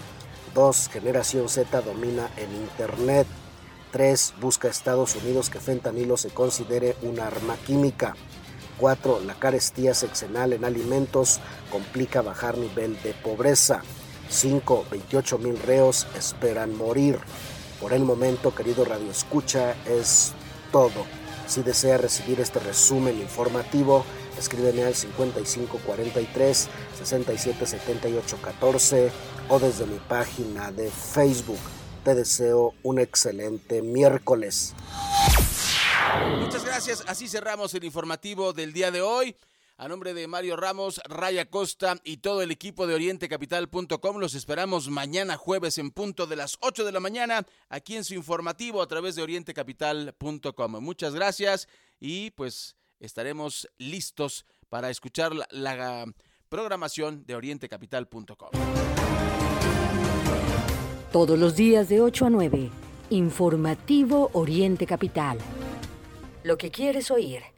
2. 0.55 0.89
Generación 0.89 1.49
Z 1.49 1.83
domina 1.83 2.31
en 2.37 2.55
Internet. 2.55 3.27
3. 3.91 4.35
Busca 4.41 4.69
Estados 4.69 5.17
Unidos 5.17 5.51
que 5.51 5.61
fentanilo 5.61 6.17
se 6.17 6.31
considere 6.31 6.97
un 7.03 7.21
arma 7.21 7.57
química. 7.67 8.15
4. 8.79 9.21
La 9.27 9.35
carestía 9.35 9.95
sexenal 9.95 10.53
en 10.53 10.65
alimentos 10.65 11.41
complica 11.71 12.23
bajar 12.23 12.57
nivel 12.57 13.01
de 13.03 13.13
pobreza. 13.15 13.83
5. 14.31 14.87
28 14.91 15.39
mil 15.39 15.59
reos 15.59 16.07
esperan 16.17 16.77
morir. 16.77 17.19
Por 17.81 17.93
el 17.93 18.05
momento, 18.05 18.55
querido 18.55 18.85
Radio 18.85 19.11
Escucha, 19.11 19.75
es 19.87 20.33
todo. 20.73 21.05
Si 21.47 21.63
desea 21.63 21.99
recibir 21.99 22.41
este 22.41 22.59
resumen 22.59 23.21
informativo, 23.21 24.05
escríbeme 24.39 24.85
al 24.85 24.95
5543 24.95 26.69
677814 26.99 29.13
o 29.49 29.59
desde 29.59 29.87
mi 29.87 29.99
página 29.99 30.73
de 30.73 30.91
Facebook. 30.91 31.61
Te 32.05 32.15
deseo 32.15 32.75
un 32.83 32.99
excelente 32.99 33.83
miércoles. 33.83 34.75
Muchas 36.39 36.65
gracias. 36.65 37.05
Así 37.07 37.29
cerramos 37.29 37.75
el 37.75 37.85
informativo 37.85 38.53
del 38.53 38.73
día 38.73 38.91
de 38.91 39.03
hoy. 39.03 39.37
A 39.77 39.89
nombre 39.89 40.15
de 40.15 40.29
Mario 40.29 40.55
Ramos, 40.55 41.01
Raya 41.05 41.51
Costa 41.51 41.97
y 42.05 42.19
todo 42.19 42.43
el 42.43 42.53
equipo 42.53 42.87
de 42.87 42.95
orientecapital.com, 42.95 44.19
los 44.19 44.35
esperamos 44.35 44.89
mañana 44.89 45.37
jueves 45.37 45.79
en 45.79 45.91
punto 45.91 46.29
de 46.29 46.37
las 46.37 46.59
8 46.61 46.85
de 46.85 46.93
la 46.93 47.01
mañana 47.01 47.45
aquí 47.69 47.97
en 47.97 48.05
su 48.05 48.15
informativo 48.15 48.83
a 48.83 48.87
través 48.87 49.17
de 49.17 49.23
orientecapital.com. 49.23 50.73
Muchas 50.81 51.15
gracias 51.15 51.67
y 51.99 52.31
pues 52.31 52.77
estaremos 53.01 53.69
listos 53.79 54.47
para 54.69 54.91
escuchar 54.91 55.33
la, 55.51 56.07
programación 56.49 57.25
de 57.27 57.35
orientecapital.com. 57.35 58.51
Todos 61.11 61.39
los 61.39 61.57
días 61.57 61.89
de 61.89 62.01
8 62.01 62.27
a 62.27 62.31
9, 62.31 62.71
informativo 63.11 64.31
Oriente 64.35 64.87
Capital. 64.87 65.39
Lo 66.45 66.57
que 66.57 66.71
quieres 66.71 67.11
oír. 67.11 67.54